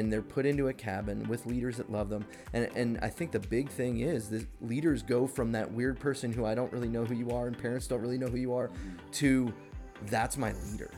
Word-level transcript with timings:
and 0.00 0.10
they're 0.10 0.22
put 0.22 0.46
into 0.46 0.68
a 0.68 0.72
cabin 0.72 1.28
with 1.28 1.44
leaders 1.44 1.76
that 1.76 1.92
love 1.92 2.08
them. 2.08 2.24
And, 2.54 2.70
and 2.74 2.98
I 3.02 3.08
think 3.10 3.32
the 3.32 3.38
big 3.38 3.68
thing 3.68 4.00
is 4.00 4.30
that 4.30 4.46
leaders 4.62 5.02
go 5.02 5.26
from 5.26 5.52
that 5.52 5.70
weird 5.70 6.00
person 6.00 6.32
who 6.32 6.46
I 6.46 6.54
don't 6.54 6.72
really 6.72 6.88
know 6.88 7.04
who 7.04 7.14
you 7.14 7.30
are 7.32 7.46
and 7.46 7.56
parents 7.56 7.86
don't 7.86 8.00
really 8.00 8.16
know 8.16 8.26
who 8.26 8.38
you 8.38 8.54
are 8.54 8.70
to 9.12 9.52
that's 10.06 10.38
my 10.38 10.54
leader. 10.70 10.90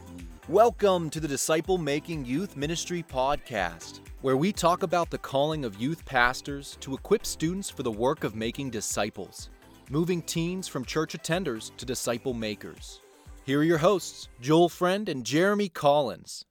Welcome 0.49 1.11
to 1.11 1.19
the 1.19 1.27
Disciple 1.27 1.79
Making 1.79 2.25
Youth 2.25 2.57
Ministry 2.57 3.03
Podcast, 3.03 3.99
where 4.21 4.37
we 4.37 4.53
talk 4.53 4.85
about 4.85 5.11
the 5.11 5.19
calling 5.19 5.65
of 5.65 5.81
youth 5.81 6.05
pastors 6.05 6.77
to 6.79 6.95
equip 6.95 7.27
students 7.27 7.69
for 7.69 7.83
the 7.83 7.91
work 7.91 8.23
of 8.23 8.37
making 8.37 8.71
disciples, 8.71 9.51
moving 9.91 10.23
teens 10.23 10.69
from 10.69 10.85
church 10.85 11.15
attenders 11.15 11.77
to 11.77 11.85
disciple 11.85 12.35
makers. 12.35 13.01
Here 13.45 13.59
are 13.59 13.65
your 13.65 13.79
hosts, 13.79 14.29
Joel 14.41 14.69
Friend 14.69 15.09
and 15.09 15.25
Jeremy 15.27 15.69
Collins. 15.69 16.45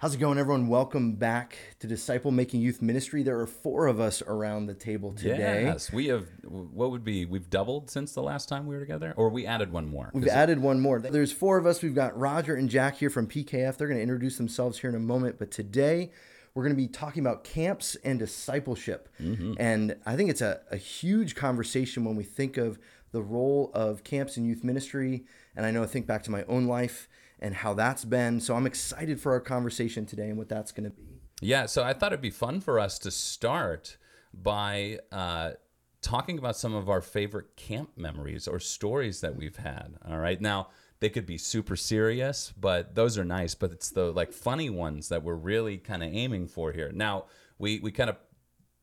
How's 0.00 0.14
it 0.14 0.18
going, 0.18 0.38
everyone? 0.38 0.68
Welcome 0.68 1.16
back 1.16 1.58
to 1.80 1.86
Disciple 1.86 2.30
Making 2.30 2.62
Youth 2.62 2.80
Ministry. 2.80 3.22
There 3.22 3.38
are 3.38 3.46
four 3.46 3.86
of 3.86 4.00
us 4.00 4.22
around 4.22 4.64
the 4.64 4.72
table 4.72 5.12
today. 5.12 5.64
Yes, 5.64 5.92
we 5.92 6.06
have. 6.06 6.26
What 6.42 6.90
would 6.90 7.04
be? 7.04 7.26
We've 7.26 7.50
doubled 7.50 7.90
since 7.90 8.14
the 8.14 8.22
last 8.22 8.48
time 8.48 8.66
we 8.66 8.74
were 8.74 8.80
together, 8.80 9.12
or 9.18 9.28
we 9.28 9.44
added 9.44 9.70
one 9.70 9.90
more. 9.90 10.10
We've 10.14 10.26
added 10.26 10.58
one 10.58 10.80
more. 10.80 11.00
There's 11.00 11.32
four 11.32 11.58
of 11.58 11.66
us. 11.66 11.82
We've 11.82 11.94
got 11.94 12.18
Roger 12.18 12.54
and 12.54 12.70
Jack 12.70 12.96
here 12.96 13.10
from 13.10 13.26
PKF. 13.26 13.76
They're 13.76 13.88
going 13.88 13.98
to 13.98 14.02
introduce 14.02 14.38
themselves 14.38 14.78
here 14.78 14.88
in 14.88 14.96
a 14.96 15.00
moment. 15.00 15.38
But 15.38 15.50
today, 15.50 16.12
we're 16.54 16.62
going 16.62 16.74
to 16.74 16.82
be 16.82 16.88
talking 16.88 17.20
about 17.22 17.44
camps 17.44 17.94
and 18.02 18.18
discipleship. 18.18 19.10
Mm-hmm. 19.20 19.52
And 19.58 19.96
I 20.06 20.16
think 20.16 20.30
it's 20.30 20.40
a, 20.40 20.62
a 20.70 20.78
huge 20.78 21.34
conversation 21.34 22.06
when 22.06 22.16
we 22.16 22.24
think 22.24 22.56
of 22.56 22.78
the 23.12 23.20
role 23.20 23.70
of 23.74 24.02
camps 24.02 24.38
in 24.38 24.46
youth 24.46 24.64
ministry. 24.64 25.26
And 25.54 25.66
I 25.66 25.70
know 25.70 25.82
I 25.82 25.86
think 25.86 26.06
back 26.06 26.22
to 26.22 26.30
my 26.30 26.44
own 26.44 26.64
life 26.64 27.06
and 27.40 27.54
how 27.54 27.74
that's 27.74 28.04
been. 28.04 28.40
So 28.40 28.54
I'm 28.54 28.66
excited 28.66 29.20
for 29.20 29.32
our 29.32 29.40
conversation 29.40 30.06
today 30.06 30.28
and 30.28 30.38
what 30.38 30.48
that's 30.48 30.72
going 30.72 30.84
to 30.84 30.96
be. 30.96 31.20
Yeah, 31.42 31.66
so 31.66 31.82
I 31.82 31.94
thought 31.94 32.12
it'd 32.12 32.20
be 32.20 32.30
fun 32.30 32.60
for 32.60 32.78
us 32.78 32.98
to 33.00 33.10
start 33.10 33.96
by 34.34 34.98
uh, 35.10 35.52
talking 36.02 36.38
about 36.38 36.56
some 36.56 36.74
of 36.74 36.88
our 36.88 37.00
favorite 37.00 37.56
camp 37.56 37.90
memories 37.96 38.46
or 38.46 38.60
stories 38.60 39.22
that 39.22 39.36
we've 39.36 39.56
had. 39.56 39.96
All 40.06 40.18
right, 40.18 40.40
now 40.40 40.68
they 41.00 41.08
could 41.08 41.24
be 41.24 41.38
super 41.38 41.76
serious, 41.76 42.52
but 42.58 42.94
those 42.94 43.18
are 43.18 43.24
nice. 43.24 43.54
But 43.54 43.72
it's 43.72 43.90
the 43.90 44.12
like 44.12 44.32
funny 44.32 44.68
ones 44.68 45.08
that 45.08 45.22
we're 45.22 45.34
really 45.34 45.78
kind 45.78 46.02
of 46.02 46.12
aiming 46.12 46.48
for 46.48 46.72
here. 46.72 46.92
Now 46.92 47.24
we 47.58 47.80
we 47.80 47.90
kind 47.90 48.10
of 48.10 48.16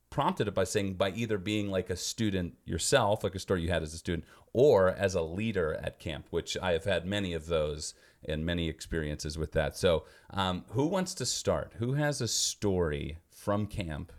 prompted 0.10 0.48
it 0.48 0.54
by 0.56 0.64
saying 0.64 0.96
by 0.96 1.12
either 1.12 1.38
being 1.38 1.70
like 1.70 1.92
a 1.92 1.96
student 1.96 2.56
yourself, 2.66 3.24
like 3.24 3.36
a 3.36 3.40
story 3.40 3.62
you 3.62 3.70
had 3.70 3.84
as 3.84 3.94
a 3.94 3.98
student, 3.98 4.26
or 4.52 4.90
as 4.90 5.14
a 5.14 5.22
leader 5.22 5.80
at 5.84 6.00
camp, 6.00 6.26
which 6.32 6.58
I 6.60 6.72
have 6.72 6.86
had 6.86 7.06
many 7.06 7.34
of 7.34 7.46
those 7.46 7.94
and 8.28 8.46
many 8.46 8.68
experiences 8.70 9.38
with 9.38 9.52
that. 9.54 9.78
So, 9.78 10.06
um, 10.30 10.66
who 10.70 10.86
wants 10.88 11.14
to 11.16 11.26
start? 11.26 11.74
Who 11.80 11.94
has 11.94 12.22
a 12.22 12.28
story 12.28 13.20
from 13.30 13.66
camp 13.68 14.12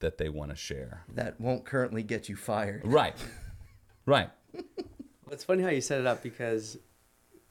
that 0.00 0.18
they 0.18 0.28
want 0.28 0.50
to 0.50 0.56
share? 0.56 1.04
That 1.14 1.40
won't 1.40 1.64
currently 1.64 2.02
get 2.02 2.28
you 2.28 2.36
fired. 2.36 2.82
Right. 2.84 3.16
Right. 4.06 4.30
well, 4.52 5.32
it's 5.32 5.44
funny 5.44 5.62
how 5.62 5.70
you 5.70 5.80
set 5.80 6.00
it 6.00 6.06
up 6.06 6.22
because 6.22 6.78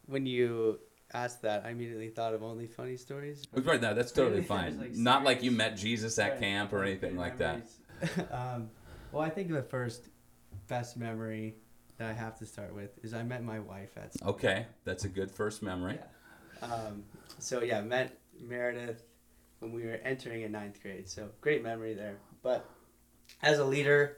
when 0.06 0.26
you 0.26 0.80
asked 1.14 1.42
that, 1.44 1.64
I 1.66 1.70
immediately 1.70 2.10
thought 2.10 2.34
of 2.34 2.44
only 2.44 2.68
funny 2.68 2.98
stories. 2.98 3.44
Right 3.54 3.82
now, 3.82 3.94
that's 3.94 4.12
totally 4.12 4.44
fine. 4.44 4.80
Like 4.80 4.94
Not 4.94 5.24
like 5.24 5.44
you 5.44 5.52
met 5.52 5.78
Jesus 5.78 6.18
at 6.20 6.32
right. 6.32 6.40
camp 6.40 6.74
or 6.74 6.84
anything 6.84 7.18
like 7.18 7.40
memories. 7.40 7.80
that. 8.18 8.32
um, 8.32 8.70
well, 9.12 9.24
I 9.24 9.30
think 9.30 9.52
the 9.52 9.64
first 9.64 10.10
best 10.68 10.98
memory 10.98 11.56
that 11.98 12.10
I 12.10 12.14
have 12.14 12.38
to 12.40 12.46
start 12.46 12.74
with 12.76 12.92
is 13.04 13.14
I 13.14 13.24
met 13.24 13.44
my 13.44 13.60
wife 13.60 13.92
at 13.98 14.14
school. 14.14 14.32
Okay, 14.32 14.66
that's 14.84 15.06
a 15.06 15.10
good 15.10 15.32
first 15.32 15.62
memory. 15.62 16.00
Yeah. 16.62 16.68
Um, 16.68 17.04
so 17.40 17.62
yeah, 17.62 17.82
met 17.82 18.18
Meredith 18.40 19.04
when 19.60 19.72
we 19.72 19.84
were 19.86 20.00
entering 20.04 20.42
in 20.42 20.52
ninth 20.52 20.82
grade. 20.82 21.08
So 21.08 21.30
great 21.42 21.64
memory 21.64 21.94
there. 21.94 22.18
But 22.42 22.70
as 23.42 23.60
a 23.60 23.66
leader, 23.66 24.18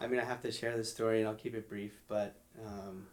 I 0.00 0.06
mean, 0.06 0.20
I 0.20 0.24
have 0.24 0.42
to 0.42 0.52
share 0.52 0.76
this 0.76 0.90
story 0.90 1.20
and 1.20 1.28
I'll 1.28 1.34
keep 1.34 1.54
it 1.54 1.68
brief. 1.68 1.92
But 2.08 2.36
um, 2.64 3.06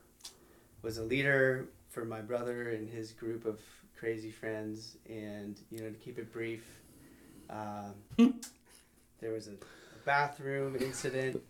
was 0.81 0.97
a 0.97 1.03
leader 1.03 1.69
for 1.89 2.05
my 2.05 2.21
brother 2.21 2.69
and 2.69 2.89
his 2.89 3.11
group 3.11 3.45
of 3.45 3.59
crazy 3.97 4.31
friends, 4.31 4.97
and 5.09 5.59
you 5.69 5.81
know, 5.81 5.89
to 5.89 5.95
keep 5.95 6.17
it 6.17 6.31
brief, 6.31 6.63
um, 7.49 7.93
there 9.19 9.31
was 9.33 9.47
a, 9.47 9.51
a 9.51 10.05
bathroom 10.05 10.77
incident 10.79 11.41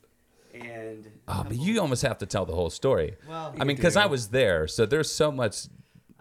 and 0.54 1.08
oh, 1.28 1.44
but 1.48 1.58
you 1.58 1.80
almost 1.80 2.02
have 2.02 2.18
to 2.20 2.26
tell 2.26 2.46
the 2.46 2.56
whole 2.56 2.70
story. 2.70 3.16
Well, 3.28 3.54
I 3.60 3.64
mean, 3.64 3.76
because 3.78 3.96
I 3.96 4.06
was 4.06 4.30
there, 4.30 4.68
so 4.68 4.86
there's 4.86 5.12
so 5.12 5.32
much. 5.32 5.68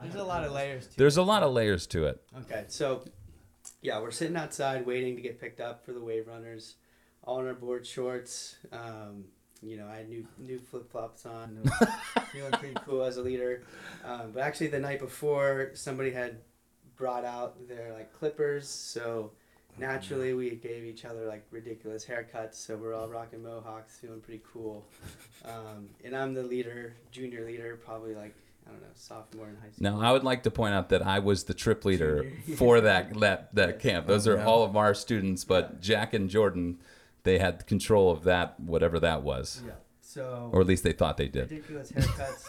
There's 0.02 0.14
a 0.14 0.24
lot 0.24 0.44
of 0.44 0.52
layers. 0.52 0.86
to 0.86 0.96
There's 0.96 1.16
it. 1.16 1.20
a 1.20 1.24
lot 1.24 1.42
of 1.42 1.52
layers 1.52 1.86
to 1.88 2.04
it. 2.06 2.22
Okay, 2.42 2.64
so 2.68 3.04
yeah, 3.82 4.00
we're 4.00 4.10
sitting 4.10 4.36
outside 4.36 4.86
waiting 4.86 5.16
to 5.16 5.22
get 5.22 5.40
picked 5.40 5.60
up 5.60 5.84
for 5.84 5.92
the 5.92 6.00
wave 6.00 6.28
runners, 6.28 6.76
all 7.24 7.40
in 7.40 7.46
our 7.46 7.54
board 7.54 7.86
shorts. 7.86 8.56
Um, 8.72 9.24
you 9.62 9.76
know, 9.76 9.88
I 9.88 9.96
had 9.96 10.08
new 10.08 10.26
new 10.38 10.58
flip 10.60 10.90
flops 10.90 11.26
on, 11.26 11.62
feeling 12.32 12.52
pretty 12.52 12.76
cool 12.86 13.02
as 13.02 13.16
a 13.16 13.22
leader. 13.22 13.62
Um, 14.04 14.30
but 14.32 14.42
actually, 14.42 14.68
the 14.68 14.78
night 14.78 15.00
before, 15.00 15.70
somebody 15.74 16.10
had 16.12 16.38
brought 16.96 17.24
out 17.24 17.68
their 17.68 17.92
like 17.92 18.12
clippers, 18.12 18.68
so 18.68 19.32
naturally 19.78 20.34
we 20.34 20.50
gave 20.50 20.84
each 20.84 21.04
other 21.04 21.26
like 21.26 21.46
ridiculous 21.50 22.04
haircuts 22.04 22.54
so 22.54 22.76
we're 22.76 22.94
all 22.94 23.08
rocking 23.08 23.42
mohawks 23.42 23.98
feeling 23.98 24.20
pretty 24.20 24.42
cool. 24.52 24.86
Um, 25.44 25.88
and 26.04 26.16
i'm 26.16 26.34
the 26.34 26.42
leader 26.42 26.94
junior 27.12 27.46
leader 27.46 27.76
probably 27.76 28.12
like 28.12 28.34
i 28.66 28.70
don't 28.72 28.82
know 28.82 28.88
sophomore 28.96 29.48
in 29.48 29.54
high 29.54 29.70
school. 29.70 29.92
Now 29.92 30.00
i 30.00 30.10
would 30.10 30.24
like 30.24 30.42
to 30.42 30.50
point 30.50 30.74
out 30.74 30.88
that 30.88 31.00
i 31.00 31.20
was 31.20 31.44
the 31.44 31.54
trip 31.54 31.84
leader 31.84 32.32
for 32.56 32.80
that 32.80 33.18
that, 33.20 33.54
that 33.54 33.78
camp. 33.78 34.08
Those 34.08 34.26
are 34.26 34.40
all 34.40 34.64
of 34.64 34.76
our 34.76 34.94
students 34.94 35.44
but 35.44 35.70
yeah. 35.70 35.76
jack 35.80 36.12
and 36.12 36.28
jordan 36.28 36.78
they 37.22 37.38
had 37.38 37.66
control 37.68 38.10
of 38.10 38.24
that 38.24 38.58
whatever 38.58 38.98
that 38.98 39.22
was. 39.22 39.62
Yeah 39.64 39.74
so 40.08 40.48
or 40.52 40.62
at 40.62 40.66
least 40.66 40.84
they 40.84 40.92
thought 40.92 41.18
they 41.18 41.28
did. 41.28 41.50
ridiculous 41.50 41.92
haircuts 41.92 42.44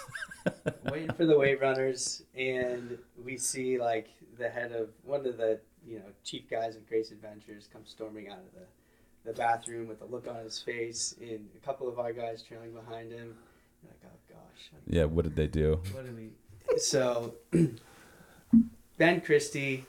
waiting 0.91 1.11
for 1.11 1.25
the 1.25 1.37
wave 1.37 1.59
runners 1.59 2.23
and 2.35 2.97
we 3.23 3.37
see 3.37 3.77
like 3.77 4.09
the 4.37 4.49
head 4.49 4.71
of 4.71 4.89
one 5.03 5.25
of 5.25 5.37
the 5.37 5.59
you 5.89 5.97
know, 5.97 6.05
chief 6.23 6.49
guys 6.49 6.75
of 6.75 6.87
Grace 6.87 7.11
Adventures 7.11 7.67
come 7.73 7.81
storming 7.83 8.29
out 8.29 8.37
of 8.37 8.53
the, 8.53 9.31
the 9.31 9.35
bathroom 9.35 9.87
with 9.87 10.01
a 10.01 10.05
look 10.05 10.27
on 10.27 10.43
his 10.43 10.61
face, 10.61 11.15
and 11.19 11.49
a 11.55 11.65
couple 11.65 11.87
of 11.87 11.97
our 11.97 12.13
guys 12.13 12.43
trailing 12.43 12.71
behind 12.71 13.11
him. 13.11 13.35
You're 13.81 13.91
like, 13.91 14.01
oh 14.05 14.33
gosh. 14.33 14.69
Yeah, 14.87 15.05
what 15.05 15.23
did 15.23 15.35
they 15.35 15.47
do? 15.47 15.81
What 15.91 16.05
did 16.05 16.15
we? 16.15 16.29
So, 16.77 17.33
Ben 18.97 19.21
Christie 19.21 19.85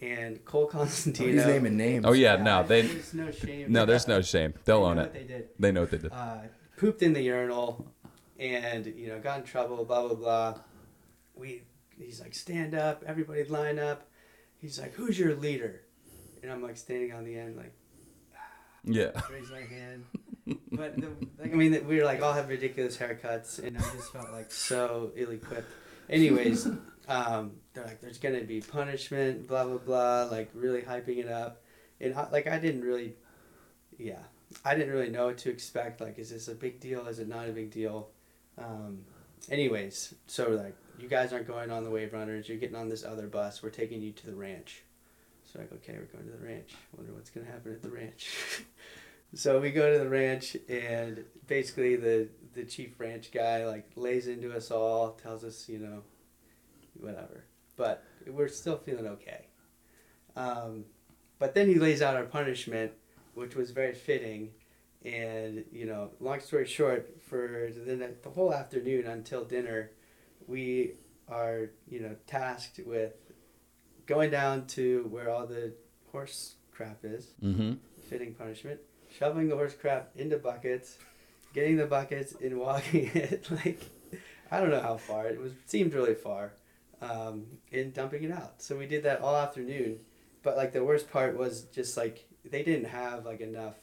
and 0.00 0.44
Cole 0.44 0.66
Constantino. 0.66 1.28
Oh, 1.28 1.32
he's 1.32 1.46
naming 1.46 1.76
names. 1.76 2.04
Oh 2.04 2.12
yeah, 2.12 2.36
no, 2.36 2.64
they. 2.64 2.82
There's 2.82 3.14
no 3.14 3.30
shame. 3.30 3.72
No, 3.72 3.86
there's 3.86 4.08
no 4.08 4.20
shame. 4.22 4.54
They'll 4.64 4.84
own 4.84 4.98
it. 4.98 5.12
they 5.14 5.24
did. 5.24 5.48
They 5.58 5.70
know 5.70 5.82
what 5.82 5.92
they 5.92 5.98
did. 5.98 6.12
Uh, 6.12 6.38
pooped 6.76 7.02
in 7.02 7.12
the 7.12 7.22
urinal, 7.22 7.86
and 8.40 8.86
you 8.86 9.08
know, 9.08 9.20
got 9.20 9.38
in 9.38 9.44
trouble. 9.44 9.84
Blah 9.84 10.08
blah 10.08 10.16
blah. 10.16 10.54
We. 11.36 11.62
He's 11.96 12.20
like, 12.20 12.34
stand 12.34 12.74
up. 12.74 13.04
Everybody 13.06 13.44
line 13.44 13.78
up 13.78 14.08
he's 14.62 14.80
like, 14.80 14.94
"Who's 14.94 15.18
your 15.18 15.34
leader?" 15.34 15.82
And 16.42 16.50
I'm 16.50 16.62
like 16.62 16.78
standing 16.78 17.12
on 17.12 17.24
the 17.24 17.36
end, 17.36 17.56
like, 17.56 17.74
yeah, 18.84 19.10
raise 19.30 19.50
my 19.50 19.60
hand. 19.60 20.04
but 20.72 20.96
the, 20.96 21.08
like, 21.38 21.52
I 21.52 21.56
mean, 21.56 21.86
we 21.86 21.98
were 21.98 22.04
like 22.04 22.22
all 22.22 22.32
have 22.32 22.48
ridiculous 22.48 22.96
haircuts, 22.96 23.58
and 23.58 23.76
I 23.76 23.80
just 23.80 24.12
felt 24.12 24.32
like 24.32 24.50
so 24.50 25.12
ill-equipped. 25.14 25.70
Anyways, 26.08 26.66
um, 27.08 27.52
they're 27.74 27.84
like, 27.84 28.00
"There's 28.00 28.18
gonna 28.18 28.42
be 28.44 28.60
punishment," 28.60 29.46
blah 29.46 29.64
blah 29.64 29.78
blah, 29.78 30.28
like 30.30 30.50
really 30.54 30.82
hyping 30.82 31.18
it 31.18 31.28
up, 31.28 31.62
and 32.00 32.14
like 32.32 32.46
I 32.46 32.58
didn't 32.58 32.82
really, 32.82 33.14
yeah, 33.98 34.22
I 34.64 34.74
didn't 34.74 34.92
really 34.92 35.10
know 35.10 35.26
what 35.26 35.38
to 35.38 35.50
expect. 35.50 36.00
Like, 36.00 36.18
is 36.18 36.30
this 36.30 36.48
a 36.48 36.54
big 36.54 36.80
deal? 36.80 37.06
Is 37.06 37.18
it 37.18 37.28
not 37.28 37.48
a 37.48 37.52
big 37.52 37.70
deal? 37.70 38.10
Um, 38.58 39.04
anyways, 39.50 40.14
so 40.26 40.50
like 40.50 40.76
you 40.98 41.08
guys 41.08 41.32
aren't 41.32 41.46
going 41.46 41.70
on 41.70 41.84
the 41.84 41.90
Wave 41.90 42.12
Runners. 42.12 42.48
You're 42.48 42.58
getting 42.58 42.76
on 42.76 42.88
this 42.88 43.04
other 43.04 43.26
bus. 43.26 43.62
We're 43.62 43.70
taking 43.70 44.00
you 44.00 44.12
to 44.12 44.26
the 44.26 44.34
ranch. 44.34 44.82
So 45.44 45.60
I 45.60 45.64
go, 45.64 45.76
okay, 45.76 45.94
we're 45.94 46.04
going 46.04 46.24
to 46.24 46.38
the 46.38 46.46
ranch. 46.46 46.74
Wonder 46.96 47.12
what's 47.12 47.30
to 47.30 47.44
happen 47.44 47.72
at 47.72 47.82
the 47.82 47.90
ranch. 47.90 48.28
so 49.34 49.60
we 49.60 49.70
go 49.70 49.92
to 49.92 49.98
the 49.98 50.08
ranch, 50.08 50.56
and 50.68 51.24
basically 51.46 51.96
the 51.96 52.28
the 52.54 52.64
chief 52.64 52.98
ranch 52.98 53.30
guy 53.32 53.66
like 53.66 53.90
lays 53.96 54.26
into 54.26 54.54
us 54.54 54.70
all, 54.70 55.12
tells 55.12 55.44
us, 55.44 55.68
you 55.68 55.78
know, 55.78 56.02
whatever. 56.98 57.44
But 57.76 58.04
we're 58.26 58.48
still 58.48 58.76
feeling 58.76 59.06
okay. 59.06 59.46
Um, 60.36 60.84
but 61.38 61.54
then 61.54 61.68
he 61.68 61.74
lays 61.74 62.02
out 62.02 62.16
our 62.16 62.24
punishment, 62.24 62.92
which 63.34 63.56
was 63.56 63.70
very 63.70 63.94
fitting. 63.94 64.50
And 65.04 65.64
you 65.72 65.86
know, 65.86 66.10
long 66.20 66.40
story 66.40 66.66
short, 66.66 67.20
for 67.20 67.70
the 67.74 68.14
the 68.22 68.30
whole 68.30 68.54
afternoon 68.54 69.06
until 69.06 69.44
dinner, 69.44 69.90
we 70.46 70.92
are 71.28 71.70
you 71.88 72.00
know 72.00 72.16
tasked 72.26 72.80
with 72.84 73.12
going 74.06 74.30
down 74.30 74.66
to 74.66 75.06
where 75.10 75.30
all 75.30 75.46
the 75.46 75.72
horse 76.10 76.54
crap 76.72 76.98
is, 77.04 77.32
mm-hmm. 77.42 77.74
fitting 78.08 78.34
punishment, 78.34 78.80
shoveling 79.16 79.48
the 79.48 79.56
horse 79.56 79.74
crap 79.74 80.10
into 80.16 80.36
buckets, 80.38 80.98
getting 81.54 81.76
the 81.76 81.86
buckets 81.86 82.34
and 82.40 82.58
walking 82.58 83.10
it 83.14 83.48
like 83.50 83.80
I 84.50 84.60
don't 84.60 84.70
know 84.70 84.80
how 84.80 84.96
far 84.96 85.26
it 85.26 85.40
was 85.40 85.52
seemed 85.66 85.94
really 85.94 86.14
far, 86.14 86.52
um, 87.00 87.46
and 87.72 87.92
dumping 87.94 88.24
it 88.24 88.32
out. 88.32 88.60
So 88.62 88.76
we 88.76 88.86
did 88.86 89.04
that 89.04 89.20
all 89.20 89.34
afternoon, 89.34 90.00
but 90.42 90.56
like 90.56 90.72
the 90.72 90.84
worst 90.84 91.10
part 91.10 91.36
was 91.36 91.62
just 91.62 91.96
like 91.96 92.26
they 92.44 92.62
didn't 92.62 92.88
have 92.88 93.24
like 93.24 93.40
enough 93.40 93.76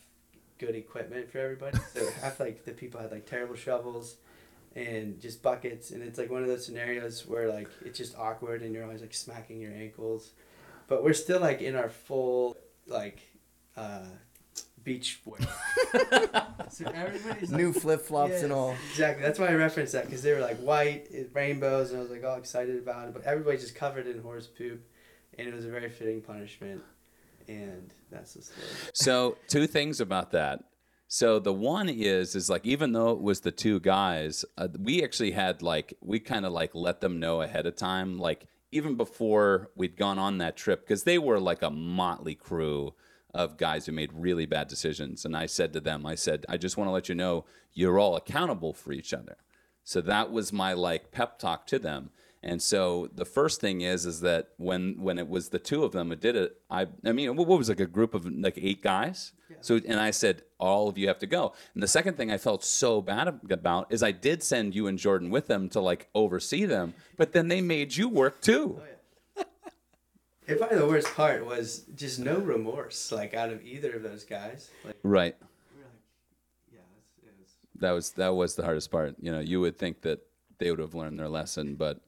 good 0.60 0.76
equipment 0.76 1.32
for 1.32 1.40
everybody. 1.40 1.80
So 1.94 2.08
half 2.22 2.40
like 2.40 2.66
the 2.66 2.72
people 2.72 3.00
had 3.00 3.12
like 3.12 3.26
terrible 3.26 3.56
shovels 3.56 4.18
and 4.76 5.20
just 5.20 5.42
buckets 5.42 5.92
and 5.92 6.04
it's 6.04 6.18
like 6.20 6.30
one 6.30 6.42
of 6.42 6.48
those 6.48 6.66
scenarios 6.66 7.26
where 7.28 7.50
like 7.50 7.70
it's 7.84 7.98
just 7.98 8.18
awkward 8.18 8.62
and 8.62 8.74
you're 8.74 8.84
always 8.84 9.02
like 9.02 9.14
smacking 9.14 9.60
your 9.60 9.74
ankles. 9.74 10.32
But 10.88 11.04
we're 11.04 11.14
still 11.14 11.40
like 11.40 11.62
in 11.62 11.76
our 11.76 11.90
full 11.90 12.58
like 12.88 13.20
uh 13.78 14.06
beach 14.84 15.22
wear. 15.26 15.40
so 16.70 16.86
everybody's 16.86 17.52
like, 17.52 17.60
New 17.62 17.74
flip 17.74 18.02
flops 18.02 18.42
and 18.42 18.52
all. 18.52 18.76
Exactly. 18.92 19.24
That's 19.24 19.40
why 19.40 19.48
I 19.48 19.54
referenced 19.54 19.94
that 19.94 20.06
because 20.06 20.22
they 20.22 20.34
were 20.34 20.40
like 20.40 20.58
white 20.58 21.08
it- 21.12 21.32
rainbows, 21.34 21.92
and 21.92 22.00
I 22.00 22.02
was 22.02 22.12
like 22.12 22.24
all 22.24 22.38
excited 22.38 22.78
about 22.78 23.08
it. 23.08 23.14
But 23.14 23.24
everybody's 23.24 23.62
just 23.62 23.76
covered 23.76 24.08
in 24.08 24.22
horse 24.22 24.48
poop, 24.48 24.82
and 25.38 25.48
it 25.48 25.54
was 25.54 25.66
a 25.66 25.70
very 25.70 25.90
fitting 25.90 26.22
punishment. 26.22 26.82
And 27.48 27.92
that's 28.12 28.34
the 28.34 28.42
story. 28.44 28.68
So 28.94 29.38
two 29.48 29.68
things 29.68 30.02
about 30.02 30.32
that. 30.32 30.64
So 31.12 31.40
the 31.40 31.52
one 31.52 31.90
is 31.90 32.36
is 32.36 32.52
like 32.52 32.68
even 32.68 32.92
though 32.92 33.10
it 33.10 33.20
was 33.20 33.40
the 33.40 33.52
two 33.52 33.80
guys, 33.80 34.46
uh, 34.60 34.68
we 34.80 35.04
actually 35.04 35.32
had 35.32 35.64
like 35.64 35.96
we 36.02 36.20
kind 36.20 36.46
of 36.46 36.54
like 36.54 36.76
let 36.76 37.02
them 37.02 37.20
know 37.20 37.42
ahead 37.42 37.66
of 37.66 37.76
time, 37.76 38.20
like 38.20 38.46
even 38.72 38.94
before 38.94 39.72
we'd 39.76 39.98
gone 39.98 40.20
on 40.20 40.38
that 40.38 40.56
trip, 40.56 40.82
because 40.82 41.06
they 41.06 41.18
were 41.18 41.40
like 41.40 41.64
a 41.64 41.72
motley 41.72 42.36
crew 42.36 42.94
of 43.34 43.58
guys 43.58 43.88
who 43.88 43.92
made 43.92 44.14
really 44.14 44.46
bad 44.46 44.68
decisions. 44.68 45.26
And 45.26 45.36
I 45.36 45.48
said 45.48 45.74
to 45.74 45.80
them, 45.80 46.06
I 46.06 46.14
said, 46.14 46.46
I 46.48 46.58
just 46.58 46.78
want 46.78 46.88
to 46.88 46.92
let 46.92 47.10
you 47.10 47.16
know 47.16 47.46
you're 47.74 47.98
all 47.98 48.16
accountable 48.16 48.74
for 48.74 48.92
each 48.92 49.12
other. 49.12 49.38
So 49.84 50.02
that 50.02 50.32
was 50.32 50.54
my 50.54 50.74
like 50.74 51.12
pep 51.12 51.40
talk 51.40 51.66
to 51.68 51.80
them. 51.80 52.12
And 52.42 52.62
so 52.62 53.10
the 53.14 53.26
first 53.26 53.60
thing 53.60 53.82
is 53.82 54.06
is 54.06 54.22
that 54.22 54.50
when 54.58 55.02
when 55.02 55.20
it 55.20 55.28
was 55.28 55.50
the 55.50 55.60
two 55.60 55.84
of 55.84 55.92
them 55.92 56.10
who 56.10 56.16
did 56.16 56.36
it, 56.38 56.58
I 56.70 56.88
I 57.06 57.12
mean 57.12 57.36
what 57.36 57.48
was 57.48 57.68
it, 57.70 57.74
like 57.74 57.88
a 57.88 57.92
group 57.92 58.14
of 58.14 58.26
like 58.26 58.58
eight 58.58 58.82
guys. 58.82 59.34
So 59.62 59.80
and 59.86 60.00
I 60.00 60.12
said 60.12 60.44
all 60.58 60.88
of 60.88 60.98
you 60.98 61.08
have 61.10 61.20
to 61.20 61.28
go. 61.28 61.54
And 61.74 61.84
the 61.84 61.88
second 61.88 62.16
thing 62.16 62.32
I 62.32 62.38
felt 62.38 62.64
so 62.64 63.02
bad 63.02 63.28
about 63.50 63.92
is 63.92 64.02
I 64.04 64.12
did 64.12 64.42
send 64.42 64.74
you 64.74 64.88
and 64.88 64.98
Jordan 64.98 65.30
with 65.32 65.48
them 65.48 65.68
to 65.70 65.82
like 65.82 66.08
oversee 66.16 66.64
them, 66.66 66.94
but 67.18 67.34
then 67.34 67.50
they 67.50 67.60
made 67.62 67.98
you 67.98 68.08
work 68.08 68.40
too. 68.42 68.80
Oh, 69.38 69.44
and 70.48 70.58
probably 70.58 70.78
the 70.78 70.88
worst 70.88 71.14
part 71.16 71.46
was 71.46 71.84
just 71.96 72.20
no 72.20 72.38
remorse, 72.40 73.12
like 73.12 73.34
out 73.34 73.50
of 73.52 73.64
either 73.66 73.92
of 73.94 74.04
those 74.04 74.24
guys. 74.24 74.70
Like 74.86 74.98
Right. 75.04 75.36
we 75.76 75.84
like, 75.84 75.92
yeah, 76.74 76.80
it's, 76.98 77.28
it 77.28 77.34
was. 77.40 77.50
That 77.82 77.92
was 77.92 78.12
that 78.14 78.34
was 78.36 78.56
the 78.56 78.64
hardest 78.64 78.90
part. 78.92 79.16
You 79.20 79.32
know, 79.32 79.40
you 79.42 79.60
would 79.62 79.78
think 79.78 80.02
that 80.02 80.20
they 80.58 80.72
would 80.72 80.80
have 80.80 80.96
learned 80.96 81.20
their 81.20 81.30
lesson, 81.30 81.76
but 81.76 82.00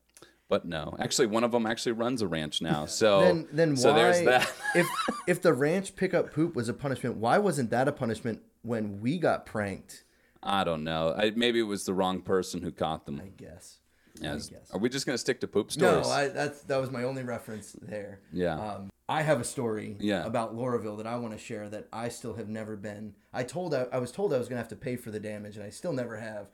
but 0.52 0.66
no. 0.66 0.94
Actually, 1.00 1.28
one 1.28 1.46
of 1.46 1.52
them 1.54 1.66
actually 1.66 1.94
runs 1.94 2.22
a 2.22 2.28
ranch 2.28 2.62
now. 2.62 2.86
So 2.86 3.22
then 3.22 3.48
then 3.54 3.78
so 3.78 3.94
why 3.94 3.96
there's 3.96 4.22
that. 4.26 4.52
if 4.76 4.88
if 5.28 5.42
the 5.42 5.54
ranch 5.54 5.96
pickup 5.96 6.32
poop 6.34 6.56
was 6.56 6.68
a 6.68 6.74
punishment, 6.74 7.16
why 7.16 7.38
wasn't 7.38 7.70
that 7.70 7.88
a 7.88 7.92
punishment 7.94 8.42
when 8.62 9.00
we 9.00 9.18
got 9.18 9.46
pranked? 9.46 10.04
I 10.44 10.66
don't 10.66 10.84
know. 10.84 11.16
I, 11.18 11.32
maybe 11.34 11.60
it 11.60 11.64
was 11.64 11.86
the 11.86 11.94
wrong 11.94 12.22
person 12.22 12.62
who 12.62 12.72
caught 12.72 13.06
them. 13.06 13.22
I 13.24 13.30
guess. 13.30 13.80
Guess. 14.22 14.52
Are 14.74 14.80
we 14.80 14.90
just 14.90 15.06
gonna 15.06 15.18
stick 15.18 15.40
to 15.40 15.48
poop 15.48 15.68
No, 15.78 16.02
stories? 16.02 16.08
I, 16.08 16.28
that's 16.28 16.64
that 16.64 16.82
was 16.82 16.92
my 16.92 17.04
only 17.04 17.24
reference 17.24 17.72
there. 17.82 18.20
Yeah. 18.34 18.60
Um, 18.60 18.90
I 19.08 19.22
have 19.22 19.40
a 19.40 19.46
story 19.46 19.96
Yeah. 20.00 20.26
about 20.26 20.54
Laurelville 20.56 20.98
that 20.98 21.08
I 21.08 21.16
want 21.16 21.34
to 21.34 21.40
share 21.40 21.70
that 21.70 21.88
I 21.94 22.10
still 22.10 22.34
have 22.36 22.50
never 22.50 22.76
been. 22.76 23.14
I 23.34 23.44
told 23.44 23.74
I, 23.74 23.88
I 23.92 24.00
was 24.00 24.12
told 24.12 24.34
I 24.34 24.38
was 24.38 24.50
gonna 24.50 24.60
have 24.60 24.68
to 24.70 24.76
pay 24.76 24.98
for 24.98 25.12
the 25.12 25.20
damage, 25.20 25.56
and 25.56 25.66
I 25.66 25.70
still 25.70 25.94
never 25.94 26.18
have. 26.18 26.50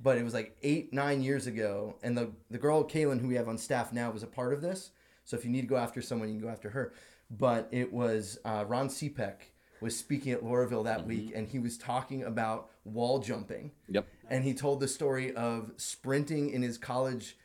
But 0.00 0.18
it 0.18 0.24
was 0.24 0.34
like 0.34 0.56
eight 0.62 0.92
nine 0.92 1.22
years 1.22 1.46
ago, 1.46 1.96
and 2.02 2.16
the 2.16 2.30
the 2.50 2.58
girl 2.58 2.84
Kaylin 2.84 3.20
who 3.20 3.28
we 3.28 3.34
have 3.36 3.48
on 3.48 3.58
staff 3.58 3.92
now 3.92 4.10
was 4.10 4.22
a 4.22 4.26
part 4.26 4.52
of 4.52 4.60
this. 4.60 4.90
So 5.24 5.36
if 5.36 5.44
you 5.44 5.50
need 5.50 5.62
to 5.62 5.66
go 5.66 5.76
after 5.76 6.00
someone, 6.02 6.28
you 6.28 6.34
can 6.34 6.42
go 6.42 6.52
after 6.52 6.70
her. 6.70 6.92
But 7.30 7.68
it 7.72 7.92
was 7.92 8.38
uh, 8.44 8.64
Ron 8.68 8.88
Sepek 8.88 9.36
was 9.80 9.96
speaking 9.96 10.32
at 10.32 10.42
Laurelville 10.42 10.84
that 10.84 11.06
week, 11.06 11.32
and 11.34 11.48
he 11.48 11.58
was 11.58 11.76
talking 11.76 12.22
about 12.22 12.70
wall 12.84 13.18
jumping 13.18 13.72
Yep. 13.88 14.06
and 14.30 14.44
he 14.44 14.54
told 14.54 14.78
the 14.80 14.86
story 14.88 15.34
of 15.34 15.72
sprinting 15.76 16.50
in 16.50 16.62
his 16.62 16.78
college 16.78 17.36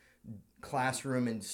classroom 0.60 1.26
and 1.28 1.44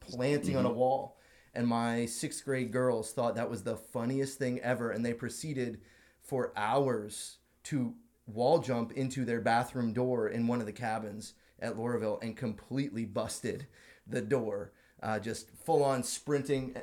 planting 0.00 0.56
on 0.56 0.66
a 0.66 0.72
wall. 0.72 1.18
And 1.54 1.66
my 1.66 2.06
sixth 2.06 2.44
grade 2.44 2.70
girls 2.72 3.12
thought 3.12 3.34
that 3.36 3.50
was 3.50 3.62
the 3.64 3.76
funniest 3.76 4.38
thing 4.38 4.60
ever, 4.60 4.90
and 4.90 5.04
they 5.04 5.12
proceeded 5.14 5.80
for 6.22 6.52
hours 6.56 7.38
to 7.64 7.94
wall 8.26 8.58
jump 8.58 8.92
into 8.92 9.24
their 9.24 9.40
bathroom 9.40 9.92
door 9.92 10.28
in 10.28 10.46
one 10.46 10.60
of 10.60 10.66
the 10.66 10.72
cabins 10.72 11.34
at 11.60 11.76
Laurelville 11.76 12.22
and 12.22 12.36
completely 12.36 13.04
busted 13.04 13.66
the 14.06 14.20
door, 14.20 14.72
uh, 15.02 15.18
just 15.18 15.50
full 15.50 15.82
on 15.82 16.02
sprinting, 16.02 16.74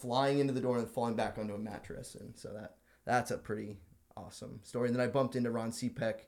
flying 0.00 0.38
into 0.38 0.52
the 0.52 0.60
door 0.60 0.78
and 0.78 0.88
falling 0.88 1.14
back 1.14 1.38
onto 1.38 1.54
a 1.54 1.58
mattress. 1.58 2.14
And 2.14 2.36
so 2.36 2.52
that 2.54 2.76
that's 3.04 3.30
a 3.30 3.38
pretty 3.38 3.78
awesome 4.16 4.60
story. 4.62 4.88
And 4.88 4.96
then 4.96 5.06
I 5.06 5.10
bumped 5.10 5.36
into 5.36 5.50
Ron 5.50 5.70
Sepek 5.70 6.20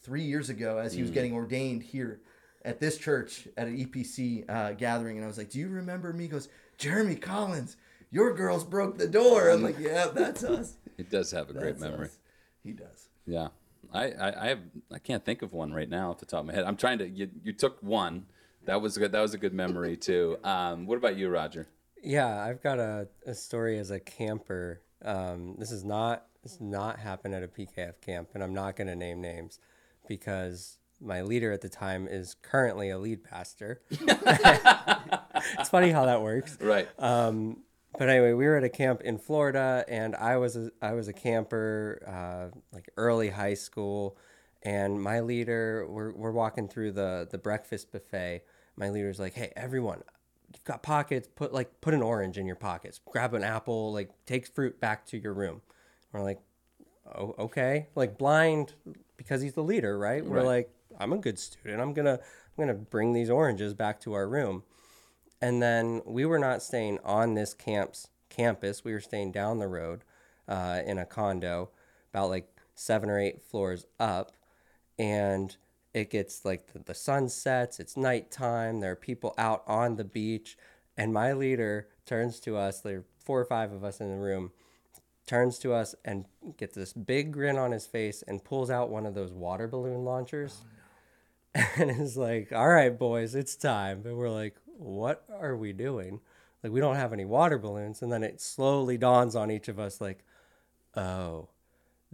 three 0.00 0.22
years 0.22 0.50
ago 0.50 0.78
as 0.78 0.92
he 0.92 1.02
was 1.02 1.10
getting 1.10 1.32
ordained 1.32 1.82
here 1.82 2.20
at 2.64 2.80
this 2.80 2.98
church 2.98 3.46
at 3.56 3.68
an 3.68 3.76
EPC 3.76 4.48
uh, 4.48 4.72
gathering, 4.72 5.16
and 5.16 5.24
I 5.24 5.28
was 5.28 5.38
like, 5.38 5.50
"Do 5.50 5.58
you 5.58 5.68
remember 5.68 6.12
me?" 6.12 6.24
He 6.24 6.28
goes, 6.28 6.48
"Jeremy 6.78 7.16
Collins, 7.16 7.76
your 8.10 8.34
girls 8.34 8.64
broke 8.64 8.96
the 8.98 9.06
door." 9.08 9.50
I'm 9.50 9.62
like, 9.62 9.78
"Yeah, 9.78 10.06
that's 10.06 10.42
us." 10.44 10.76
It 10.96 11.10
does 11.10 11.32
have 11.32 11.50
a 11.50 11.52
great 11.52 11.80
memory. 11.80 12.06
us. 12.06 12.18
He 12.62 12.70
does. 12.70 13.08
Yeah. 13.26 13.48
I, 13.94 14.10
I, 14.10 14.44
I 14.44 14.48
have 14.48 14.60
I 14.92 14.98
can't 14.98 15.24
think 15.24 15.42
of 15.42 15.52
one 15.52 15.72
right 15.72 15.88
now 15.88 16.10
off 16.10 16.18
the 16.18 16.26
top 16.26 16.40
of 16.40 16.46
my 16.46 16.54
head. 16.54 16.64
I'm 16.64 16.76
trying 16.76 16.98
to 16.98 17.08
you, 17.08 17.30
you 17.42 17.52
took 17.52 17.82
one. 17.82 18.26
That 18.66 18.80
was 18.80 18.98
good 18.98 19.12
that 19.12 19.20
was 19.20 19.34
a 19.34 19.38
good 19.38 19.54
memory 19.54 19.96
too. 19.96 20.38
Um, 20.42 20.86
what 20.86 20.98
about 20.98 21.16
you, 21.16 21.28
Roger? 21.28 21.68
Yeah, 22.02 22.42
I've 22.42 22.62
got 22.62 22.78
a, 22.78 23.08
a 23.26 23.34
story 23.34 23.78
as 23.78 23.90
a 23.90 24.00
camper. 24.00 24.82
Um, 25.04 25.54
this 25.58 25.70
is 25.70 25.84
not 25.84 26.26
this 26.42 26.60
not 26.60 26.98
happen 26.98 27.32
at 27.32 27.42
a 27.42 27.48
PKF 27.48 28.00
camp, 28.00 28.30
and 28.34 28.42
I'm 28.42 28.52
not 28.52 28.76
going 28.76 28.88
to 28.88 28.96
name 28.96 29.20
names 29.20 29.58
because 30.06 30.78
my 31.00 31.22
leader 31.22 31.52
at 31.52 31.60
the 31.60 31.68
time 31.68 32.06
is 32.08 32.34
currently 32.42 32.90
a 32.90 32.98
lead 32.98 33.24
pastor. 33.24 33.80
it's 33.90 35.68
funny 35.70 35.90
how 35.90 36.06
that 36.06 36.22
works. 36.22 36.58
Right. 36.60 36.88
Um, 36.98 37.58
but 37.98 38.08
anyway, 38.08 38.32
we 38.32 38.46
were 38.46 38.56
at 38.56 38.64
a 38.64 38.68
camp 38.68 39.00
in 39.02 39.18
Florida, 39.18 39.84
and 39.88 40.14
I 40.16 40.36
was 40.36 40.56
a, 40.56 40.70
I 40.82 40.92
was 40.94 41.08
a 41.08 41.12
camper, 41.12 42.02
uh, 42.06 42.58
like 42.72 42.90
early 42.96 43.30
high 43.30 43.54
school, 43.54 44.16
and 44.62 45.00
my 45.00 45.20
leader, 45.20 45.86
we're, 45.88 46.12
we're 46.12 46.32
walking 46.32 46.68
through 46.68 46.92
the 46.92 47.28
the 47.30 47.38
breakfast 47.38 47.92
buffet. 47.92 48.42
My 48.76 48.90
leader's 48.90 49.20
like, 49.20 49.34
"Hey, 49.34 49.52
everyone, 49.56 50.02
you've 50.52 50.64
got 50.64 50.82
pockets. 50.82 51.28
Put 51.34 51.52
like 51.52 51.80
put 51.80 51.94
an 51.94 52.02
orange 52.02 52.38
in 52.38 52.46
your 52.46 52.56
pockets. 52.56 53.00
Grab 53.10 53.34
an 53.34 53.44
apple. 53.44 53.92
Like 53.92 54.10
take 54.26 54.46
fruit 54.46 54.80
back 54.80 55.06
to 55.06 55.18
your 55.18 55.32
room." 55.34 55.62
We're 56.12 56.22
like, 56.22 56.40
"Oh, 57.14 57.34
okay." 57.38 57.88
Like 57.94 58.18
blind 58.18 58.74
because 59.16 59.42
he's 59.42 59.54
the 59.54 59.62
leader, 59.62 59.98
right? 59.98 60.24
We're 60.24 60.38
Right. 60.38 60.46
like, 60.46 60.70
"I'm 60.98 61.12
a 61.12 61.18
good 61.18 61.38
student. 61.38 61.80
I'm 61.80 61.92
gonna 61.92 62.14
I'm 62.20 62.66
gonna 62.66 62.74
bring 62.74 63.12
these 63.12 63.30
oranges 63.30 63.74
back 63.74 64.00
to 64.00 64.14
our 64.14 64.28
room." 64.28 64.64
And 65.44 65.60
then 65.60 66.00
we 66.06 66.24
were 66.24 66.38
not 66.38 66.62
staying 66.62 67.00
on 67.04 67.34
this 67.34 67.52
camp's 67.52 68.08
campus. 68.30 68.82
We 68.82 68.94
were 68.94 69.00
staying 69.00 69.32
down 69.32 69.58
the 69.58 69.68
road 69.68 70.02
uh, 70.48 70.80
in 70.86 70.96
a 70.96 71.04
condo, 71.04 71.68
about 72.10 72.30
like 72.30 72.48
seven 72.74 73.10
or 73.10 73.20
eight 73.20 73.42
floors 73.42 73.84
up. 74.00 74.32
And 74.98 75.54
it 75.92 76.08
gets 76.08 76.46
like 76.46 76.72
the, 76.72 76.78
the 76.78 76.94
sun 76.94 77.28
sets, 77.28 77.78
it's 77.78 77.94
nighttime, 77.94 78.80
there 78.80 78.92
are 78.92 78.96
people 78.96 79.34
out 79.36 79.62
on 79.66 79.96
the 79.96 80.04
beach. 80.04 80.56
And 80.96 81.12
my 81.12 81.34
leader 81.34 81.88
turns 82.06 82.40
to 82.40 82.56
us, 82.56 82.80
there 82.80 83.00
are 83.00 83.04
four 83.18 83.38
or 83.38 83.44
five 83.44 83.70
of 83.70 83.84
us 83.84 84.00
in 84.00 84.08
the 84.08 84.16
room, 84.16 84.50
turns 85.26 85.58
to 85.58 85.74
us 85.74 85.94
and 86.06 86.24
gets 86.56 86.74
this 86.74 86.94
big 86.94 87.32
grin 87.32 87.58
on 87.58 87.70
his 87.70 87.84
face 87.84 88.24
and 88.26 88.44
pulls 88.44 88.70
out 88.70 88.88
one 88.88 89.04
of 89.04 89.14
those 89.14 89.30
water 89.30 89.68
balloon 89.68 90.06
launchers 90.06 90.62
and 91.54 91.90
is 91.90 92.16
like, 92.16 92.50
"All 92.50 92.68
right, 92.68 92.98
boys, 92.98 93.34
it's 93.34 93.56
time." 93.56 94.02
And 94.06 94.16
we're 94.16 94.30
like, 94.30 94.56
"What 94.78 95.24
are 95.30 95.56
we 95.56 95.72
doing? 95.72 96.20
Like, 96.62 96.72
we 96.72 96.80
don't 96.80 96.96
have 96.96 97.12
any 97.12 97.24
water 97.24 97.58
balloons." 97.58 98.02
And 98.02 98.12
then 98.12 98.22
it 98.22 98.40
slowly 98.40 98.96
dawns 98.98 99.36
on 99.36 99.50
each 99.50 99.68
of 99.68 99.78
us, 99.78 100.00
like, 100.00 100.24
"Oh, 100.96 101.48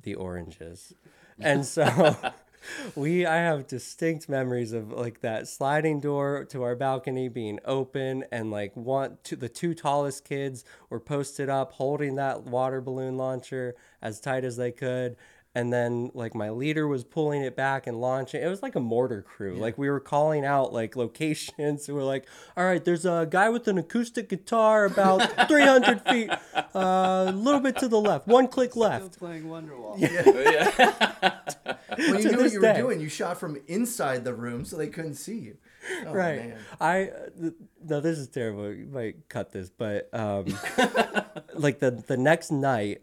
the 0.03 0.15
oranges." 0.15 0.95
And 1.39 1.65
so 1.65 2.17
we, 2.95 3.27
I 3.27 3.37
have 3.37 3.67
distinct 3.67 4.29
memories 4.29 4.73
of 4.73 4.93
like 4.93 5.21
that 5.21 5.49
sliding 5.49 6.01
door 6.01 6.45
to 6.51 6.63
our 6.63 6.77
balcony 6.77 7.29
being 7.29 7.59
open, 7.65 8.25
and 8.31 8.51
like 8.51 8.77
one, 8.77 9.19
two, 9.23 9.37
the 9.37 9.49
two 9.49 9.75
tallest 9.75 10.25
kids 10.25 10.65
were 10.89 11.01
posted 11.01 11.49
up 11.49 11.73
holding 11.73 12.17
that 12.17 12.45
water 12.45 12.81
balloon 12.81 13.17
launcher 13.17 13.75
as 14.03 14.21
tight 14.21 14.45
as 14.45 14.57
they 14.57 14.73
could. 14.73 15.17
And 15.53 15.73
then 15.73 16.13
like 16.15 16.33
my 16.37 16.51
leader 16.51 16.87
was 16.87 17.03
pulling 17.03 17.43
it 17.43 17.57
back 17.57 17.89
and 17.89 18.01
launching. 18.01 18.41
It 18.41 18.47
was 18.47 18.63
like 18.63 18.77
a 18.77 18.81
mortar 18.81 19.21
crew. 19.23 19.57
Like 19.57 19.77
we 19.77 19.91
were 19.91 19.99
calling 19.99 20.45
out 20.45 20.73
like 20.73 20.95
locations. 20.95 21.89
We 21.89 21.95
were 21.95 22.05
like, 22.05 22.27
all 22.57 22.65
right, 22.65 22.85
there's 22.85 23.05
a 23.05 23.27
guy 23.29 23.49
with 23.49 23.67
an 23.67 23.77
acoustic 23.77 24.29
guitar 24.29 24.85
about 24.85 25.23
300 25.49 26.03
feet, 26.09 26.31
uh, 26.31 27.27
a 27.29 27.33
little 27.33 27.59
bit 27.61 27.77
to 27.79 27.89
the 27.89 28.01
left, 28.01 28.29
one 28.29 28.47
click 28.47 28.71
Still 28.71 28.83
left. 28.83 29.19
playing 29.19 29.45
Wonderwall. 29.45 29.99
Yeah. 29.99 30.23
yeah. 31.25 31.39
When 31.97 32.19
you 32.19 32.23
To 32.23 32.29
knew 32.29 32.37
what 32.37 32.43
this 32.45 32.53
you 32.53 32.61
were 32.61 32.73
doing, 32.75 33.01
you 33.01 33.09
shot 33.09 33.41
from 33.41 33.59
inside 33.67 34.25
the 34.25 34.33
room 34.35 34.65
so 34.65 34.77
they 34.77 34.87
couldn't 34.87 35.15
see 35.17 35.39
you. 35.39 35.57
Oh, 36.07 36.13
right. 36.13 36.51
man. 36.51 36.59
I 36.81 37.05
uh, 37.09 37.29
th- 37.41 37.55
no, 37.89 38.01
this 38.01 38.19
is 38.19 38.29
terrible. 38.29 38.73
You 38.73 38.87
might 38.87 39.29
cut 39.29 39.51
this, 39.51 39.69
but 39.71 40.09
um, 40.15 40.45
like 41.55 41.81
the 41.81 41.91
the 41.91 42.17
next 42.17 42.53
night, 42.53 43.03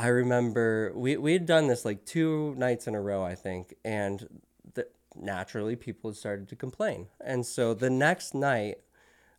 I 0.00 0.06
remember 0.06 0.92
we 0.94 1.18
we 1.18 1.34
had 1.34 1.44
done 1.44 1.66
this 1.66 1.84
like 1.84 2.06
two 2.06 2.54
nights 2.56 2.86
in 2.86 2.94
a 2.94 3.00
row, 3.02 3.22
I 3.22 3.34
think, 3.34 3.74
and 3.84 4.40
the, 4.72 4.86
naturally 5.14 5.76
people 5.76 6.14
started 6.14 6.48
to 6.48 6.56
complain, 6.56 7.08
and 7.22 7.44
so 7.44 7.74
the 7.74 7.90
next 7.90 8.32
night, 8.34 8.78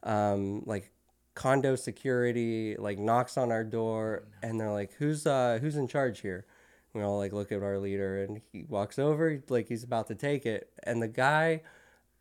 um, 0.03 0.61
like 0.67 0.91
condo 1.33 1.75
security 1.75 2.75
like 2.77 2.99
knocks 2.99 3.37
on 3.39 3.51
our 3.51 3.63
door, 3.63 4.25
and 4.43 4.59
they're 4.59 4.71
like, 4.71 4.93
"Who's 4.99 5.25
uh 5.25 5.57
who's 5.59 5.77
in 5.77 5.87
charge 5.87 6.19
here?" 6.19 6.45
We 6.93 7.01
all 7.01 7.17
like 7.17 7.33
look 7.33 7.51
at 7.51 7.63
our 7.63 7.79
leader, 7.79 8.23
and 8.23 8.39
he 8.51 8.63
walks 8.63 8.99
over 8.99 9.41
like 9.49 9.67
he's 9.67 9.83
about 9.83 10.05
to 10.09 10.15
take 10.15 10.45
it, 10.45 10.69
and 10.83 11.01
the 11.01 11.07
guy. 11.07 11.63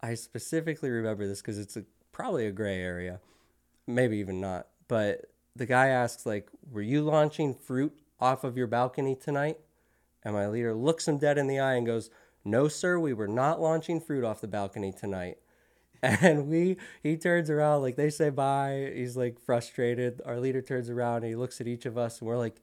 I 0.02 0.14
specifically 0.14 0.88
remember 0.88 1.26
this 1.26 1.42
because 1.42 1.58
it's 1.58 1.76
a, 1.76 1.84
probably 2.10 2.46
a 2.46 2.52
gray 2.52 2.80
area, 2.80 3.20
maybe 3.86 4.16
even 4.16 4.40
not. 4.40 4.68
But 4.88 5.26
the 5.54 5.66
guy 5.66 5.88
asks, 5.88 6.24
like, 6.24 6.48
"Were 6.72 6.80
you 6.80 7.02
launching 7.02 7.52
fruit 7.52 7.92
off 8.20 8.44
of 8.44 8.56
your 8.56 8.66
balcony 8.66 9.14
tonight?" 9.14 9.58
And 10.24 10.34
my 10.34 10.46
leader 10.48 10.74
looks 10.74 11.08
him 11.08 11.18
dead 11.18 11.38
in 11.38 11.46
the 11.46 11.58
eye 11.58 11.74
and 11.74 11.86
goes, 11.86 12.10
"No, 12.44 12.68
sir, 12.68 12.98
we 12.98 13.12
were 13.12 13.28
not 13.28 13.60
launching 13.60 14.00
fruit 14.00 14.24
off 14.24 14.40
the 14.40 14.48
balcony 14.48 14.92
tonight." 14.92 15.38
And 16.02 16.48
we, 16.48 16.78
he 17.02 17.18
turns 17.18 17.50
around, 17.50 17.82
like 17.82 17.96
they 17.96 18.08
say 18.08 18.30
bye. 18.30 18.90
He's 18.94 19.18
like 19.18 19.38
frustrated. 19.38 20.22
Our 20.24 20.40
leader 20.40 20.62
turns 20.62 20.88
around 20.88 21.16
and 21.16 21.26
he 21.26 21.36
looks 21.36 21.60
at 21.60 21.68
each 21.68 21.84
of 21.84 21.98
us, 21.98 22.20
and 22.20 22.28
we're 22.28 22.38
like, 22.38 22.56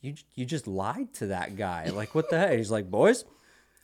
"You, 0.00 0.14
you 0.34 0.44
just 0.44 0.66
lied 0.66 1.14
to 1.14 1.26
that 1.28 1.54
guy. 1.56 1.90
Like, 1.90 2.12
what 2.12 2.28
the 2.28 2.38
heck?" 2.38 2.58
He's 2.58 2.72
like, 2.72 2.90
"Boys." 2.90 3.24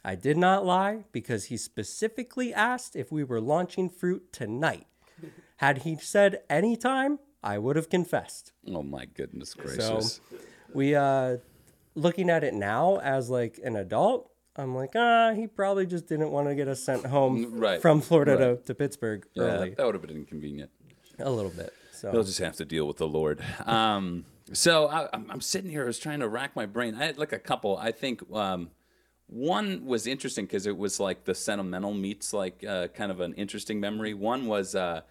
I 0.05 0.15
did 0.15 0.37
not 0.37 0.65
lie 0.65 1.05
because 1.13 1.47
he 1.47 1.57
specifically 1.57 2.55
asked 2.55 2.97
if 2.97 3.13
we 3.13 3.25
were 3.25 3.41
launching 3.41 3.89
fruit 3.91 4.33
tonight. 4.33 4.87
Had 5.57 5.79
he 5.79 5.97
said 5.97 6.41
any 6.49 6.77
time, 6.77 7.19
I 7.43 7.59
would 7.59 7.77
have 7.77 7.91
confessed. 7.91 8.53
Oh 8.67 8.83
my 8.83 9.05
goodness 9.05 9.51
So 9.51 9.63
gracious. 9.63 10.21
We 10.75 10.95
uh 10.95 11.39
looking 11.95 12.31
at 12.31 12.45
it 12.45 12.55
now 12.55 12.99
as 12.99 13.29
like 13.31 13.59
an 13.65 13.77
adult, 13.77 14.31
I'm 14.57 14.75
like, 14.75 14.91
ah, 14.95 15.33
he 15.35 15.47
probably 15.47 15.87
just 15.87 16.07
didn't 16.09 16.31
want 16.31 16.49
to 16.49 16.55
get 16.55 16.69
us 16.69 16.83
sent 16.83 17.07
home 17.07 17.59
Right, 17.59 17.81
from 17.81 18.01
Florida 18.01 18.37
to, 18.37 18.47
right. 18.51 18.67
to 18.67 18.75
Pittsburgh 18.75 19.27
yeah, 19.35 19.43
early. 19.45 19.71
that 19.71 19.85
would 19.85 19.95
have 19.95 20.03
been 20.03 20.17
inconvenient. 20.17 20.71
A 21.19 21.31
little 21.31 21.51
bit. 21.51 21.73
So 21.93 22.13
They'll 22.13 22.23
just 22.25 22.39
have 22.39 22.57
to 22.57 22.65
deal 22.65 22.87
with 22.87 22.99
the 22.99 23.09
Lord. 23.09 23.43
Um, 23.67 24.25
so 24.53 24.87
I, 24.89 25.09
I'm, 25.13 25.31
I'm 25.31 25.41
sitting 25.43 25.71
here, 25.71 25.83
I 25.83 25.87
was 25.87 25.99
trying 25.99 26.21
to 26.21 26.29
rack 26.29 26.57
my 26.57 26.65
brain. 26.65 26.95
I 26.95 27.05
had 27.05 27.19
like 27.19 27.33
a 27.33 27.39
couple. 27.39 27.77
I 27.77 27.93
think 27.93 28.23
um, 28.33 28.71
one 29.27 29.85
was 29.85 30.07
interesting 30.07 30.47
because 30.47 30.67
it 30.67 30.77
was 30.79 30.99
like 30.99 31.25
the 31.25 31.35
sentimental 31.35 31.93
meets 31.93 32.33
like 32.33 32.65
uh, 32.65 32.89
kind 32.89 33.11
of 33.11 33.21
an 33.21 33.35
interesting 33.35 33.79
memory. 33.79 34.15
One 34.15 34.47
was 34.47 34.75
uh, 34.75 35.03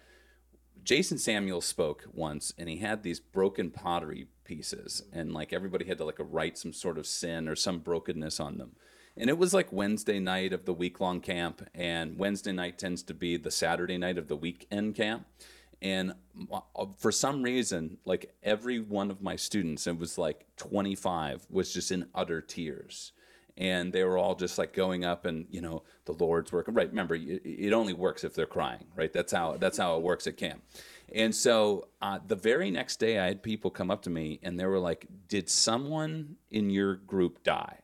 Jason 0.82 1.18
Samuel 1.18 1.60
spoke 1.60 2.04
once, 2.12 2.52
and 2.58 2.68
he 2.68 2.78
had 2.78 3.02
these 3.04 3.20
broken 3.20 3.70
pottery 3.70 4.26
pieces, 4.48 5.04
and 5.12 5.32
like 5.32 5.52
everybody 5.52 5.84
had 5.84 5.98
to 5.98 6.04
like 6.04 6.16
write 6.18 6.58
some 6.58 6.72
sort 6.72 6.98
of 6.98 7.06
sin 7.06 7.46
or 7.48 7.54
some 7.54 7.78
brokenness 7.78 8.40
on 8.40 8.58
them. 8.58 8.72
And 9.16 9.30
it 9.30 9.38
was 9.38 9.54
like 9.54 9.72
Wednesday 9.72 10.18
night 10.18 10.52
of 10.52 10.64
the 10.64 10.74
week 10.74 10.98
long 11.00 11.20
camp, 11.20 11.68
and 11.72 12.18
Wednesday 12.18 12.52
night 12.52 12.78
tends 12.78 13.04
to 13.04 13.14
be 13.14 13.36
the 13.36 13.52
Saturday 13.52 13.98
night 13.98 14.18
of 14.18 14.26
the 14.26 14.36
weekend 14.36 14.96
camp. 14.96 15.26
And 15.80 16.14
uh, 16.50 16.86
for 16.96 17.12
some 17.12 17.42
reason, 17.42 17.98
like 18.04 18.34
every 18.42 18.80
one 18.80 19.12
of 19.12 19.22
my 19.22 19.36
students, 19.36 19.86
it 19.86 19.96
was 19.96 20.18
like 20.18 20.46
25, 20.56 21.46
was 21.50 21.72
just 21.72 21.92
in 21.92 22.08
utter 22.14 22.40
tears 22.40 23.12
and 23.58 23.92
they 23.92 24.04
were 24.04 24.16
all 24.16 24.36
just 24.36 24.56
like 24.56 24.72
going 24.72 25.04
up 25.04 25.26
and 25.26 25.46
you 25.50 25.60
know 25.60 25.82
the 26.06 26.12
lord's 26.12 26.52
working 26.52 26.72
right 26.72 26.88
remember 26.88 27.16
it, 27.16 27.42
it 27.44 27.72
only 27.72 27.92
works 27.92 28.24
if 28.24 28.32
they're 28.32 28.46
crying 28.46 28.86
right 28.96 29.12
that's 29.12 29.32
how 29.32 29.56
that's 29.58 29.76
how 29.76 29.96
it 29.96 30.02
works 30.02 30.26
at 30.26 30.36
camp 30.36 30.62
and 31.14 31.34
so 31.34 31.88
uh, 32.02 32.18
the 32.26 32.36
very 32.36 32.70
next 32.70 32.96
day 32.96 33.18
i 33.18 33.26
had 33.26 33.42
people 33.42 33.70
come 33.70 33.90
up 33.90 34.02
to 34.02 34.10
me 34.10 34.38
and 34.42 34.58
they 34.58 34.66
were 34.66 34.78
like 34.78 35.06
did 35.28 35.48
someone 35.48 36.36
in 36.50 36.70
your 36.70 36.96
group 36.96 37.42
die? 37.44 37.78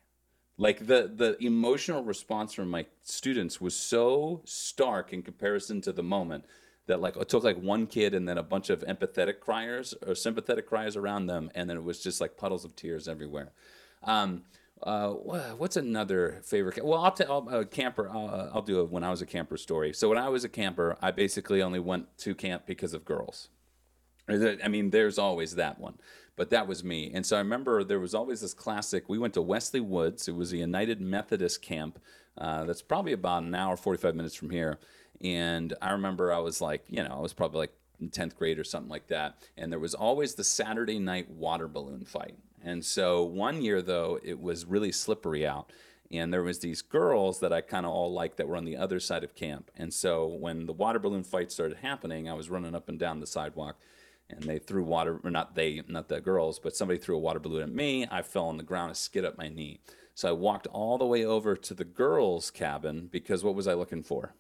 Like 0.57 0.87
the 0.87 1.11
the 1.15 1.37
emotional 1.45 2.03
response 2.03 2.53
from 2.53 2.71
my 2.71 2.87
students 3.03 3.61
was 3.61 3.77
so 3.77 4.41
stark 4.45 5.13
in 5.13 5.23
comparison 5.23 5.81
to 5.83 5.93
the 5.93 6.03
moment 6.03 6.45
that 6.87 7.01
like 7.01 7.17
it 7.17 7.29
took 7.29 7.45
like 7.45 7.57
one 7.57 7.87
kid 7.87 8.15
and 8.15 8.29
then 8.29 8.39
a 8.39 8.43
bunch 8.43 8.71
of 8.71 8.81
empathetic 8.81 9.41
criers 9.41 9.95
or 10.07 10.15
sympathetic 10.15 10.67
criers 10.69 10.97
around 10.97 11.27
them 11.27 11.51
and 11.55 11.69
then 11.69 11.77
it 11.77 11.83
was 11.83 12.01
just 12.01 12.21
like 12.21 12.37
puddles 12.37 12.65
of 12.65 12.77
tears 12.77 13.09
everywhere. 13.09 13.51
Um, 14.05 14.43
uh, 14.85 15.11
what's 15.11 15.77
another 15.77 16.41
favorite? 16.45 16.85
Well, 16.85 17.03
I'll 17.03 17.13
tell 17.13 17.49
a 17.49 17.65
camper. 17.65 18.11
I'll, 18.11 18.51
I'll 18.55 18.63
do 18.63 18.81
a 18.81 18.85
when 18.85 19.03
I 19.03 19.11
was 19.11 19.23
a 19.23 19.27
camper 19.27 19.57
story. 19.57 19.95
So 19.95 20.11
when 20.11 20.19
I 20.19 20.29
was 20.29 20.45
a 20.45 20.49
camper, 20.49 20.97
I 21.01 21.11
basically 21.11 21.63
only 21.63 21.81
went 21.81 22.17
to 22.19 22.35
camp 22.35 22.67
because 22.67 22.93
of 22.93 23.05
girls. 23.05 23.49
I 24.29 24.69
mean, 24.69 24.91
there's 24.91 25.19
always 25.19 25.55
that 25.57 25.79
one, 25.79 25.99
but 26.37 26.51
that 26.51 26.67
was 26.67 26.83
me. 26.83 27.11
And 27.13 27.25
so 27.27 27.37
I 27.37 27.41
remember 27.41 27.85
there 27.85 28.01
was 28.01 28.15
always 28.15 28.41
this 28.41 28.55
classic. 28.55 29.09
We 29.09 29.19
went 29.19 29.35
to 29.35 29.43
Wesley 29.43 29.81
Woods. 29.81 30.29
It 30.29 30.35
was 30.35 30.53
a 30.53 30.59
United 30.59 31.01
Methodist 31.01 31.61
camp. 31.63 31.99
Uh, 32.37 32.65
that's 32.65 32.83
probably 32.83 33.13
about 33.13 33.43
an 33.43 33.55
hour, 33.55 33.77
45 33.77 34.15
minutes 34.15 34.35
from 34.35 34.51
here. 34.51 34.79
And 35.23 35.75
I 35.81 35.93
remember 35.93 36.33
I 36.33 36.39
was 36.39 36.61
like, 36.61 36.85
you 36.89 37.03
know, 37.03 37.15
I 37.17 37.21
was 37.21 37.33
probably 37.33 37.61
like 37.61 37.75
in 38.01 38.11
10th 38.11 38.35
grade 38.37 38.59
or 38.59 38.65
something 38.65 38.91
like 38.91 39.09
that. 39.09 39.39
And 39.57 39.71
there 39.71 39.79
was 39.79 39.95
always 39.95 40.35
the 40.35 40.45
Saturday 40.45 40.99
night 40.99 41.31
water 41.31 41.69
balloon 41.69 42.05
fight. 42.05 42.37
And 42.65 42.85
so 42.85 43.23
one 43.23 43.63
year, 43.63 43.83
though, 43.83 44.19
it 44.25 44.41
was 44.41 44.65
really 44.65 44.91
slippery 44.91 45.47
out 45.47 45.71
and 46.11 46.33
there 46.33 46.43
was 46.43 46.61
these 46.61 46.83
girls 46.83 47.41
that 47.41 47.53
I 47.53 47.61
kind 47.61 47.87
of 47.87 47.93
all 47.93 48.13
liked 48.13 48.37
that 48.37 48.49
were 48.49 48.57
on 48.57 48.65
the 48.65 48.77
other 48.77 49.01
side 49.01 49.25
of 49.25 49.35
camp. 49.35 49.71
And 49.77 49.93
so 49.93 50.27
when 50.27 50.67
the 50.67 50.73
water 50.73 50.99
balloon 50.99 51.25
fight 51.25 51.51
started 51.51 51.79
happening, 51.79 52.29
I 52.29 52.35
was 52.35 52.51
running 52.51 52.75
up 52.75 52.89
and 52.89 52.99
down 52.99 53.21
the 53.21 53.27
sidewalk, 53.27 53.77
and 54.29 54.43
they 54.43 54.59
threw 54.59 54.85
water, 54.85 55.21
or 55.25 55.31
not 55.31 55.55
they, 55.55 55.83
not 55.89 56.09
the 56.09 56.21
girls, 56.21 56.59
but 56.59 56.77
somebody 56.77 56.99
threw 56.99 57.17
a 57.17 57.21
water 57.21 57.41
balloon 57.41 57.63
at 57.63 57.75
me. 57.75 58.07
I 58.11 58.23
fell 58.23 58.47
on 58.47 58.59
the 58.59 58.63
ground 58.63 58.91
and 58.91 58.97
skid 58.97 59.25
up 59.25 59.39
my 59.39 59.49
knee. 59.49 59.81
So 60.15 60.29
I 60.29 60.33
walked 60.33 60.67
all 60.69 60.99
the 60.99 61.07
way 61.07 61.25
over 61.25 61.57
to 61.57 61.75
the 61.75 61.85
girls' 61.85 62.51
cabin 62.51 63.09
because 63.11 63.43
what 63.43 63.57
was 63.57 63.67
I 63.67 63.75
looking 63.75 64.03
for? 64.03 64.35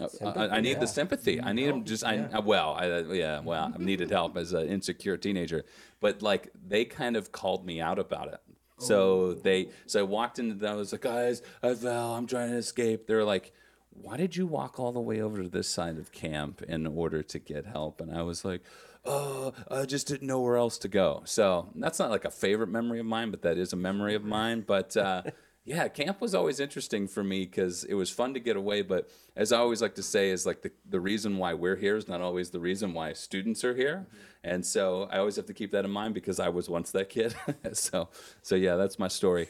I, 0.00 0.48
I 0.48 0.60
need 0.60 0.80
the 0.80 0.86
sympathy. 0.86 1.40
I 1.40 1.52
need 1.52 1.68
him 1.68 1.84
just. 1.84 2.04
I 2.04 2.18
uh, 2.18 2.40
well, 2.40 2.74
I, 2.78 2.90
uh, 2.90 3.04
yeah, 3.12 3.40
well, 3.40 3.72
I 3.74 3.82
needed 3.82 4.10
help 4.10 4.36
as 4.36 4.52
an 4.52 4.68
insecure 4.68 5.16
teenager, 5.16 5.64
but 6.00 6.22
like 6.22 6.50
they 6.66 6.84
kind 6.84 7.16
of 7.16 7.32
called 7.32 7.64
me 7.66 7.80
out 7.80 7.98
about 7.98 8.28
it. 8.28 8.40
So 8.78 9.34
they, 9.34 9.68
so 9.86 10.00
I 10.00 10.02
walked 10.02 10.40
into 10.40 10.56
them. 10.56 10.72
I 10.72 10.76
was 10.76 10.90
like, 10.90 11.02
guys, 11.02 11.40
I 11.62 11.72
fell. 11.74 12.14
I'm 12.14 12.26
trying 12.26 12.50
to 12.50 12.56
escape. 12.56 13.06
They're 13.06 13.24
like, 13.24 13.52
why 13.90 14.16
did 14.16 14.34
you 14.36 14.46
walk 14.46 14.80
all 14.80 14.90
the 14.90 15.00
way 15.00 15.20
over 15.20 15.42
to 15.42 15.48
this 15.48 15.68
side 15.68 15.98
of 15.98 16.10
camp 16.10 16.62
in 16.62 16.86
order 16.86 17.22
to 17.22 17.38
get 17.38 17.66
help? 17.66 18.00
And 18.00 18.12
I 18.12 18.22
was 18.22 18.44
like, 18.44 18.62
oh, 19.04 19.52
I 19.70 19.84
just 19.84 20.08
didn't 20.08 20.26
know 20.26 20.40
where 20.40 20.56
else 20.56 20.78
to 20.78 20.88
go. 20.88 21.22
So 21.24 21.68
that's 21.74 21.98
not 21.98 22.10
like 22.10 22.24
a 22.24 22.30
favorite 22.30 22.68
memory 22.68 22.98
of 23.00 23.06
mine, 23.06 23.30
but 23.30 23.42
that 23.42 23.58
is 23.58 23.72
a 23.72 23.76
memory 23.76 24.14
of 24.14 24.24
mine. 24.24 24.64
But 24.66 24.96
uh, 24.96 25.22
yeah, 25.64 25.86
camp 25.86 26.20
was 26.20 26.34
always 26.34 26.58
interesting 26.58 27.06
for 27.06 27.22
me 27.22 27.44
because 27.44 27.84
it 27.84 27.94
was 27.94 28.10
fun 28.10 28.34
to 28.34 28.40
get 28.40 28.56
away. 28.56 28.82
But 28.82 29.08
as 29.36 29.52
I 29.52 29.58
always 29.58 29.80
like 29.80 29.94
to 29.94 30.02
say, 30.02 30.30
is 30.30 30.44
like 30.44 30.62
the, 30.62 30.72
the 30.88 31.00
reason 31.00 31.38
why 31.38 31.54
we're 31.54 31.76
here 31.76 31.96
is 31.96 32.08
not 32.08 32.20
always 32.20 32.50
the 32.50 32.58
reason 32.58 32.92
why 32.92 33.12
students 33.12 33.62
are 33.64 33.74
here. 33.74 34.06
And 34.42 34.66
so 34.66 35.08
I 35.10 35.18
always 35.18 35.36
have 35.36 35.46
to 35.46 35.54
keep 35.54 35.70
that 35.70 35.84
in 35.84 35.90
mind 35.90 36.14
because 36.14 36.40
I 36.40 36.48
was 36.48 36.68
once 36.68 36.90
that 36.90 37.08
kid. 37.08 37.36
so, 37.74 38.08
so 38.42 38.56
yeah, 38.56 38.74
that's 38.74 38.98
my 38.98 39.06
story. 39.06 39.48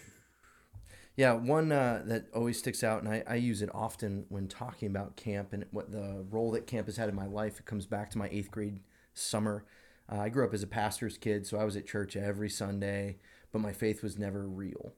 Yeah, 1.16 1.32
one 1.32 1.72
uh, 1.72 2.02
that 2.06 2.26
always 2.34 2.58
sticks 2.58 2.82
out, 2.82 3.02
and 3.02 3.12
I, 3.12 3.22
I 3.26 3.34
use 3.34 3.60
it 3.60 3.68
often 3.74 4.24
when 4.30 4.48
talking 4.48 4.88
about 4.88 5.16
camp 5.16 5.52
and 5.52 5.66
what 5.70 5.92
the 5.92 6.24
role 6.30 6.50
that 6.52 6.66
camp 6.66 6.86
has 6.86 6.96
had 6.96 7.10
in 7.10 7.14
my 7.14 7.26
life. 7.26 7.58
It 7.58 7.66
comes 7.66 7.84
back 7.84 8.10
to 8.10 8.18
my 8.18 8.28
eighth 8.30 8.50
grade 8.50 8.80
summer. 9.12 9.64
Uh, 10.10 10.20
I 10.20 10.30
grew 10.30 10.44
up 10.44 10.54
as 10.54 10.62
a 10.62 10.66
pastor's 10.66 11.18
kid, 11.18 11.46
so 11.46 11.58
I 11.58 11.64
was 11.64 11.76
at 11.76 11.86
church 11.86 12.16
every 12.16 12.48
Sunday, 12.48 13.18
but 13.50 13.60
my 13.60 13.72
faith 13.72 14.02
was 14.02 14.18
never 14.18 14.46
real. 14.46 14.94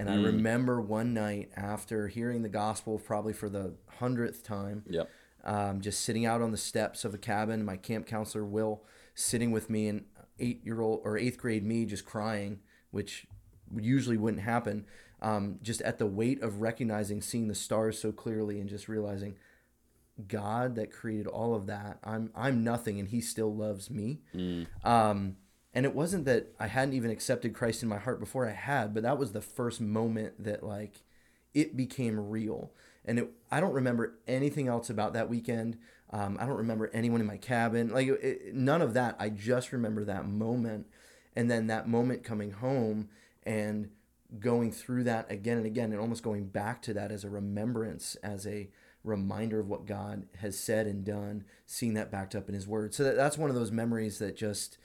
And 0.00 0.08
I 0.10 0.14
remember 0.16 0.80
one 0.80 1.12
night 1.12 1.50
after 1.56 2.08
hearing 2.08 2.40
the 2.42 2.48
gospel, 2.48 2.98
probably 2.98 3.34
for 3.34 3.50
the 3.50 3.74
hundredth 3.98 4.42
time, 4.42 4.82
Yep. 4.88 5.10
um, 5.44 5.80
just 5.82 6.00
sitting 6.00 6.24
out 6.24 6.40
on 6.40 6.52
the 6.52 6.56
steps 6.56 7.04
of 7.04 7.12
a 7.12 7.18
cabin. 7.18 7.64
My 7.64 7.76
camp 7.76 8.06
counselor 8.06 8.44
Will 8.46 8.82
sitting 9.14 9.50
with 9.50 9.68
me, 9.68 9.88
and 9.88 10.06
eight 10.38 10.64
year 10.64 10.80
old 10.80 11.02
or 11.04 11.18
eighth 11.18 11.36
grade 11.36 11.64
me 11.66 11.84
just 11.84 12.06
crying, 12.06 12.60
which 12.90 13.26
usually 13.76 14.16
wouldn't 14.16 14.42
happen. 14.42 14.86
Um, 15.20 15.58
just 15.60 15.82
at 15.82 15.98
the 15.98 16.06
weight 16.06 16.40
of 16.42 16.62
recognizing, 16.62 17.20
seeing 17.20 17.48
the 17.48 17.54
stars 17.54 17.98
so 17.98 18.10
clearly, 18.10 18.58
and 18.58 18.70
just 18.70 18.88
realizing 18.88 19.36
God 20.26 20.76
that 20.76 20.90
created 20.90 21.26
all 21.26 21.54
of 21.54 21.66
that. 21.66 21.98
I'm 22.02 22.30
I'm 22.34 22.64
nothing, 22.64 22.98
and 22.98 23.08
He 23.08 23.20
still 23.20 23.54
loves 23.54 23.90
me. 23.90 24.20
Um, 24.82 25.36
and 25.72 25.86
it 25.86 25.94
wasn't 25.94 26.24
that 26.24 26.48
I 26.58 26.66
hadn't 26.66 26.94
even 26.94 27.10
accepted 27.10 27.54
Christ 27.54 27.82
in 27.82 27.88
my 27.88 27.98
heart 27.98 28.18
before 28.18 28.48
I 28.48 28.52
had, 28.52 28.92
but 28.92 29.02
that 29.04 29.18
was 29.18 29.32
the 29.32 29.40
first 29.40 29.80
moment 29.80 30.42
that 30.42 30.64
like 30.64 31.02
it 31.54 31.76
became 31.76 32.28
real. 32.30 32.72
And 33.04 33.18
it, 33.18 33.30
I 33.50 33.60
don't 33.60 33.72
remember 33.72 34.18
anything 34.26 34.68
else 34.68 34.90
about 34.90 35.12
that 35.14 35.28
weekend. 35.28 35.78
Um, 36.10 36.36
I 36.40 36.46
don't 36.46 36.56
remember 36.56 36.90
anyone 36.92 37.20
in 37.20 37.26
my 37.26 37.36
cabin. 37.36 37.90
Like 37.90 38.08
it, 38.08 38.54
none 38.54 38.82
of 38.82 38.94
that. 38.94 39.16
I 39.18 39.30
just 39.30 39.72
remember 39.72 40.04
that 40.04 40.26
moment, 40.26 40.86
and 41.36 41.50
then 41.50 41.68
that 41.68 41.88
moment 41.88 42.24
coming 42.24 42.50
home 42.50 43.08
and 43.44 43.90
going 44.38 44.70
through 44.70 45.04
that 45.04 45.30
again 45.30 45.56
and 45.56 45.66
again, 45.66 45.92
and 45.92 46.00
almost 46.00 46.22
going 46.22 46.46
back 46.46 46.82
to 46.82 46.94
that 46.94 47.12
as 47.12 47.24
a 47.24 47.30
remembrance, 47.30 48.16
as 48.22 48.46
a 48.46 48.68
reminder 49.02 49.60
of 49.60 49.68
what 49.68 49.86
God 49.86 50.26
has 50.40 50.58
said 50.58 50.86
and 50.86 51.04
done, 51.04 51.44
seeing 51.64 51.94
that 51.94 52.10
backed 52.10 52.34
up 52.34 52.48
in 52.48 52.54
His 52.54 52.66
Word. 52.66 52.92
So 52.92 53.04
that, 53.04 53.16
that's 53.16 53.38
one 53.38 53.50
of 53.50 53.56
those 53.56 53.72
memories 53.72 54.18
that 54.18 54.36
just 54.36 54.78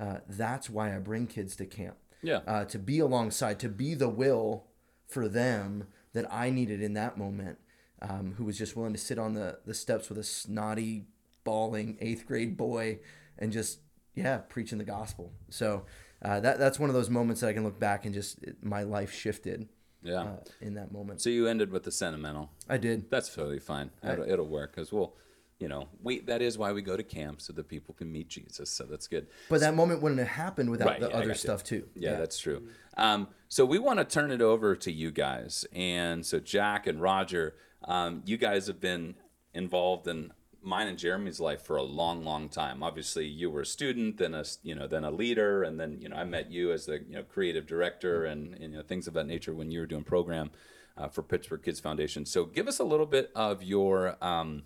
uh, 0.00 0.18
that's 0.28 0.68
why 0.70 0.94
I 0.94 0.98
bring 0.98 1.26
kids 1.26 1.56
to 1.56 1.66
camp. 1.66 1.96
Yeah. 2.22 2.40
Uh, 2.46 2.64
to 2.66 2.78
be 2.78 2.98
alongside, 3.00 3.58
to 3.60 3.68
be 3.68 3.94
the 3.94 4.08
will 4.08 4.64
for 5.06 5.28
them 5.28 5.88
that 6.14 6.32
I 6.32 6.50
needed 6.50 6.80
in 6.82 6.94
that 6.94 7.18
moment, 7.18 7.58
um, 8.00 8.34
who 8.38 8.44
was 8.44 8.56
just 8.56 8.76
willing 8.76 8.92
to 8.94 8.98
sit 8.98 9.18
on 9.18 9.34
the, 9.34 9.58
the 9.66 9.74
steps 9.74 10.08
with 10.08 10.18
a 10.18 10.24
snotty, 10.24 11.04
bawling 11.44 11.98
eighth 12.00 12.26
grade 12.26 12.56
boy 12.56 12.98
and 13.38 13.52
just, 13.52 13.80
yeah, 14.14 14.38
preaching 14.48 14.78
the 14.78 14.84
gospel. 14.84 15.32
So 15.50 15.84
uh, 16.22 16.40
that, 16.40 16.58
that's 16.58 16.78
one 16.78 16.88
of 16.88 16.94
those 16.94 17.10
moments 17.10 17.40
that 17.42 17.48
I 17.48 17.52
can 17.52 17.64
look 17.64 17.78
back 17.78 18.04
and 18.06 18.14
just, 18.14 18.42
it, 18.42 18.56
my 18.62 18.82
life 18.84 19.12
shifted 19.12 19.68
Yeah. 20.02 20.22
uh, 20.22 20.36
in 20.62 20.74
that 20.74 20.92
moment. 20.92 21.20
so 21.20 21.28
you 21.28 21.46
ended 21.46 21.70
with 21.70 21.82
the 21.82 21.92
sentimental. 21.92 22.50
I 22.68 22.78
did. 22.78 23.10
That's 23.10 23.34
totally 23.34 23.58
fine. 23.58 23.90
It'll, 24.02 24.24
it'll 24.28 24.46
work 24.48 24.74
because 24.74 24.92
we'll, 24.92 25.14
you 25.58 25.68
know, 25.68 25.88
we 26.02 26.20
that 26.20 26.42
is 26.42 26.58
why 26.58 26.72
we 26.72 26.82
go 26.82 26.96
to 26.96 27.02
camp 27.02 27.40
so 27.40 27.52
that 27.52 27.68
people 27.68 27.94
can 27.94 28.10
meet 28.10 28.28
Jesus. 28.28 28.70
So 28.70 28.84
that's 28.84 29.06
good. 29.06 29.28
But 29.48 29.60
that 29.60 29.74
moment 29.74 30.02
wouldn't 30.02 30.18
have 30.18 30.28
happened 30.28 30.70
without 30.70 30.88
Right, 30.88 31.00
the 31.00 31.08
yeah, 31.08 31.16
other 31.16 31.28
you. 31.28 31.34
stuff 31.34 31.62
too. 31.62 31.88
Yeah, 31.94 32.16
that's 32.16 32.38
true. 32.38 32.68
Um, 32.96 33.28
so 33.48 33.64
we 33.64 33.78
want 33.78 33.98
to 33.98 34.04
turn 34.04 34.30
it 34.30 34.42
over 34.42 34.74
to 34.76 34.90
you 34.92 35.10
guys, 35.10 35.64
and 35.72 36.26
so 36.26 36.40
Jack 36.40 36.86
and 36.86 37.00
Roger, 37.00 37.54
um, 37.84 38.22
you 38.26 38.36
guys 38.36 38.66
have 38.66 38.80
been 38.80 39.14
involved 39.52 40.08
in 40.08 40.32
mine 40.60 40.88
and 40.88 40.98
Jeremy's 40.98 41.40
life 41.40 41.62
for 41.62 41.76
a 41.76 41.82
long, 41.82 42.24
long 42.24 42.48
time. 42.48 42.82
Obviously, 42.82 43.26
you 43.26 43.50
were 43.50 43.60
a 43.60 43.66
student, 43.66 44.16
then 44.18 44.34
a 44.34 44.44
you 44.62 44.74
know, 44.74 44.86
then 44.88 45.04
a 45.04 45.10
leader, 45.10 45.62
and 45.62 45.78
then 45.78 46.00
you 46.00 46.08
know, 46.08 46.16
I 46.16 46.24
met 46.24 46.50
you 46.50 46.72
as 46.72 46.86
the 46.86 47.00
you 47.08 47.14
know 47.16 47.22
creative 47.22 47.66
director 47.66 48.24
and, 48.24 48.54
and 48.54 48.72
you 48.72 48.78
know 48.78 48.82
things 48.82 49.06
of 49.06 49.14
that 49.14 49.26
nature 49.26 49.54
when 49.54 49.70
you 49.70 49.80
were 49.80 49.86
doing 49.86 50.04
program 50.04 50.50
uh, 50.96 51.08
for 51.08 51.22
Pittsburgh 51.22 51.62
Kids 51.62 51.80
Foundation. 51.80 52.26
So 52.26 52.44
give 52.44 52.66
us 52.66 52.80
a 52.80 52.84
little 52.84 53.06
bit 53.06 53.30
of 53.34 53.62
your. 53.62 54.16
Um, 54.22 54.64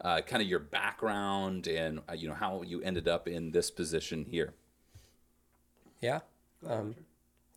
uh, 0.00 0.20
kind 0.20 0.42
of 0.42 0.48
your 0.48 0.60
background 0.60 1.66
and 1.66 2.00
uh, 2.08 2.12
you 2.12 2.28
know 2.28 2.34
how 2.34 2.62
you 2.62 2.80
ended 2.82 3.08
up 3.08 3.26
in 3.28 3.50
this 3.50 3.70
position 3.70 4.26
here. 4.30 4.54
Yeah. 6.00 6.20
Um, 6.66 6.94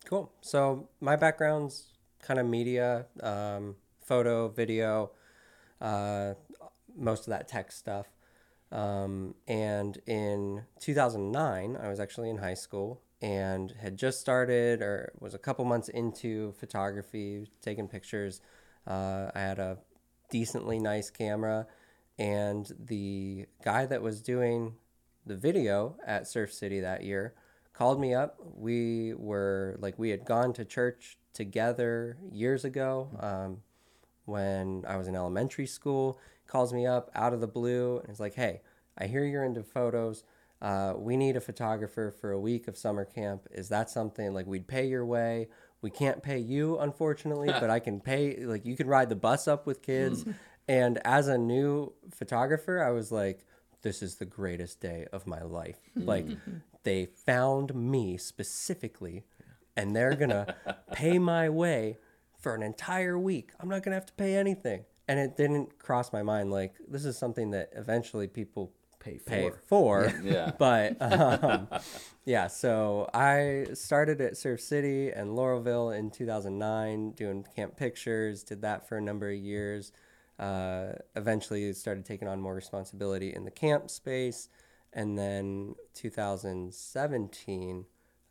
cool. 0.04 0.32
So 0.40 0.88
my 1.00 1.16
background's 1.16 1.88
kind 2.20 2.40
of 2.40 2.46
media, 2.46 3.06
um, 3.22 3.76
photo, 4.00 4.48
video, 4.48 5.10
uh, 5.80 6.34
most 6.96 7.26
of 7.26 7.30
that 7.30 7.48
tech 7.48 7.72
stuff. 7.72 8.06
Um, 8.70 9.34
and 9.46 9.98
in 10.06 10.64
2009, 10.80 11.76
I 11.76 11.88
was 11.88 12.00
actually 12.00 12.30
in 12.30 12.38
high 12.38 12.54
school 12.54 13.02
and 13.20 13.74
had 13.80 13.96
just 13.96 14.20
started 14.20 14.80
or 14.80 15.12
was 15.20 15.34
a 15.34 15.38
couple 15.38 15.64
months 15.64 15.88
into 15.88 16.52
photography, 16.52 17.46
taking 17.60 17.86
pictures. 17.86 18.40
Uh, 18.86 19.30
I 19.34 19.40
had 19.40 19.58
a 19.58 19.78
decently 20.30 20.78
nice 20.78 21.10
camera, 21.10 21.66
and 22.22 22.70
the 22.78 23.46
guy 23.64 23.84
that 23.84 24.00
was 24.00 24.22
doing 24.22 24.76
the 25.26 25.34
video 25.34 25.96
at 26.06 26.28
Surf 26.28 26.52
City 26.52 26.78
that 26.78 27.02
year 27.02 27.34
called 27.72 28.00
me 28.00 28.14
up. 28.14 28.36
We 28.54 29.12
were 29.14 29.76
like, 29.80 29.98
we 29.98 30.10
had 30.10 30.24
gone 30.24 30.52
to 30.52 30.64
church 30.64 31.18
together 31.34 32.16
years 32.30 32.64
ago 32.64 33.08
um, 33.18 33.62
when 34.24 34.84
I 34.86 34.98
was 34.98 35.08
in 35.08 35.16
elementary 35.16 35.66
school. 35.66 36.16
Calls 36.46 36.72
me 36.72 36.86
up 36.86 37.10
out 37.12 37.32
of 37.32 37.40
the 37.40 37.48
blue 37.48 37.98
and 37.98 38.08
is 38.08 38.20
like, 38.20 38.34
hey, 38.34 38.60
I 38.96 39.08
hear 39.08 39.24
you're 39.24 39.44
into 39.44 39.64
photos. 39.64 40.22
Uh, 40.60 40.94
we 40.96 41.16
need 41.16 41.34
a 41.34 41.40
photographer 41.40 42.14
for 42.20 42.30
a 42.30 42.38
week 42.38 42.68
of 42.68 42.76
summer 42.76 43.04
camp. 43.04 43.48
Is 43.50 43.68
that 43.70 43.90
something 43.90 44.32
like 44.32 44.46
we'd 44.46 44.68
pay 44.68 44.86
your 44.86 45.04
way? 45.04 45.48
We 45.80 45.90
can't 45.90 46.22
pay 46.22 46.38
you, 46.38 46.78
unfortunately, 46.78 47.48
but 47.60 47.68
I 47.68 47.80
can 47.80 47.98
pay, 47.98 48.44
like, 48.44 48.64
you 48.64 48.76
can 48.76 48.86
ride 48.86 49.08
the 49.08 49.16
bus 49.16 49.48
up 49.48 49.66
with 49.66 49.82
kids. 49.82 50.24
and 50.68 50.98
as 51.04 51.28
a 51.28 51.38
new 51.38 51.92
photographer, 52.10 52.82
I 52.82 52.90
was 52.90 53.10
like, 53.12 53.44
this 53.82 54.02
is 54.02 54.16
the 54.16 54.24
greatest 54.24 54.80
day 54.80 55.06
of 55.12 55.26
my 55.26 55.42
life. 55.42 55.78
Like, 55.96 56.26
they 56.84 57.06
found 57.06 57.74
me 57.74 58.16
specifically, 58.16 59.24
and 59.76 59.94
they're 59.94 60.14
gonna 60.14 60.54
pay 60.92 61.18
my 61.18 61.48
way 61.48 61.98
for 62.38 62.54
an 62.54 62.62
entire 62.62 63.18
week. 63.18 63.50
I'm 63.60 63.68
not 63.68 63.82
gonna 63.82 63.96
have 63.96 64.06
to 64.06 64.12
pay 64.12 64.36
anything. 64.36 64.84
And 65.08 65.18
it 65.18 65.36
didn't 65.36 65.78
cross 65.78 66.12
my 66.12 66.22
mind 66.22 66.50
like 66.52 66.74
this 66.88 67.04
is 67.04 67.18
something 67.18 67.50
that 67.50 67.70
eventually 67.74 68.28
people 68.28 68.72
Pay 69.00 69.18
for. 69.18 69.30
pay 69.30 69.50
for. 69.66 70.12
Yeah. 70.22 70.52
But 70.58 70.96
um, 71.00 71.66
yeah, 72.24 72.46
so 72.46 73.10
I 73.12 73.66
started 73.74 74.20
at 74.20 74.36
Surf 74.36 74.60
City 74.60 75.10
and 75.10 75.30
Laurelville 75.30 75.98
in 75.98 76.12
2009, 76.12 77.10
doing 77.12 77.44
camp 77.56 77.76
pictures. 77.76 78.44
Did 78.44 78.62
that 78.62 78.88
for 78.88 78.96
a 78.96 79.00
number 79.00 79.28
of 79.28 79.36
years. 79.36 79.90
Uh, 80.42 80.94
eventually, 81.14 81.72
started 81.72 82.04
taking 82.04 82.26
on 82.26 82.40
more 82.40 82.54
responsibility 82.54 83.32
in 83.32 83.44
the 83.44 83.50
camp 83.50 83.88
space, 83.88 84.48
and 84.92 85.16
then 85.16 85.76
2017 85.94 87.84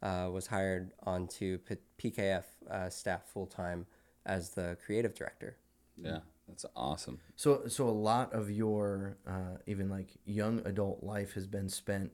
uh, 0.04 0.30
was 0.30 0.48
hired 0.48 0.92
onto 1.04 1.58
P- 1.60 2.12
PKF 2.12 2.44
uh, 2.70 2.90
staff 2.90 3.24
full 3.28 3.48
time 3.48 3.86
as 4.26 4.50
the 4.50 4.78
creative 4.86 5.16
director. 5.16 5.56
Yeah, 6.04 6.20
that's 6.50 6.66
awesome. 6.76 7.20
So, 7.38 7.68
so 7.68 7.88
a 7.88 7.92
lot 7.92 8.34
of 8.34 8.52
your 8.52 9.16
uh, 9.26 9.60
even 9.66 9.90
like 9.90 10.10
young 10.26 10.62
adult 10.66 11.04
life 11.04 11.36
has 11.36 11.48
been 11.48 11.70
spent 11.70 12.12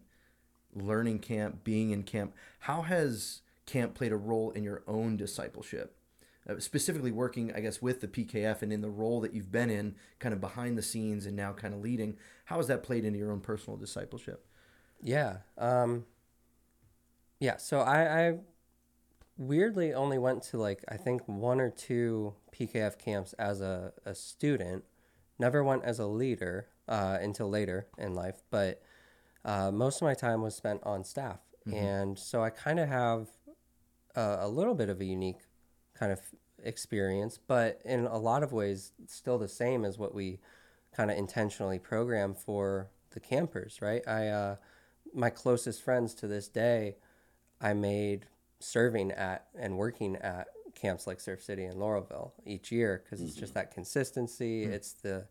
learning 0.76 1.20
camp, 1.20 1.64
being 1.64 1.90
in 1.90 2.04
camp. 2.04 2.36
How 2.60 2.84
has 2.84 3.42
camp 3.66 3.96
played 3.96 4.12
a 4.12 4.18
role 4.18 4.52
in 4.52 4.64
your 4.64 4.84
own 4.88 5.18
discipleship? 5.18 5.97
Uh, 6.48 6.60
specifically, 6.60 7.12
working, 7.12 7.52
I 7.54 7.60
guess, 7.60 7.82
with 7.82 8.02
the 8.02 8.08
PKF 8.08 8.62
and 8.62 8.72
in 8.72 8.82
the 8.82 8.90
role 8.90 9.20
that 9.22 9.34
you've 9.34 9.52
been 9.52 9.70
in, 9.70 9.96
kind 10.20 10.34
of 10.34 10.40
behind 10.40 10.78
the 10.78 10.82
scenes 10.82 11.26
and 11.26 11.36
now 11.36 11.52
kind 11.52 11.74
of 11.74 11.82
leading. 11.82 12.18
How 12.46 12.58
has 12.58 12.68
that 12.68 12.84
played 12.84 13.04
into 13.04 13.20
your 13.20 13.32
own 13.32 13.42
personal 13.42 13.78
discipleship? 13.78 14.46
Yeah. 15.02 15.38
Um, 15.58 16.06
yeah. 17.40 17.58
So 17.58 17.82
I, 17.82 18.28
I 18.28 18.38
weirdly 19.38 19.94
only 19.94 20.18
went 20.18 20.44
to 20.44 20.58
like, 20.58 20.84
I 20.88 20.98
think 20.98 21.28
one 21.28 21.60
or 21.60 21.70
two 21.70 22.34
PKF 22.56 22.98
camps 22.98 23.34
as 23.34 23.62
a, 23.62 23.92
a 24.06 24.16
student, 24.16 24.86
never 25.38 25.64
went 25.64 25.84
as 25.84 26.00
a 26.00 26.08
leader 26.08 26.68
uh, 26.88 27.18
until 27.22 27.50
later 27.50 27.88
in 27.98 28.16
life. 28.16 28.42
But 28.50 28.82
uh, 29.44 29.72
most 29.72 30.02
of 30.02 30.06
my 30.06 30.14
time 30.14 30.42
was 30.42 30.56
spent 30.56 30.82
on 30.84 31.04
staff. 31.04 31.40
And 31.74 32.18
so 32.18 32.42
I 32.42 32.50
kind 32.50 32.80
of 32.80 32.88
have 32.88 33.28
a, 34.16 34.38
a 34.42 34.48
little 34.48 34.74
bit 34.74 34.88
of 34.88 35.02
a 35.02 35.06
unique 35.06 35.42
kind 35.98 36.12
of 36.12 36.22
experience, 36.64 37.38
but 37.38 37.82
in 37.86 38.06
a 38.06 38.18
lot 38.18 38.44
of 38.44 38.52
ways, 38.52 38.92
still 39.08 39.38
the 39.38 39.48
same 39.48 39.86
as 39.86 39.98
what 39.98 40.14
we 40.14 40.40
kind 40.96 41.12
of 41.12 41.18
intentionally 41.18 41.80
program 41.80 42.34
for 42.34 42.90
the 43.12 43.20
campers, 43.20 43.80
right? 43.82 44.08
I, 44.08 44.28
uh, 44.28 44.56
my 45.14 45.30
closest 45.30 45.82
friends 45.82 46.14
to 46.16 46.28
this 46.28 46.48
day, 46.48 46.96
I 47.62 47.74
made 47.74 48.26
serving 48.60 49.12
at 49.12 49.48
and 49.58 49.78
working 49.78 50.16
at 50.18 50.48
camps 50.76 51.08
like 51.08 51.20
Surf 51.20 51.44
City 51.44 51.66
and 51.66 51.80
Laurelville 51.80 52.32
each 52.46 52.72
year 52.72 53.04
because 53.04 53.22
it's 53.22 53.36
just 53.36 53.54
that 53.56 53.72
consistency. 53.72 54.64
It's 54.64 54.94
the 54.94 55.26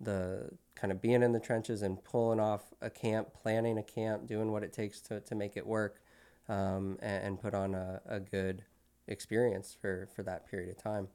the 0.00 0.50
kind 0.76 0.92
of 0.92 1.02
being 1.02 1.22
in 1.22 1.32
the 1.32 1.40
trenches 1.40 1.82
and 1.82 2.02
pulling 2.04 2.38
off 2.38 2.62
a 2.80 2.90
camp, 2.90 3.34
planning 3.34 3.78
a 3.78 3.82
camp, 3.82 4.26
doing 4.26 4.52
what 4.52 4.62
it 4.62 4.72
takes 4.72 5.00
to, 5.00 5.20
to 5.20 5.34
make 5.34 5.56
it 5.56 5.66
work, 5.66 6.00
um, 6.48 6.98
and, 7.02 7.24
and 7.24 7.40
put 7.40 7.52
on 7.52 7.74
a, 7.74 8.00
a 8.06 8.20
good 8.20 8.64
experience 9.08 9.76
for, 9.80 10.08
for 10.14 10.22
that 10.22 10.48
period 10.48 10.70
of 10.70 10.82
time. 10.82 11.08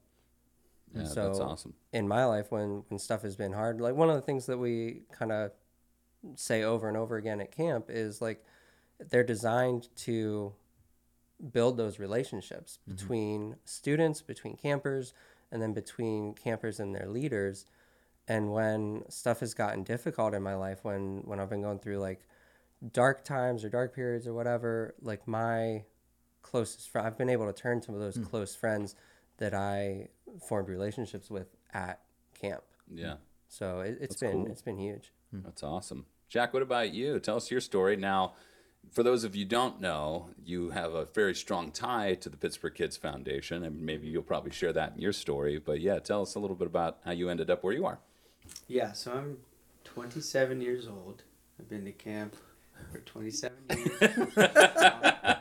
Yeah, 0.94 1.04
so 1.04 1.26
that's 1.26 1.40
awesome. 1.40 1.74
in 1.92 2.06
my 2.06 2.24
life 2.24 2.52
when 2.52 2.84
when 2.88 2.98
stuff 3.00 3.22
has 3.22 3.34
been 3.34 3.52
hard 3.52 3.80
like 3.80 3.96
one 3.96 4.10
of 4.10 4.14
the 4.14 4.22
things 4.22 4.46
that 4.46 4.58
we 4.58 5.02
kind 5.10 5.32
of 5.32 5.50
say 6.36 6.62
over 6.62 6.88
and 6.88 6.96
over 6.96 7.16
again 7.16 7.40
at 7.40 7.50
camp 7.50 7.86
is 7.88 8.22
like 8.22 8.44
they're 9.10 9.24
designed 9.24 9.88
to 9.96 10.52
build 11.52 11.76
those 11.76 11.98
relationships 11.98 12.78
mm-hmm. 12.82 12.94
between 12.94 13.56
students 13.64 14.22
between 14.22 14.56
campers 14.56 15.12
and 15.50 15.60
then 15.60 15.72
between 15.72 16.32
campers 16.32 16.78
and 16.78 16.94
their 16.94 17.08
leaders 17.08 17.66
and 18.28 18.52
when 18.52 19.02
stuff 19.08 19.40
has 19.40 19.52
gotten 19.52 19.82
difficult 19.82 20.32
in 20.32 20.42
my 20.42 20.54
life 20.54 20.84
when 20.84 21.22
when 21.24 21.40
i've 21.40 21.50
been 21.50 21.62
going 21.62 21.78
through 21.78 21.98
like 21.98 22.20
dark 22.92 23.24
times 23.24 23.64
or 23.64 23.68
dark 23.68 23.94
periods 23.94 24.26
or 24.26 24.32
whatever 24.32 24.94
like 25.02 25.26
my 25.26 25.82
closest 26.44 26.88
friend 26.88 27.06
i've 27.06 27.18
been 27.18 27.30
able 27.30 27.46
to 27.46 27.52
turn 27.52 27.80
to 27.80 27.90
those 27.92 28.16
hmm. 28.16 28.22
close 28.22 28.54
friends 28.54 28.94
that 29.38 29.54
i 29.54 30.08
formed 30.46 30.68
relationships 30.68 31.30
with 31.30 31.48
at 31.72 32.00
camp 32.40 32.62
Yeah, 32.92 33.14
so 33.48 33.80
it, 33.80 33.98
it's 34.00 34.20
That's 34.20 34.20
been 34.20 34.42
cool. 34.44 34.46
it's 34.52 34.62
been 34.62 34.78
huge 34.78 35.12
hmm. 35.30 35.40
that's 35.44 35.62
awesome. 35.62 36.06
Jack, 36.34 36.52
what 36.52 36.62
about 36.62 36.92
you? 36.92 37.20
Tell 37.20 37.36
us 37.36 37.48
your 37.48 37.60
story. 37.60 37.94
Now, 37.94 38.32
for 38.90 39.04
those 39.04 39.22
of 39.22 39.36
you 39.36 39.44
who 39.44 39.50
don't 39.50 39.80
know, 39.80 40.30
you 40.44 40.70
have 40.70 40.92
a 40.92 41.04
very 41.04 41.34
strong 41.34 41.70
tie 41.70 42.14
to 42.14 42.28
the 42.28 42.36
Pittsburgh 42.36 42.74
Kids 42.74 42.96
Foundation, 42.96 43.62
and 43.62 43.80
maybe 43.80 44.08
you'll 44.08 44.22
probably 44.22 44.50
share 44.50 44.72
that 44.72 44.94
in 44.96 45.00
your 45.00 45.12
story. 45.12 45.58
But 45.58 45.80
yeah, 45.80 46.00
tell 46.00 46.22
us 46.22 46.34
a 46.34 46.40
little 46.40 46.56
bit 46.56 46.66
about 46.66 46.98
how 47.04 47.12
you 47.12 47.28
ended 47.28 47.50
up 47.50 47.62
where 47.62 47.72
you 47.72 47.86
are. 47.86 48.00
Yeah, 48.66 48.92
so 48.92 49.12
I'm 49.12 49.38
27 49.84 50.60
years 50.60 50.88
old. 50.88 51.22
I've 51.58 51.68
been 51.68 51.84
to 51.84 51.92
camp 51.92 52.34
for 52.90 52.98
27 52.98 53.56
years. 53.68 54.32
Um, 54.76 55.36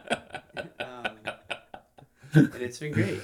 and 2.33 2.55
it's 2.55 2.79
been 2.79 2.91
great. 2.91 3.19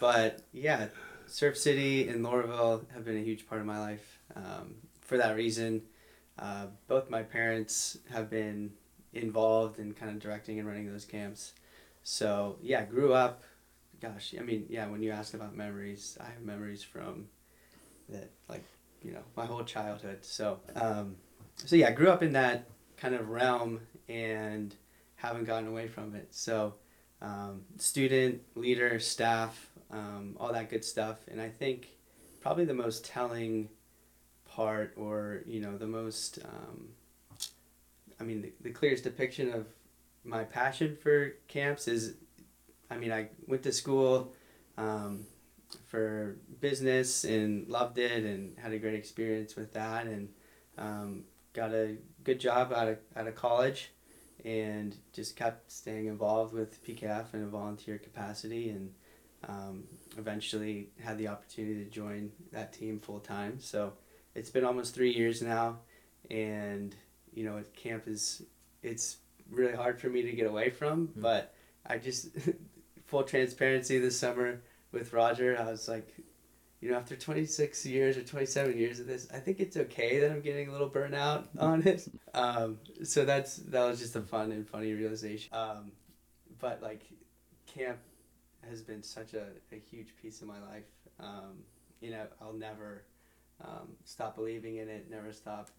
But 0.00 0.40
yeah, 0.52 0.86
Surf 1.26 1.56
City 1.56 2.08
and 2.08 2.24
Laurelville 2.24 2.84
have 2.92 3.04
been 3.04 3.16
a 3.16 3.22
huge 3.22 3.46
part 3.46 3.60
of 3.60 3.66
my 3.66 3.78
life. 3.78 4.18
Um, 4.34 4.74
for 5.00 5.16
that 5.18 5.36
reason, 5.36 5.82
uh, 6.38 6.66
both 6.88 7.10
my 7.10 7.22
parents 7.22 7.98
have 8.10 8.30
been 8.30 8.72
involved 9.12 9.78
in 9.78 9.92
kind 9.92 10.10
of 10.10 10.18
directing 10.18 10.58
and 10.58 10.66
running 10.66 10.90
those 10.90 11.04
camps. 11.04 11.52
So 12.02 12.56
yeah, 12.62 12.84
grew 12.84 13.12
up. 13.12 13.42
Gosh, 14.00 14.34
I 14.38 14.42
mean, 14.42 14.66
yeah. 14.68 14.88
When 14.88 15.02
you 15.02 15.12
ask 15.12 15.34
about 15.34 15.54
memories, 15.54 16.18
I 16.20 16.24
have 16.24 16.42
memories 16.42 16.82
from 16.82 17.26
that, 18.08 18.30
like 18.48 18.64
you 19.02 19.12
know, 19.12 19.22
my 19.36 19.46
whole 19.46 19.62
childhood. 19.64 20.18
So, 20.22 20.60
um, 20.74 21.16
so 21.56 21.76
yeah, 21.76 21.92
grew 21.92 22.10
up 22.10 22.22
in 22.22 22.32
that 22.32 22.68
kind 22.96 23.14
of 23.14 23.28
realm 23.28 23.80
and 24.08 24.74
haven't 25.16 25.44
gotten 25.44 25.68
away 25.68 25.86
from 25.86 26.14
it. 26.14 26.28
So, 26.34 26.74
um, 27.22 27.62
student, 27.78 28.42
leader, 28.54 28.98
staff, 28.98 29.70
um, 29.90 30.36
all 30.38 30.52
that 30.52 30.68
good 30.68 30.84
stuff. 30.84 31.18
And 31.30 31.40
I 31.40 31.48
think 31.48 31.88
probably 32.40 32.66
the 32.66 32.74
most 32.74 33.04
telling 33.06 33.68
part, 34.46 34.92
or 34.96 35.42
you 35.46 35.60
know, 35.60 35.78
the 35.78 35.86
most 35.86 36.40
um, 36.44 36.88
I 38.22 38.24
mean, 38.24 38.42
the, 38.42 38.52
the 38.60 38.70
clearest 38.70 39.02
depiction 39.02 39.52
of 39.52 39.66
my 40.24 40.44
passion 40.44 40.96
for 41.02 41.34
camps 41.48 41.88
is, 41.88 42.14
I 42.88 42.96
mean, 42.96 43.12
I 43.12 43.28
went 43.48 43.64
to 43.64 43.72
school 43.72 44.32
um, 44.78 45.26
for 45.88 46.36
business 46.60 47.24
and 47.24 47.66
loved 47.68 47.98
it 47.98 48.24
and 48.24 48.56
had 48.58 48.72
a 48.72 48.78
great 48.78 48.94
experience 48.94 49.56
with 49.56 49.72
that 49.72 50.06
and 50.06 50.28
um, 50.78 51.24
got 51.52 51.72
a 51.72 51.96
good 52.22 52.38
job 52.38 52.72
out 52.72 52.86
of, 52.86 52.98
out 53.16 53.26
of 53.26 53.34
college 53.34 53.90
and 54.44 54.96
just 55.12 55.36
kept 55.36 55.70
staying 55.70 56.06
involved 56.06 56.52
with 56.52 56.84
PKF 56.84 57.34
in 57.34 57.42
a 57.42 57.46
volunteer 57.46 57.98
capacity 57.98 58.70
and 58.70 58.92
um, 59.48 59.84
eventually 60.18 60.88
had 61.00 61.18
the 61.18 61.28
opportunity 61.28 61.84
to 61.84 61.90
join 61.90 62.30
that 62.52 62.72
team 62.72 63.00
full 63.00 63.20
time. 63.20 63.60
So 63.60 63.92
it's 64.34 64.50
been 64.50 64.64
almost 64.64 64.94
three 64.94 65.12
years 65.12 65.42
now 65.42 65.78
and 66.30 66.94
you 67.34 67.44
know, 67.44 67.62
camp 67.76 68.06
is 68.06 68.42
it's 68.82 69.18
really 69.50 69.74
hard 69.74 70.00
for 70.00 70.08
me 70.08 70.22
to 70.22 70.32
get 70.32 70.46
away 70.46 70.70
from. 70.70 71.08
Mm-hmm. 71.08 71.22
But 71.22 71.54
I 71.86 71.98
just 71.98 72.28
full 73.06 73.22
transparency 73.22 73.98
this 73.98 74.18
summer 74.18 74.60
with 74.92 75.12
Roger, 75.12 75.56
I 75.58 75.70
was 75.70 75.88
like, 75.88 76.14
you 76.82 76.90
know, 76.90 76.96
after 76.96 77.14
26 77.14 77.86
years 77.86 78.18
or 78.18 78.22
27 78.24 78.76
years 78.76 78.98
of 78.98 79.06
this, 79.06 79.28
I 79.32 79.38
think 79.38 79.60
it's 79.60 79.76
okay 79.76 80.18
that 80.18 80.32
I'm 80.32 80.40
getting 80.40 80.68
a 80.68 80.72
little 80.72 80.90
burnout 80.90 81.46
on 81.58 81.86
it. 81.86 82.08
Um, 82.34 82.80
so 83.04 83.24
that's 83.24 83.56
that 83.56 83.84
was 83.84 84.00
just 84.00 84.16
a 84.16 84.20
fun 84.20 84.50
and 84.50 84.68
funny 84.68 84.92
realization. 84.92 85.54
Um, 85.54 85.92
but 86.58 86.82
like, 86.82 87.04
camp 87.66 87.98
has 88.68 88.82
been 88.82 89.02
such 89.02 89.34
a, 89.34 89.46
a 89.70 89.76
huge 89.76 90.08
piece 90.20 90.42
of 90.42 90.48
my 90.48 90.60
life. 90.60 90.84
Um, 91.20 91.62
you 92.00 92.10
know, 92.10 92.26
I'll 92.40 92.52
never 92.52 93.04
um, 93.64 93.90
stop 94.04 94.34
believing 94.34 94.78
in 94.78 94.88
it, 94.88 95.08
never 95.08 95.32
stop 95.32 95.70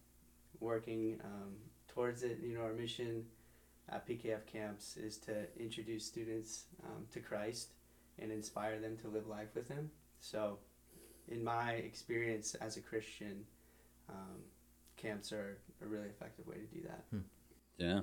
working 0.58 1.20
um, 1.22 1.52
towards 1.86 2.22
it. 2.22 2.38
You 2.42 2.54
know, 2.56 2.64
our 2.64 2.72
mission 2.72 3.26
at 3.90 4.08
PKF 4.08 4.46
camps 4.50 4.96
is 4.96 5.18
to 5.18 5.46
introduce 5.60 6.06
students 6.06 6.64
um, 6.82 7.04
to 7.12 7.20
Christ 7.20 7.72
and 8.18 8.32
inspire 8.32 8.80
them 8.80 8.96
to 9.02 9.08
live 9.08 9.26
life 9.26 9.48
with 9.54 9.68
Him. 9.68 9.90
So, 10.18 10.60
in 11.28 11.42
my 11.42 11.72
experience 11.72 12.54
as 12.56 12.76
a 12.76 12.80
Christian, 12.80 13.44
um, 14.08 14.42
camps 14.96 15.32
are 15.32 15.58
a 15.82 15.86
really 15.86 16.08
effective 16.08 16.46
way 16.46 16.56
to 16.56 16.66
do 16.74 16.82
that. 16.86 17.04
Hmm. 17.10 17.18
Yeah. 17.78 18.00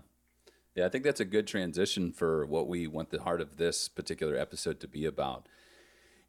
Yeah, 0.75 0.85
I 0.85 0.89
think 0.89 1.03
that's 1.03 1.19
a 1.19 1.25
good 1.25 1.47
transition 1.47 2.13
for 2.13 2.45
what 2.45 2.67
we 2.67 2.87
want 2.87 3.09
the 3.09 3.21
heart 3.21 3.41
of 3.41 3.57
this 3.57 3.89
particular 3.89 4.37
episode 4.37 4.79
to 4.79 4.87
be 4.87 5.05
about. 5.05 5.47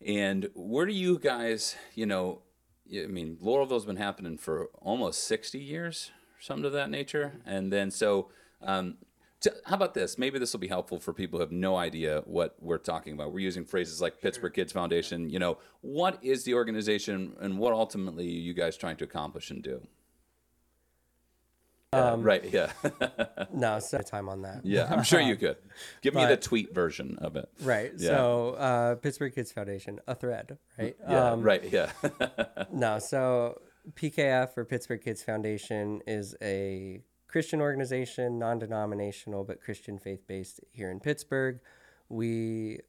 And 0.05 0.49
where 0.55 0.85
do 0.85 0.93
you 0.93 1.19
guys, 1.19 1.77
you 1.95 2.07
know, 2.07 2.43
I 2.93 3.07
mean, 3.07 3.39
Laurelville's 3.41 3.87
been 3.87 3.97
happening 3.97 4.37
for 4.37 4.67
almost 4.81 5.25
60 5.29 5.59
years, 5.59 6.11
something 6.41 6.65
of 6.65 6.73
that 6.73 6.91
nature. 6.91 7.41
And 7.47 7.73
then, 7.73 7.93
so, 7.93 8.31
um, 8.61 8.95
t- 8.95 8.97
how 9.65 9.77
about 9.77 9.95
this? 9.95 10.19
Maybe 10.19 10.39
this 10.39 10.53
will 10.53 10.61
be 10.61 10.69
helpful 10.69 10.99
for 10.99 11.13
people 11.13 11.39
who 11.39 11.43
have 11.43 11.53
no 11.53 11.77
idea 11.77 12.23
what 12.25 12.57
we're 12.61 12.79
talking 12.79 13.13
about. 13.13 13.33
We're 13.33 13.41
using 13.41 13.65
phrases 13.65 14.01
like 14.01 14.21
Pittsburgh 14.21 14.53
Kids 14.53 14.73
Foundation. 14.73 15.31
You 15.31 15.39
know, 15.39 15.59
what 15.81 16.19
is 16.23 16.45
the 16.45 16.55
organization 16.55 17.35
and 17.41 17.59
what 17.59 17.73
ultimately 17.73 18.27
are 18.27 18.41
you 18.41 18.55
guys 18.55 18.77
trying 18.77 18.97
to 18.97 19.05
accomplish 19.05 19.51
and 19.51 19.63
do? 19.63 19.87
Um, 21.95 22.23
right. 22.23 22.43
Yeah. 22.51 22.73
no, 23.53 23.79
so 23.79 23.99
time 23.99 24.29
on 24.31 24.43
that. 24.43 24.65
Yeah, 24.65 24.89
I'm 24.91 25.03
sure 25.03 25.21
you 25.21 25.37
could. 25.37 25.57
Give 26.01 26.15
but, 26.15 26.21
me 26.21 26.27
the 26.27 26.39
tweet 26.39 26.75
version 26.75 27.19
of 27.21 27.37
it. 27.37 27.51
Right. 27.61 27.93
Yeah. 27.99 28.09
So 28.09 28.51
uh, 28.51 28.95
Pittsburgh 28.95 29.35
Kids 29.35 29.53
Foundation, 29.53 30.01
a 30.07 30.15
thread. 30.15 30.57
Right. 30.79 30.97
Yeah. 31.07 31.33
Um, 31.33 31.43
right. 31.43 31.63
Yeah. 31.71 31.91
no. 32.73 32.99
So 32.99 33.61
PKF 33.95 34.57
or 34.57 34.65
Pittsburgh 34.65 35.03
Kids 35.03 35.23
Foundation 35.23 36.01
is 36.07 36.35
a 36.41 37.01
Christian 37.33 37.61
organization, 37.61 38.39
non-denominational 38.39 39.43
but 39.45 39.61
Christian 39.61 39.99
faith-based 39.99 40.61
here 40.71 40.91
in 40.91 41.01
Pittsburgh. 41.01 41.59
We 42.09 42.81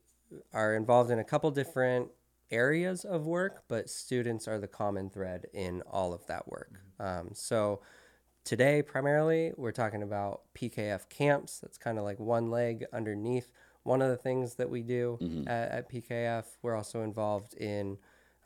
are 0.53 0.75
involved 0.75 1.09
in 1.09 1.17
a 1.17 1.23
couple 1.23 1.49
different 1.49 2.09
areas 2.51 3.05
of 3.05 3.25
work, 3.25 3.63
but 3.67 3.89
students 3.89 4.47
are 4.47 4.59
the 4.59 4.67
common 4.67 5.09
thread 5.09 5.47
in 5.53 5.81
all 5.89 6.13
of 6.13 6.27
that 6.27 6.47
work. 6.47 6.81
Um, 6.99 7.29
so 7.33 7.81
Today, 8.43 8.81
primarily, 8.81 9.53
we're 9.55 9.71
talking 9.71 10.03
about 10.03 10.41
PKF 10.53 11.07
camps. 11.07 11.59
That's 11.59 11.77
kind 11.77 11.97
of 11.97 12.03
like 12.03 12.19
one 12.19 12.51
leg 12.51 12.85
underneath 12.91 13.49
one 13.83 14.01
of 14.01 14.09
the 14.09 14.17
things 14.17 14.55
that 14.55 14.69
we 14.69 14.81
do 14.81 15.17
mm-hmm. 15.21 15.47
at, 15.47 15.71
at, 15.71 15.89
PKF. 15.89 16.43
We're 16.61 16.75
also 16.75 17.03
involved 17.03 17.53
in, 17.53 17.97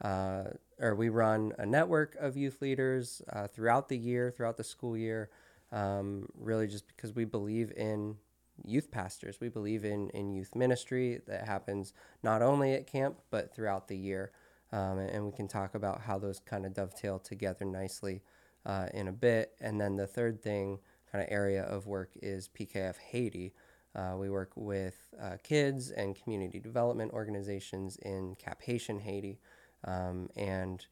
uh, 0.01 0.45
or 0.79 0.93
we 0.93 1.09
run 1.09 1.53
a 1.57 1.65
network 1.65 2.15
of 2.19 2.37
youth 2.37 2.61
leaders 2.61 3.23
uh, 3.33 3.47
throughout 3.47 3.89
the 3.89 3.97
year, 3.97 4.29
throughout 4.29 4.57
the 4.57 4.63
school 4.63 4.95
year, 4.95 5.29
um, 5.71 6.27
really 6.37 6.67
just 6.67 6.87
because 6.87 7.13
we 7.13 7.25
believe 7.25 7.71
in 7.75 8.17
youth 8.63 8.91
pastors. 8.91 9.39
We 9.39 9.49
believe 9.49 9.85
in, 9.85 10.09
in 10.09 10.33
youth 10.33 10.55
ministry 10.55 11.21
that 11.27 11.45
happens 11.45 11.93
not 12.23 12.41
only 12.41 12.73
at 12.73 12.87
camp, 12.87 13.17
but 13.29 13.53
throughout 13.53 13.87
the 13.87 13.97
year. 13.97 14.31
Um, 14.71 14.99
and, 14.99 15.25
we 15.25 15.31
can 15.31 15.47
talk 15.47 15.75
about 15.75 16.01
how 16.01 16.17
those 16.17 16.39
kind 16.39 16.65
of 16.65 16.73
dovetail 16.73 17.19
together 17.19 17.63
nicely 17.63 18.21
uh, 18.65 18.87
in 18.93 19.07
a 19.07 19.13
bit. 19.13 19.53
And 19.61 19.79
then 19.79 19.95
the 19.95 20.07
third 20.07 20.41
thing, 20.41 20.79
kind 21.09 21.23
of 21.23 21.31
area 21.31 21.63
of 21.63 21.87
work, 21.87 22.11
is 22.21 22.49
PKF 22.49 22.97
Haiti. 22.97 23.53
Uh, 23.95 24.15
we 24.17 24.29
work 24.29 24.51
with 24.55 25.13
uh, 25.21 25.37
kids 25.41 25.89
and 25.89 26.21
community 26.21 26.59
development 26.59 27.13
organizations 27.13 27.95
in 28.01 28.35
Cap-Haitien, 28.35 28.99
Haiti. 28.99 29.39
Um, 29.85 30.29
and 30.35 30.85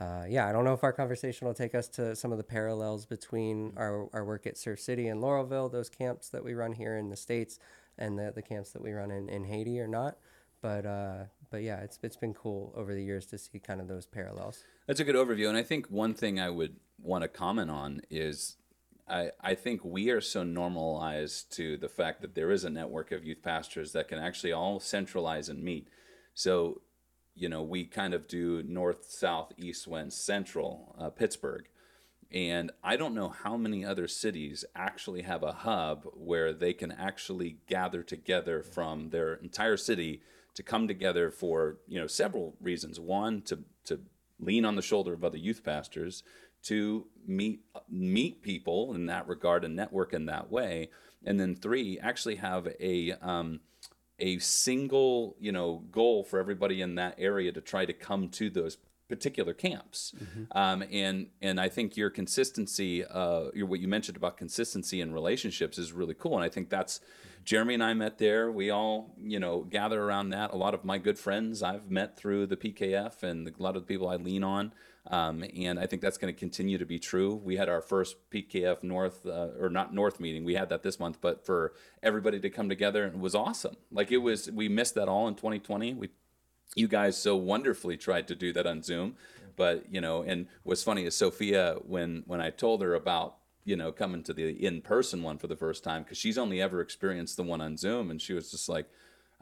uh, 0.00 0.24
yeah, 0.28 0.48
I 0.48 0.52
don't 0.52 0.64
know 0.64 0.72
if 0.72 0.82
our 0.82 0.92
conversation 0.92 1.46
will 1.46 1.54
take 1.54 1.74
us 1.74 1.86
to 1.88 2.16
some 2.16 2.32
of 2.32 2.38
the 2.38 2.44
parallels 2.44 3.04
between 3.04 3.74
our, 3.76 4.08
our 4.12 4.24
work 4.24 4.46
at 4.46 4.56
Surf 4.56 4.80
City 4.80 5.08
and 5.08 5.22
Laurelville, 5.22 5.70
those 5.70 5.90
camps 5.90 6.30
that 6.30 6.42
we 6.42 6.54
run 6.54 6.72
here 6.72 6.96
in 6.96 7.10
the 7.10 7.16
States, 7.16 7.58
and 7.98 8.18
the, 8.18 8.32
the 8.34 8.42
camps 8.42 8.70
that 8.70 8.80
we 8.80 8.92
run 8.92 9.10
in, 9.10 9.28
in 9.28 9.44
Haiti 9.44 9.78
or 9.78 9.86
not. 9.86 10.16
But 10.62 10.86
uh, 10.86 11.24
but 11.50 11.62
yeah, 11.62 11.80
it's 11.80 11.98
it's 12.02 12.16
been 12.16 12.34
cool 12.34 12.72
over 12.76 12.94
the 12.94 13.02
years 13.02 13.26
to 13.26 13.38
see 13.38 13.58
kind 13.58 13.80
of 13.80 13.88
those 13.88 14.06
parallels. 14.06 14.62
That's 14.86 15.00
a 15.00 15.04
good 15.04 15.14
overview, 15.14 15.48
and 15.48 15.56
I 15.56 15.62
think 15.62 15.86
one 15.86 16.14
thing 16.14 16.38
I 16.38 16.50
would 16.50 16.76
want 17.02 17.22
to 17.22 17.28
comment 17.28 17.70
on 17.70 18.02
is 18.10 18.56
I, 19.10 19.30
I 19.40 19.54
think 19.54 19.84
we 19.84 20.10
are 20.10 20.20
so 20.20 20.44
normalized 20.44 21.52
to 21.56 21.76
the 21.76 21.88
fact 21.88 22.22
that 22.22 22.34
there 22.34 22.50
is 22.50 22.64
a 22.64 22.70
network 22.70 23.10
of 23.10 23.24
youth 23.24 23.42
pastors 23.42 23.92
that 23.92 24.08
can 24.08 24.18
actually 24.18 24.52
all 24.52 24.78
centralize 24.80 25.48
and 25.48 25.62
meet. 25.62 25.88
So, 26.34 26.80
you 27.40 27.48
know, 27.48 27.62
we 27.62 27.86
kind 27.86 28.12
of 28.12 28.28
do 28.28 28.62
north, 28.62 29.10
south, 29.10 29.54
east, 29.56 29.86
west, 29.86 30.24
central, 30.24 30.94
uh, 30.98 31.08
Pittsburgh. 31.08 31.66
And 32.30 32.70
I 32.84 32.96
don't 32.96 33.14
know 33.14 33.30
how 33.30 33.56
many 33.56 33.84
other 33.84 34.06
cities 34.06 34.64
actually 34.76 35.22
have 35.22 35.42
a 35.42 35.52
hub 35.52 36.04
where 36.14 36.52
they 36.52 36.74
can 36.74 36.92
actually 36.92 37.56
gather 37.66 38.02
together 38.02 38.62
from 38.62 39.08
their 39.08 39.34
entire 39.34 39.78
city 39.78 40.20
to 40.54 40.62
come 40.62 40.86
together 40.86 41.30
for, 41.30 41.78
you 41.88 41.98
know, 41.98 42.06
several 42.06 42.56
reasons. 42.60 43.00
One, 43.00 43.40
to, 43.42 43.60
to 43.86 44.00
lean 44.38 44.66
on 44.66 44.76
the 44.76 44.82
shoulder 44.82 45.14
of 45.14 45.24
other 45.24 45.38
youth 45.38 45.64
pastors 45.64 46.22
to 46.62 47.06
meet 47.26 47.60
meet 47.88 48.42
people 48.42 48.92
in 48.94 49.06
that 49.06 49.26
regard 49.26 49.64
and 49.64 49.74
network 49.74 50.12
in 50.12 50.26
that 50.26 50.50
way 50.50 50.90
and 51.24 51.40
then 51.40 51.54
three 51.54 51.98
actually 52.00 52.36
have 52.36 52.68
a 52.78 53.12
um, 53.22 53.60
a 54.20 54.38
single 54.38 55.36
you 55.40 55.52
know 55.52 55.82
goal 55.90 56.22
for 56.24 56.38
everybody 56.38 56.82
in 56.82 56.94
that 56.96 57.14
area 57.18 57.52
to 57.52 57.60
try 57.60 57.84
to 57.84 57.92
come 57.92 58.28
to 58.28 58.50
those 58.50 58.78
particular 59.10 59.52
camps. 59.52 60.14
Um, 60.52 60.84
and 60.90 61.26
and 61.42 61.60
I 61.60 61.68
think 61.68 61.96
your 61.96 62.08
consistency, 62.08 63.04
uh, 63.04 63.50
your, 63.52 63.66
what 63.66 63.80
you 63.80 63.88
mentioned 63.88 64.16
about 64.16 64.38
consistency 64.38 65.00
in 65.00 65.12
relationships 65.12 65.76
is 65.76 65.92
really 65.92 66.14
cool. 66.14 66.36
And 66.36 66.44
I 66.44 66.48
think 66.48 66.70
that's 66.70 67.00
Jeremy 67.44 67.74
and 67.74 67.82
I 67.82 67.92
met 67.92 68.18
there. 68.18 68.50
We 68.50 68.70
all 68.70 69.14
you 69.20 69.40
know 69.40 69.62
gather 69.62 70.02
around 70.02 70.30
that. 70.30 70.52
A 70.52 70.56
lot 70.56 70.72
of 70.72 70.84
my 70.84 70.96
good 70.96 71.18
friends 71.18 71.62
I've 71.62 71.90
met 71.90 72.16
through 72.16 72.46
the 72.46 72.56
PKF, 72.56 73.22
and 73.22 73.48
a 73.48 73.62
lot 73.62 73.76
of 73.76 73.82
the 73.82 73.86
people 73.86 74.08
I 74.08 74.16
lean 74.16 74.44
on. 74.44 74.72
Um, 75.06 75.44
and 75.56 75.78
I 75.78 75.86
think 75.86 76.02
that's 76.02 76.18
going 76.18 76.32
to 76.32 76.38
continue 76.38 76.78
to 76.78 76.84
be 76.84 76.98
true. 76.98 77.34
We 77.34 77.56
had 77.56 77.68
our 77.68 77.80
first 77.80 78.16
PKF 78.30 78.82
North, 78.82 79.24
uh, 79.26 79.48
or 79.58 79.70
not 79.70 79.94
North 79.94 80.20
meeting. 80.20 80.44
We 80.44 80.54
had 80.54 80.68
that 80.68 80.82
this 80.82 81.00
month, 81.00 81.18
but 81.20 81.44
for 81.46 81.72
everybody 82.02 82.38
to 82.40 82.50
come 82.50 82.68
together, 82.68 83.06
it 83.06 83.18
was 83.18 83.34
awesome. 83.34 83.76
Like 83.90 84.12
it 84.12 84.18
was, 84.18 84.50
we 84.50 84.68
missed 84.68 84.94
that 84.96 85.08
all 85.08 85.26
in 85.26 85.34
2020. 85.34 85.94
We 85.94 86.10
you 86.76 86.88
guys 86.88 87.16
so 87.16 87.36
wonderfully 87.36 87.96
tried 87.96 88.28
to 88.28 88.34
do 88.34 88.52
that 88.52 88.66
on 88.66 88.82
Zoom, 88.82 89.16
but 89.56 89.92
you 89.92 90.00
know, 90.00 90.22
and 90.22 90.46
what's 90.62 90.82
funny 90.82 91.04
is 91.04 91.16
Sophia 91.16 91.76
when 91.84 92.22
when 92.26 92.40
I 92.40 92.50
told 92.50 92.82
her 92.82 92.94
about 92.94 93.36
you 93.64 93.76
know 93.76 93.92
coming 93.92 94.22
to 94.24 94.32
the 94.32 94.50
in 94.64 94.80
person 94.80 95.22
one 95.22 95.38
for 95.38 95.46
the 95.46 95.56
first 95.56 95.82
time 95.82 96.02
because 96.02 96.18
she's 96.18 96.38
only 96.38 96.62
ever 96.62 96.80
experienced 96.80 97.36
the 97.36 97.42
one 97.42 97.60
on 97.60 97.76
Zoom, 97.76 98.10
and 98.10 98.20
she 98.20 98.32
was 98.32 98.50
just 98.50 98.68
like. 98.68 98.86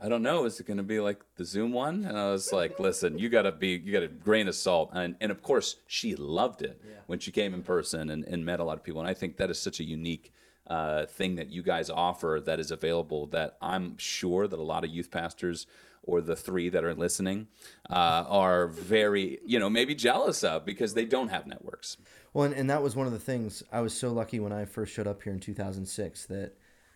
I 0.01 0.09
don't 0.09 0.23
know. 0.23 0.45
Is 0.45 0.61
it 0.61 0.67
going 0.67 0.77
to 0.77 0.85
be 0.85 1.01
like 1.01 1.21
the 1.37 1.45
Zoom 1.45 1.73
one? 1.73 2.05
And 2.05 2.17
I 2.17 2.31
was 2.31 2.53
like, 2.53 2.79
listen, 2.79 3.19
you 3.19 3.29
got 3.29 3.43
to 3.43 3.53
be, 3.53 3.71
you 3.85 3.93
got 3.93 4.05
a 4.05 4.09
grain 4.09 4.47
of 4.47 4.55
salt. 4.55 4.91
And, 4.93 5.17
and 5.21 5.33
of 5.33 5.43
course, 5.43 5.77
she 5.87 6.15
loved 6.15 6.63
it 6.63 6.81
when 7.07 7.19
she 7.19 7.33
came 7.33 7.53
in 7.53 7.63
person 7.63 8.11
and, 8.11 8.25
and 8.25 8.45
met 8.45 8.61
a 8.61 8.65
lot 8.65 8.77
of 8.77 8.85
people. 8.85 9.01
And 9.01 9.11
I 9.11 9.15
think 9.15 9.39
that 9.39 9.51
is 9.51 9.59
such 9.59 9.81
a 9.81 9.85
unique 9.85 10.33
uh, 10.69 11.07
thing 11.07 11.37
that 11.37 11.51
you 11.51 11.63
guys 11.63 11.91
offer 11.91 12.41
that 12.45 12.61
is 12.61 12.71
available 12.71 13.27
that 13.29 13.57
I'm 13.61 13.99
sure 13.99 14.47
that 14.47 14.59
a 14.59 14.63
lot 14.63 14.85
of 14.85 14.91
youth 14.91 15.11
pastors 15.11 15.67
or 16.03 16.21
the 16.21 16.37
three 16.37 16.69
that 16.69 16.85
are 16.85 16.95
listening 16.95 17.49
uh, 17.91 18.25
are 18.29 18.69
very, 18.69 19.39
you 19.45 19.59
know, 19.59 19.69
maybe 19.69 19.95
jealous 19.95 20.45
of 20.45 20.65
because 20.65 20.95
they 20.95 21.05
don't 21.05 21.29
have 21.29 21.47
networks. 21.47 21.97
Well, 22.33 22.45
and, 22.45 22.55
and 22.55 22.71
that 22.71 22.83
was 22.83 22.95
one 22.95 23.07
of 23.07 23.13
the 23.13 23.19
things 23.19 23.63
I 23.73 23.81
was 23.81 23.95
so 23.95 24.13
lucky 24.13 24.39
when 24.41 24.53
I 24.53 24.65
first 24.65 24.93
showed 24.93 25.07
up 25.07 25.23
here 25.23 25.33
in 25.33 25.41
2006 25.41 26.27
that 26.27 26.53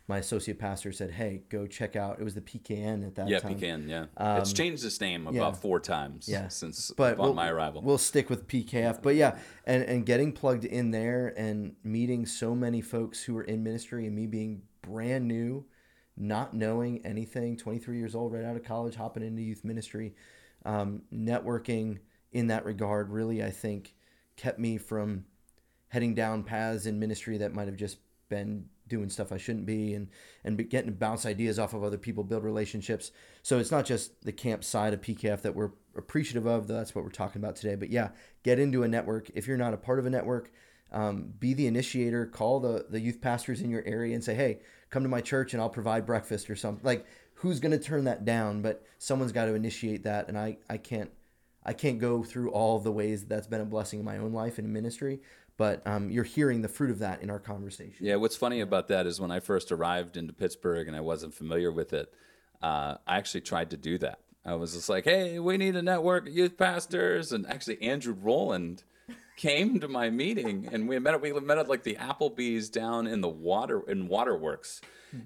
my 0.08 0.18
associate 0.18 0.58
pastor 0.58 0.92
said, 0.92 1.12
"Hey, 1.12 1.42
go 1.48 1.66
check 1.66 1.96
out." 1.96 2.18
It 2.18 2.24
was 2.24 2.34
the 2.34 2.40
PKN 2.40 3.06
at 3.06 3.14
that 3.14 3.22
time. 3.22 3.28
Yeah, 3.28 3.38
time. 3.38 3.58
PKN. 3.58 3.88
Yeah, 3.88 4.38
it's 4.38 4.52
changed 4.52 4.84
its 4.84 5.00
name 5.00 5.26
about 5.26 5.34
yeah. 5.34 5.52
four 5.52 5.80
times 5.80 6.28
Yeah. 6.28 6.48
since 6.48 6.90
but 6.96 7.14
upon 7.14 7.26
we'll, 7.26 7.34
my 7.34 7.48
arrival. 7.48 7.82
We'll 7.82 7.98
stick 7.98 8.28
with 8.28 8.48
PKF. 8.48 9.02
But 9.02 9.14
yeah, 9.14 9.38
and, 9.64 9.82
and 9.84 10.04
getting 10.04 10.32
plugged 10.32 10.64
in 10.64 10.90
there 10.90 11.32
and 11.36 11.76
meeting 11.84 12.26
so 12.26 12.54
many 12.54 12.80
folks 12.80 13.22
who 13.22 13.34
were 13.34 13.44
in 13.44 13.62
ministry 13.62 14.06
and 14.06 14.14
me 14.14 14.26
being 14.26 14.62
brand 14.82 15.28
new, 15.28 15.64
not 16.16 16.52
knowing 16.52 17.04
anything, 17.06 17.56
23 17.56 17.98
years 17.98 18.14
old, 18.14 18.32
right 18.32 18.44
out 18.44 18.56
of 18.56 18.64
college, 18.64 18.96
hopping 18.96 19.22
into 19.22 19.42
youth 19.42 19.64
ministry, 19.64 20.14
um, 20.64 21.02
networking 21.12 21.98
in 22.32 22.48
that 22.48 22.64
regard 22.64 23.10
really, 23.10 23.42
I 23.42 23.50
think, 23.50 23.94
kept 24.36 24.58
me 24.58 24.78
from 24.78 25.26
heading 25.88 26.14
down 26.14 26.42
paths 26.42 26.86
in 26.86 26.98
ministry 26.98 27.38
that 27.38 27.54
might 27.54 27.66
have 27.68 27.76
just 27.76 27.98
been 28.28 28.64
doing 28.92 29.10
stuff 29.10 29.32
I 29.32 29.38
shouldn't 29.38 29.66
be 29.66 29.94
and 29.94 30.08
and 30.44 30.56
be 30.56 30.64
getting 30.64 30.90
to 30.90 30.96
bounce 30.96 31.26
ideas 31.26 31.58
off 31.58 31.74
of 31.74 31.82
other 31.82 31.98
people, 31.98 32.22
build 32.22 32.44
relationships. 32.44 33.10
So 33.42 33.58
it's 33.58 33.72
not 33.72 33.84
just 33.84 34.22
the 34.22 34.32
camp 34.32 34.62
side 34.62 34.92
of 34.92 35.00
PKF 35.00 35.42
that 35.42 35.56
we're 35.56 35.72
appreciative 35.96 36.46
of. 36.46 36.68
That's 36.68 36.94
what 36.94 37.04
we're 37.04 37.10
talking 37.10 37.42
about 37.42 37.56
today. 37.56 37.74
But 37.74 37.90
yeah, 37.90 38.10
get 38.44 38.60
into 38.60 38.84
a 38.84 38.88
network. 38.88 39.30
If 39.34 39.48
you're 39.48 39.56
not 39.56 39.74
a 39.74 39.78
part 39.78 39.98
of 39.98 40.06
a 40.06 40.10
network, 40.10 40.52
um, 40.92 41.32
be 41.40 41.54
the 41.54 41.66
initiator. 41.66 42.26
Call 42.26 42.60
the 42.60 42.86
the 42.88 43.00
youth 43.00 43.20
pastors 43.20 43.60
in 43.60 43.70
your 43.70 43.82
area 43.84 44.14
and 44.14 44.22
say, 44.22 44.34
hey, 44.34 44.60
come 44.90 45.02
to 45.02 45.08
my 45.08 45.20
church 45.20 45.54
and 45.54 45.60
I'll 45.60 45.70
provide 45.70 46.06
breakfast 46.06 46.48
or 46.48 46.54
something. 46.54 46.84
Like 46.84 47.06
who's 47.42 47.58
going 47.58 47.72
to 47.72 47.78
turn 47.78 48.04
that 48.04 48.24
down? 48.24 48.62
But 48.62 48.84
someone's 48.98 49.32
got 49.32 49.46
to 49.46 49.54
initiate 49.54 50.04
that, 50.04 50.28
and 50.28 50.38
I 50.38 50.58
I 50.70 50.78
can't. 50.78 51.10
I 51.64 51.74
can't 51.74 52.00
go 52.00 52.24
through 52.24 52.50
all 52.50 52.80
the 52.80 52.90
ways 52.90 53.24
that's 53.24 53.46
been 53.46 53.60
a 53.60 53.64
blessing 53.64 54.00
in 54.00 54.04
my 54.04 54.18
own 54.18 54.32
life 54.32 54.58
and 54.58 54.72
ministry, 54.72 55.20
but 55.62 55.86
um, 55.86 56.10
you're 56.10 56.24
hearing 56.24 56.60
the 56.60 56.68
fruit 56.68 56.90
of 56.90 56.98
that 56.98 57.22
in 57.22 57.30
our 57.30 57.38
conversation. 57.38 58.04
Yeah, 58.04 58.16
what's 58.16 58.34
funny 58.34 58.62
about 58.62 58.88
that 58.88 59.06
is 59.06 59.20
when 59.20 59.30
I 59.30 59.38
first 59.38 59.70
arrived 59.70 60.16
into 60.16 60.32
Pittsburgh 60.32 60.88
and 60.88 60.96
I 60.96 61.00
wasn't 61.00 61.34
familiar 61.34 61.70
with 61.70 61.92
it, 61.92 62.12
uh, 62.60 62.96
I 63.06 63.18
actually 63.18 63.42
tried 63.42 63.70
to 63.70 63.76
do 63.76 63.96
that. 63.98 64.18
I 64.44 64.56
was 64.56 64.72
just 64.72 64.88
like, 64.88 65.04
hey, 65.04 65.38
we 65.38 65.56
need 65.58 65.76
a 65.76 65.82
network 65.82 66.26
of 66.26 66.34
youth 66.34 66.58
pastors. 66.58 67.30
And 67.30 67.46
actually, 67.46 67.80
Andrew 67.80 68.12
Rowland 68.20 68.82
came 69.36 69.80
to 69.80 69.88
my 69.88 70.10
meeting 70.10 70.68
and 70.72 70.88
we 70.88 70.98
met, 70.98 71.20
we 71.20 71.32
met 71.32 71.58
at 71.58 71.68
like 71.68 71.82
the 71.82 71.96
Applebee's 71.96 72.68
down 72.68 73.06
in 73.06 73.20
the 73.20 73.28
water, 73.28 73.82
in 73.88 74.08
Waterworks. 74.08 74.80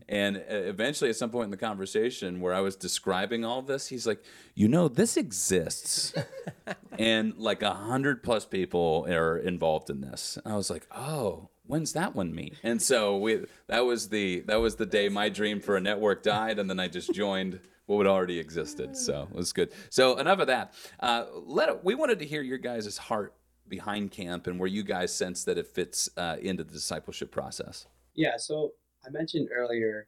And 0.08 0.36
uh, 0.36 0.40
eventually, 0.48 1.10
at 1.10 1.16
some 1.16 1.30
point 1.30 1.44
in 1.44 1.50
the 1.50 1.56
conversation 1.56 2.40
where 2.40 2.52
I 2.52 2.60
was 2.60 2.76
describing 2.76 3.44
all 3.44 3.62
this, 3.62 3.86
he's 3.86 4.06
like, 4.06 4.22
you 4.54 4.68
know, 4.68 4.88
this 4.88 5.16
exists. 5.16 6.12
and 6.98 7.36
like 7.36 7.62
a 7.62 7.72
hundred 7.72 8.22
plus 8.22 8.44
people 8.44 9.06
are 9.08 9.38
involved 9.38 9.90
in 9.90 10.00
this. 10.00 10.38
And 10.44 10.52
I 10.52 10.56
was 10.56 10.70
like, 10.70 10.86
oh, 10.90 11.50
when's 11.66 11.92
that 11.92 12.14
one 12.14 12.34
meet? 12.34 12.54
And 12.62 12.80
so 12.80 13.16
we 13.16 13.44
that 13.68 13.84
was 13.84 14.08
the 14.08 14.40
that 14.46 14.60
was 14.60 14.76
the 14.76 14.86
day 14.86 15.08
my 15.08 15.28
dream 15.28 15.60
for 15.60 15.76
a 15.76 15.80
network 15.80 16.22
died, 16.22 16.58
and 16.58 16.68
then 16.68 16.80
I 16.80 16.88
just 16.88 17.12
joined 17.12 17.60
what 17.86 17.98
had 17.98 18.06
already 18.08 18.38
existed. 18.38 18.96
So 18.96 19.28
it 19.30 19.36
was 19.36 19.52
good. 19.52 19.72
So 19.90 20.16
enough 20.18 20.40
of 20.40 20.48
that. 20.48 20.74
Uh, 20.98 21.26
let 21.44 21.84
we 21.84 21.94
wanted 21.94 22.18
to 22.20 22.26
hear 22.26 22.42
your 22.42 22.58
guys' 22.58 22.96
heart 22.98 23.34
behind 23.68 24.10
camp 24.10 24.46
and 24.46 24.58
where 24.58 24.68
you 24.68 24.82
guys 24.82 25.14
sense 25.14 25.44
that 25.44 25.58
it 25.58 25.66
fits 25.66 26.08
uh, 26.16 26.36
into 26.40 26.64
the 26.64 26.72
discipleship 26.72 27.30
process. 27.30 27.86
Yeah, 28.14 28.36
so 28.36 28.72
I 29.06 29.10
mentioned 29.10 29.48
earlier 29.54 30.06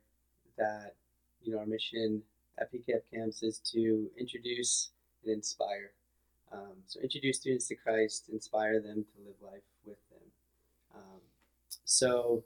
that 0.57 0.95
you 1.43 1.53
know 1.53 1.59
our 1.59 1.67
mission 1.67 2.23
at 2.59 2.73
PKF 2.73 3.03
camps 3.13 3.43
is 3.43 3.59
to 3.73 4.11
introduce 4.19 4.91
and 5.25 5.33
inspire. 5.33 5.93
Um, 6.53 6.77
so 6.87 7.01
introduce 7.01 7.39
students 7.39 7.69
to 7.69 7.75
Christ, 7.75 8.31
inspire 8.33 8.81
them 8.81 9.05
to 9.05 9.25
live 9.27 9.37
life 9.43 9.63
with 9.85 9.99
them. 10.11 10.29
Um, 10.97 11.21
so 11.85 12.45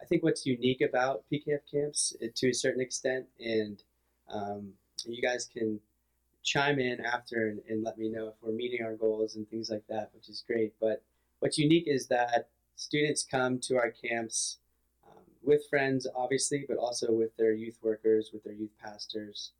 I 0.00 0.04
think 0.04 0.22
what's 0.22 0.44
unique 0.44 0.80
about 0.80 1.24
PKF 1.32 1.60
camps, 1.70 2.16
uh, 2.22 2.26
to 2.34 2.50
a 2.50 2.54
certain 2.54 2.80
extent, 2.80 3.26
and 3.38 3.82
um, 4.28 4.72
you 5.06 5.22
guys 5.22 5.48
can 5.50 5.80
chime 6.48 6.78
in 6.78 7.04
after 7.04 7.48
and, 7.48 7.60
and 7.68 7.84
let 7.84 7.98
me 7.98 8.08
know 8.08 8.28
if 8.28 8.34
we're 8.40 8.52
meeting 8.52 8.82
our 8.84 8.94
goals 8.94 9.36
and 9.36 9.48
things 9.48 9.70
like 9.70 9.86
that, 9.88 10.10
which 10.14 10.28
is 10.28 10.44
great. 10.46 10.72
But 10.80 11.02
what's 11.40 11.58
unique 11.58 11.86
is 11.86 12.06
that 12.08 12.48
students 12.76 13.22
come 13.24 13.58
to 13.60 13.76
our 13.76 13.90
camps 13.90 14.58
um, 15.06 15.22
with 15.42 15.62
friends, 15.68 16.06
obviously, 16.16 16.64
but 16.68 16.78
also 16.78 17.12
with 17.12 17.36
their 17.36 17.52
youth 17.52 17.78
workers, 17.82 18.30
with 18.32 18.44
their 18.44 18.54
youth 18.54 18.76
pastors, 18.82 19.52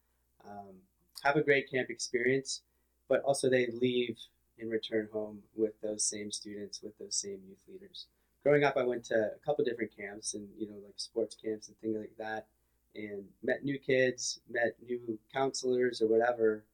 um, 0.49 0.75
have 1.23 1.37
a 1.37 1.43
great 1.43 1.71
camp 1.71 1.91
experience, 1.91 2.63
but 3.09 3.23
also 3.23 3.49
they 3.49 3.67
leave 3.67 4.17
and 4.61 4.71
return 4.71 5.09
home 5.13 5.39
with 5.57 5.81
those 5.83 6.05
same 6.05 6.31
students, 6.31 6.83
with 6.83 6.97
those 6.99 7.17
same 7.17 7.41
youth 7.49 7.63
leaders. 7.69 8.07
Growing 8.43 8.65
up, 8.65 8.77
I 8.77 8.85
went 8.85 9.05
to 9.07 9.15
a 9.15 9.45
couple 9.45 9.65
different 9.65 9.97
camps 9.97 10.35
and, 10.35 10.49
you 10.59 10.67
know, 10.69 10.77
like 10.85 10.95
sports 10.97 11.37
camps 11.43 11.69
and 11.69 11.77
things 11.79 11.97
like 11.97 12.17
that, 12.19 12.47
and 12.95 13.25
met 13.43 13.65
new 13.65 13.79
kids, 13.79 14.41
met 14.51 14.75
new 14.85 15.19
counselors 15.33 16.01
or 16.01 16.09
whatever, 16.09 16.65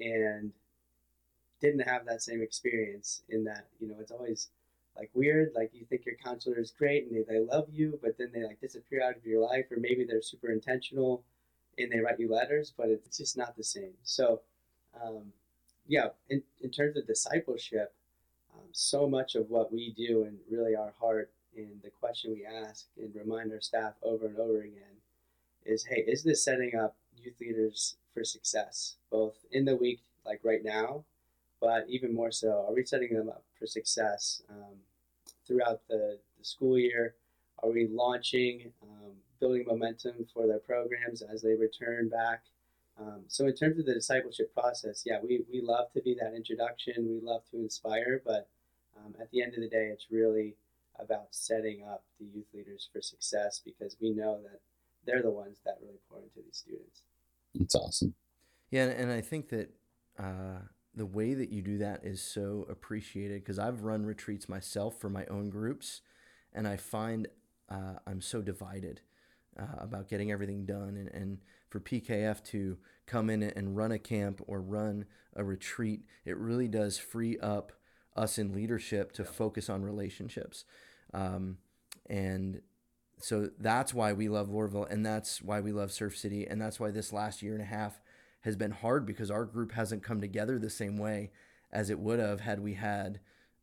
and 0.00 0.52
didn't 1.60 1.88
have 1.88 2.06
that 2.06 2.22
same 2.22 2.42
experience 2.42 3.22
in 3.28 3.44
that, 3.44 3.66
you 3.80 3.88
know, 3.88 3.96
it's 4.00 4.12
always 4.12 4.48
like 4.96 5.10
weird. 5.14 5.52
Like 5.54 5.70
you 5.72 5.84
think 5.84 6.06
your 6.06 6.16
counselor 6.16 6.58
is 6.58 6.70
great 6.70 7.06
and 7.06 7.16
they, 7.16 7.32
they 7.32 7.40
love 7.40 7.68
you, 7.72 7.98
but 8.02 8.16
then 8.18 8.30
they 8.32 8.44
like 8.44 8.60
disappear 8.60 9.02
out 9.02 9.16
of 9.16 9.24
your 9.24 9.44
life, 9.44 9.66
or 9.70 9.78
maybe 9.78 10.04
they're 10.04 10.22
super 10.22 10.50
intentional 10.50 11.22
and 11.78 11.90
they 11.90 12.00
write 12.00 12.18
you 12.18 12.30
letters, 12.30 12.72
but 12.76 12.88
it's 12.88 13.18
just 13.18 13.36
not 13.36 13.56
the 13.56 13.64
same. 13.64 13.92
So, 14.02 14.40
um, 15.00 15.32
yeah, 15.86 16.08
in, 16.28 16.42
in 16.60 16.70
terms 16.70 16.96
of 16.96 17.06
discipleship, 17.06 17.94
um, 18.54 18.66
so 18.72 19.08
much 19.08 19.34
of 19.36 19.48
what 19.50 19.72
we 19.72 19.94
do 19.96 20.24
and 20.24 20.38
really 20.50 20.74
our 20.74 20.92
heart 20.98 21.30
and 21.56 21.80
the 21.82 21.90
question 21.90 22.32
we 22.32 22.46
ask 22.46 22.86
and 22.98 23.14
remind 23.14 23.52
our 23.52 23.60
staff 23.60 23.94
over 24.02 24.26
and 24.26 24.38
over 24.38 24.60
again 24.60 24.98
is 25.64 25.84
hey, 25.84 26.04
is 26.06 26.22
this 26.22 26.42
setting 26.42 26.74
up 26.76 26.96
youth 27.16 27.34
leaders 27.40 27.96
for 28.18 28.24
success, 28.24 28.96
both 29.10 29.36
in 29.52 29.64
the 29.64 29.76
week, 29.76 30.00
like 30.26 30.40
right 30.42 30.64
now, 30.64 31.04
but 31.60 31.86
even 31.88 32.12
more 32.12 32.32
so, 32.32 32.66
are 32.68 32.74
we 32.74 32.84
setting 32.84 33.14
them 33.14 33.28
up 33.28 33.44
for 33.58 33.66
success 33.66 34.42
um, 34.50 34.76
throughout 35.46 35.80
the, 35.88 36.18
the 36.38 36.44
school 36.44 36.78
year? 36.78 37.14
Are 37.62 37.70
we 37.70 37.86
launching, 37.88 38.72
um, 38.82 39.12
building 39.40 39.64
momentum 39.66 40.26
for 40.32 40.46
their 40.46 40.58
programs 40.58 41.22
as 41.22 41.42
they 41.42 41.54
return 41.54 42.08
back? 42.08 42.42
Um, 43.00 43.22
so, 43.28 43.46
in 43.46 43.54
terms 43.54 43.78
of 43.78 43.86
the 43.86 43.94
discipleship 43.94 44.52
process, 44.52 45.04
yeah, 45.06 45.18
we, 45.22 45.44
we 45.52 45.60
love 45.60 45.92
to 45.92 46.02
be 46.02 46.16
that 46.20 46.34
introduction. 46.34 46.94
We 47.08 47.20
love 47.22 47.42
to 47.52 47.58
inspire, 47.58 48.20
but 48.24 48.48
um, 48.96 49.14
at 49.20 49.30
the 49.30 49.42
end 49.42 49.54
of 49.54 49.60
the 49.60 49.68
day, 49.68 49.90
it's 49.92 50.06
really 50.10 50.56
about 50.98 51.28
setting 51.30 51.84
up 51.84 52.02
the 52.18 52.26
youth 52.26 52.48
leaders 52.52 52.88
for 52.92 53.00
success 53.00 53.60
because 53.64 53.96
we 54.00 54.10
know 54.10 54.40
that 54.42 54.60
they're 55.06 55.22
the 55.22 55.30
ones 55.30 55.58
that 55.64 55.78
really 55.80 56.00
pour 56.10 56.18
into 56.18 56.40
these 56.44 56.56
students. 56.56 57.02
It's 57.54 57.74
awesome. 57.74 58.14
Yeah, 58.70 58.84
and, 58.86 59.10
I 59.10 59.20
think 59.20 59.48
that 59.50 59.70
uh, 60.18 60.60
the 60.94 61.06
way 61.06 61.34
that 61.34 61.50
you 61.50 61.62
do 61.62 61.78
that 61.78 62.04
is 62.04 62.22
so 62.22 62.66
appreciated 62.70 63.42
because 63.42 63.58
I've 63.58 63.82
run 63.82 64.04
retreats 64.04 64.48
myself 64.48 65.00
for 65.00 65.08
my 65.08 65.26
own 65.26 65.50
groups, 65.50 66.02
and 66.52 66.68
I 66.68 66.76
find 66.76 67.28
uh, 67.70 67.94
I'm 68.06 68.20
so 68.20 68.42
divided. 68.42 69.00
uh, 69.58 69.64
about 69.80 70.08
getting 70.08 70.32
everything 70.32 70.66
done. 70.66 70.96
And, 70.96 71.08
and 71.10 71.38
for 71.70 71.80
PKF 71.80 72.42
to 72.46 72.78
come 73.06 73.30
in 73.30 73.42
and 73.42 73.76
run 73.76 73.92
a 73.92 73.98
camp 73.98 74.42
or 74.46 74.60
run 74.62 75.06
a 75.36 75.44
retreat, 75.44 76.02
it 76.24 76.38
really 76.38 76.68
does 76.68 76.98
free 76.98 77.38
up 77.40 77.72
us 78.16 78.38
in 78.38 78.52
leadership 78.54 79.12
to 79.12 79.24
focus 79.24 79.70
on 79.70 79.82
relationships. 79.84 80.64
Um, 81.14 81.58
and 82.08 82.62
so 83.20 83.50
that's 83.58 83.92
why 83.92 84.12
we 84.12 84.28
love 84.28 84.48
Laurelville 84.48 84.90
and 84.90 85.04
that's 85.04 85.42
why 85.42 85.60
we 85.60 85.72
love 85.72 85.92
Surf 85.92 86.16
City. 86.16 86.46
And 86.46 86.60
that's 86.60 86.78
why 86.78 86.90
this 86.90 87.12
last 87.12 87.42
year 87.42 87.52
and 87.52 87.62
a 87.62 87.66
half 87.66 88.00
has 88.42 88.56
been 88.56 88.70
hard 88.70 89.04
because 89.04 89.30
our 89.30 89.44
group 89.44 89.72
hasn't 89.72 90.02
come 90.02 90.20
together 90.20 90.58
the 90.58 90.70
same 90.70 90.98
way 90.98 91.30
as 91.72 91.90
it 91.90 91.98
would 91.98 92.18
have 92.18 92.40
had 92.40 92.60
we 92.60 92.74
had 92.74 93.20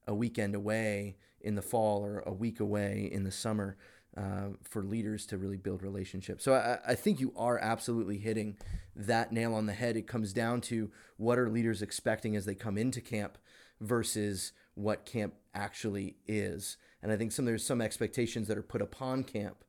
a 0.08 0.14
weekend 0.14 0.56
away 0.56 1.16
in 1.42 1.56
the 1.56 1.62
fall 1.62 2.04
or 2.04 2.20
a 2.20 2.34
week 2.34 2.60
away 2.60 3.10
in 3.12 3.24
the 3.24 3.32
summer 3.32 3.78
uh, 4.18 4.50
for 4.62 4.84
leaders 4.84 5.26
to 5.26 5.38
really 5.38 5.58
build 5.58 5.82
relationships. 5.82 6.44
So 6.44 6.54
I, 6.54 6.92
I, 6.92 6.96
think 6.96 7.20
you 7.20 7.34
are 7.36 7.58
absolutely 7.60 8.18
hitting 8.18 8.56
that 8.96 9.34
nail 9.34 9.54
on 9.54 9.66
the 9.66 9.74
head. 9.74 9.98
It 9.98 10.08
comes 10.08 10.32
down 10.32 10.62
to 10.62 10.90
what 11.18 11.38
are 11.38 11.50
leaders 11.50 11.82
expecting 11.82 12.36
as 12.36 12.46
they 12.46 12.56
come 12.56 12.78
into 12.78 13.02
camp 13.02 13.38
versus 13.82 14.54
what 14.76 15.06
camp 15.06 15.34
actually 15.54 16.16
is. 16.28 16.78
And 17.06 17.12
I 17.12 17.18
think 17.18 17.32
some 17.32 17.46
there's 17.46 17.64
some 17.64 17.82
expectations 17.82 18.48
that 18.48 18.58
are 18.58 18.64
put 18.64 18.82
upon 18.82 19.24
camp 19.26 19.64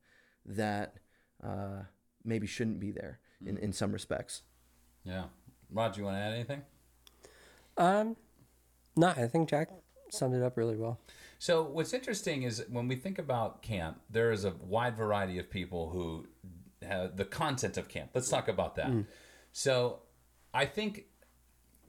that 0.46 0.94
uh, 1.44 1.82
maybe 2.24 2.46
shouldn't 2.46 2.80
be 2.80 2.90
there 2.92 3.20
in, 3.44 3.58
in 3.58 3.74
some 3.74 3.92
respects. 3.92 4.40
Yeah. 5.04 5.24
Rod, 5.70 5.98
you 5.98 6.04
want 6.04 6.16
to 6.16 6.20
add 6.20 6.32
anything? 6.32 6.62
Um, 7.76 8.16
no, 8.96 9.08
I 9.08 9.26
think 9.26 9.50
Jack 9.50 9.68
summed 10.10 10.34
it 10.34 10.42
up 10.42 10.56
really 10.56 10.76
well. 10.78 10.98
So 11.38 11.62
what's 11.62 11.92
interesting 11.92 12.44
is 12.44 12.64
when 12.70 12.88
we 12.88 12.96
think 12.96 13.18
about 13.18 13.60
camp, 13.60 14.00
there 14.08 14.32
is 14.32 14.46
a 14.46 14.54
wide 14.58 14.96
variety 14.96 15.38
of 15.38 15.50
people 15.50 15.90
who 15.90 16.26
have 16.80 17.18
the 17.18 17.26
content 17.26 17.76
of 17.76 17.86
camp. 17.86 18.12
Let's 18.14 18.30
talk 18.30 18.48
about 18.48 18.76
that. 18.76 18.88
Mm. 18.88 19.04
So 19.52 19.98
I 20.54 20.64
think, 20.64 21.04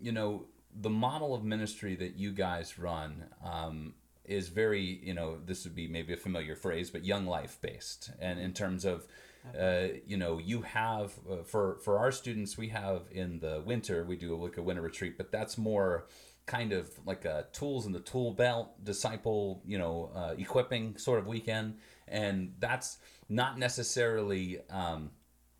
you 0.02 0.12
know, 0.12 0.48
the 0.76 0.90
model 0.90 1.34
of 1.34 1.46
ministry 1.46 1.96
that 1.96 2.18
you 2.18 2.34
guys 2.34 2.78
run 2.78 3.30
um, 3.42 3.94
is 4.28 4.50
very, 4.50 5.00
you 5.04 5.14
know, 5.14 5.38
this 5.46 5.64
would 5.64 5.76
be 5.76 5.88
maybe 5.88 6.14
a 6.14 6.18
familiar 6.18 6.56
phrase, 6.56 6.90
but 6.90 7.06
young 7.06 7.26
life 7.26 7.58
based. 7.62 8.12
And 8.20 8.40
in 8.40 8.54
terms 8.54 8.86
of, 8.86 9.08
uh, 9.60 9.88
you 10.06 10.18
know, 10.18 10.40
you 10.40 10.62
have 10.62 11.14
uh, 11.30 11.44
for 11.44 11.80
for 11.84 11.98
our 12.00 12.12
students, 12.12 12.58
we 12.58 12.70
have 12.70 13.04
in 13.12 13.40
the 13.40 13.62
winter 13.66 14.04
we 14.04 14.18
do 14.18 14.36
like 14.36 14.58
a 14.58 14.62
winter 14.62 14.82
retreat, 14.82 15.18
but 15.18 15.32
that's 15.32 15.58
more 15.58 16.08
kind 16.48 16.72
of 16.72 16.90
like 17.06 17.26
a 17.26 17.46
tools 17.52 17.86
in 17.86 17.92
the 17.92 18.00
tool 18.00 18.32
belt 18.32 18.84
disciple 18.84 19.62
you 19.66 19.78
know 19.78 20.10
uh, 20.16 20.34
equipping 20.38 20.98
sort 20.98 21.20
of 21.20 21.28
weekend 21.28 21.78
and 22.08 22.54
that's 22.60 23.00
not 23.30 23.60
necessarily 23.60 24.58
um, 24.70 25.12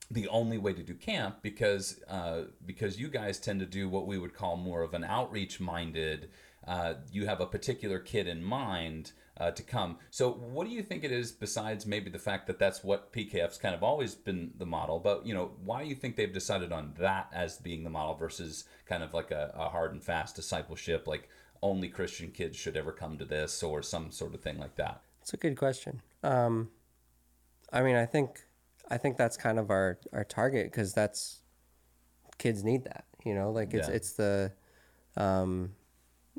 the 0.10 0.28
only 0.30 0.58
way 0.58 0.72
to 0.72 0.82
do 0.82 0.94
camp 0.94 1.40
because 1.42 2.02
uh, 2.08 2.44
because 2.66 3.00
you 3.00 3.10
guys 3.10 3.40
tend 3.40 3.60
to 3.60 3.66
do 3.66 3.90
what 3.90 4.08
we 4.08 4.18
would 4.18 4.34
call 4.34 4.56
more 4.56 4.82
of 4.82 4.94
an 4.94 5.04
outreach 5.04 5.60
minded 5.60 6.30
uh, 6.68 6.96
you 7.12 7.26
have 7.26 7.40
a 7.40 7.46
particular 7.46 7.98
kid 7.98 8.28
in 8.28 8.44
mind 8.44 9.14
uh, 9.38 9.52
to 9.52 9.64
come. 9.64 9.98
So, 10.10 10.32
what 10.32 10.68
do 10.68 10.74
you 10.74 10.84
think 10.84 11.04
it 11.04 11.12
is 11.12 11.32
besides 11.32 11.86
maybe 11.86 12.10
the 12.10 12.20
fact 12.20 12.48
that 12.48 12.60
that's 12.60 12.84
what 12.84 13.14
PKF's 13.14 13.58
kind 13.58 13.74
of 13.74 13.84
always 13.84 14.16
been 14.16 14.52
the 14.58 14.66
model? 14.66 15.00
But 15.00 15.26
you 15.26 15.34
know, 15.34 15.52
why 15.64 15.84
do 15.84 15.90
you 15.90 15.96
think 15.96 16.16
they've 16.16 16.34
decided 16.34 16.74
on 16.74 16.94
that 17.00 17.30
as 17.34 17.58
being 17.58 17.84
the 17.84 17.90
model 17.90 18.16
versus 18.16 18.66
kind 18.86 19.02
of 19.02 19.14
like 19.14 19.32
a, 19.32 19.54
a 19.56 19.70
hard 19.70 19.94
and 19.94 20.04
fast 20.04 20.36
discipleship, 20.36 21.08
like 21.08 21.30
only 21.62 21.88
Christian 21.88 22.32
kids 22.32 22.58
should 22.58 22.76
ever 22.76 22.92
come 22.92 23.18
to 23.18 23.26
this, 23.26 23.64
or 23.64 23.82
some 23.82 24.12
sort 24.12 24.34
of 24.34 24.42
thing 24.42 24.60
like 24.60 24.76
that? 24.76 25.02
It's 25.22 25.34
a 25.34 25.38
good 25.38 25.58
question. 25.58 26.02
Um, 26.24 26.70
I 27.72 27.82
mean, 27.82 27.96
I 27.96 28.06
think 28.06 28.44
I 28.90 28.98
think 28.98 29.18
that's 29.18 29.38
kind 29.38 29.58
of 29.58 29.70
our 29.70 30.00
our 30.12 30.26
target 30.26 30.66
because 30.66 30.94
that's 30.94 31.40
kids 32.38 32.64
need 32.64 32.84
that. 32.86 33.06
You 33.26 33.36
know, 33.36 33.52
like 33.52 33.74
it's 33.74 33.88
yeah. 33.88 33.96
it's 33.96 34.14
the 34.14 34.52
um, 35.16 35.72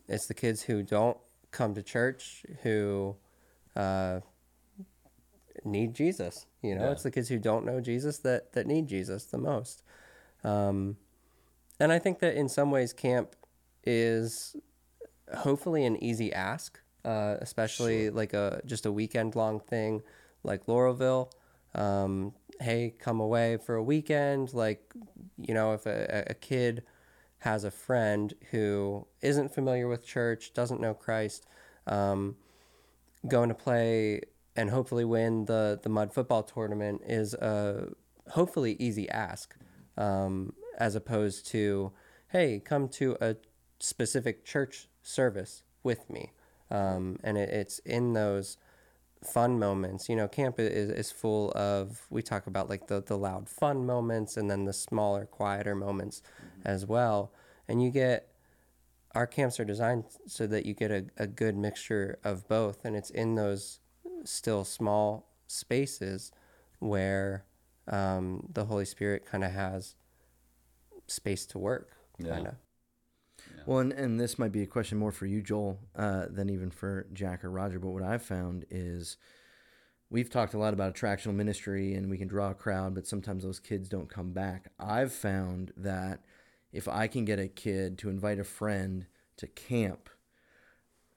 it's 0.08 0.26
the 0.26 0.34
kids 0.34 0.62
who 0.62 0.82
don't 0.82 1.16
come 1.50 1.74
to 1.74 1.82
church 1.82 2.44
who 2.62 3.16
uh, 3.76 4.20
need 5.64 5.94
Jesus. 5.94 6.46
You 6.62 6.74
know, 6.74 6.86
yeah. 6.86 6.92
it's 6.92 7.02
the 7.02 7.10
kids 7.10 7.28
who 7.28 7.38
don't 7.38 7.64
know 7.64 7.80
Jesus 7.80 8.18
that 8.18 8.52
that 8.52 8.66
need 8.66 8.88
Jesus 8.88 9.24
the 9.24 9.38
most. 9.38 9.82
Um, 10.44 10.96
and 11.80 11.92
I 11.92 11.98
think 11.98 12.18
that 12.20 12.34
in 12.34 12.48
some 12.48 12.70
ways, 12.70 12.92
camp 12.92 13.36
is 13.84 14.56
hopefully 15.36 15.84
an 15.84 16.02
easy 16.02 16.32
ask, 16.32 16.80
uh, 17.04 17.36
especially 17.40 18.04
sure. 18.04 18.12
like 18.12 18.32
a 18.32 18.60
just 18.66 18.86
a 18.86 18.92
weekend 18.92 19.36
long 19.36 19.60
thing 19.60 20.02
like 20.42 20.66
Laurelville. 20.66 21.30
Um, 21.74 22.32
hey, 22.60 22.94
come 22.98 23.20
away 23.20 23.56
for 23.58 23.74
a 23.76 23.82
weekend. 23.82 24.52
Like, 24.52 24.82
you 25.36 25.54
know, 25.54 25.74
if 25.74 25.86
a, 25.86 26.24
a 26.28 26.34
kid 26.34 26.82
has 27.40 27.64
a 27.64 27.70
friend 27.70 28.34
who 28.50 29.06
isn't 29.20 29.54
familiar 29.54 29.88
with 29.88 30.04
church, 30.04 30.52
doesn't 30.52 30.80
know 30.80 30.94
Christ, 30.94 31.46
um, 31.86 32.36
going 33.26 33.48
to 33.48 33.54
play 33.54 34.22
and 34.56 34.70
hopefully 34.70 35.04
win 35.04 35.44
the 35.44 35.78
the 35.82 35.88
mud 35.88 36.12
football 36.12 36.42
tournament 36.42 37.00
is 37.06 37.34
a 37.34 37.88
hopefully 38.30 38.76
easy 38.78 39.08
ask, 39.08 39.56
um, 39.96 40.52
as 40.78 40.94
opposed 40.94 41.46
to 41.46 41.92
hey, 42.28 42.60
come 42.62 42.88
to 42.88 43.16
a 43.20 43.36
specific 43.78 44.44
church 44.44 44.88
service 45.02 45.62
with 45.82 46.10
me, 46.10 46.32
um, 46.70 47.18
and 47.22 47.38
it, 47.38 47.48
it's 47.48 47.78
in 47.80 48.12
those 48.12 48.56
fun 49.24 49.58
moments. 49.58 50.08
You 50.08 50.16
know, 50.16 50.28
camp 50.28 50.58
is, 50.58 50.90
is 50.90 51.10
full 51.10 51.52
of, 51.52 52.06
we 52.10 52.22
talk 52.22 52.46
about 52.46 52.68
like 52.68 52.86
the, 52.86 53.02
the 53.02 53.16
loud 53.16 53.48
fun 53.48 53.86
moments 53.86 54.36
and 54.36 54.50
then 54.50 54.64
the 54.64 54.72
smaller, 54.72 55.26
quieter 55.26 55.74
moments 55.74 56.22
mm-hmm. 56.36 56.68
as 56.68 56.86
well. 56.86 57.32
And 57.66 57.82
you 57.82 57.90
get, 57.90 58.28
our 59.14 59.26
camps 59.26 59.58
are 59.58 59.64
designed 59.64 60.04
so 60.26 60.46
that 60.46 60.66
you 60.66 60.74
get 60.74 60.90
a, 60.90 61.06
a 61.16 61.26
good 61.26 61.56
mixture 61.56 62.18
of 62.24 62.46
both. 62.48 62.84
And 62.84 62.94
it's 62.96 63.10
in 63.10 63.34
those 63.34 63.80
still 64.24 64.64
small 64.64 65.28
spaces 65.46 66.32
where 66.78 67.44
um, 67.88 68.46
the 68.52 68.66
Holy 68.66 68.84
Spirit 68.84 69.26
kind 69.26 69.44
of 69.44 69.52
has 69.52 69.96
space 71.06 71.46
to 71.46 71.58
work, 71.58 71.90
kind 72.22 72.46
of. 72.48 72.54
Well, 73.68 73.80
and, 73.80 73.92
and 73.92 74.18
this 74.18 74.38
might 74.38 74.50
be 74.50 74.62
a 74.62 74.66
question 74.66 74.96
more 74.96 75.12
for 75.12 75.26
you, 75.26 75.42
Joel, 75.42 75.78
uh, 75.94 76.24
than 76.30 76.48
even 76.48 76.70
for 76.70 77.06
Jack 77.12 77.44
or 77.44 77.50
Roger. 77.50 77.78
But 77.78 77.90
what 77.90 78.02
I've 78.02 78.22
found 78.22 78.64
is 78.70 79.18
we've 80.08 80.30
talked 80.30 80.54
a 80.54 80.58
lot 80.58 80.72
about 80.72 80.94
attractional 80.94 81.34
ministry 81.34 81.92
and 81.92 82.08
we 82.08 82.16
can 82.16 82.28
draw 82.28 82.48
a 82.48 82.54
crowd, 82.54 82.94
but 82.94 83.06
sometimes 83.06 83.44
those 83.44 83.60
kids 83.60 83.90
don't 83.90 84.08
come 84.08 84.32
back. 84.32 84.72
I've 84.80 85.12
found 85.12 85.74
that 85.76 86.24
if 86.72 86.88
I 86.88 87.08
can 87.08 87.26
get 87.26 87.38
a 87.38 87.46
kid 87.46 87.98
to 87.98 88.08
invite 88.08 88.38
a 88.38 88.44
friend 88.44 89.04
to 89.36 89.46
camp, 89.46 90.08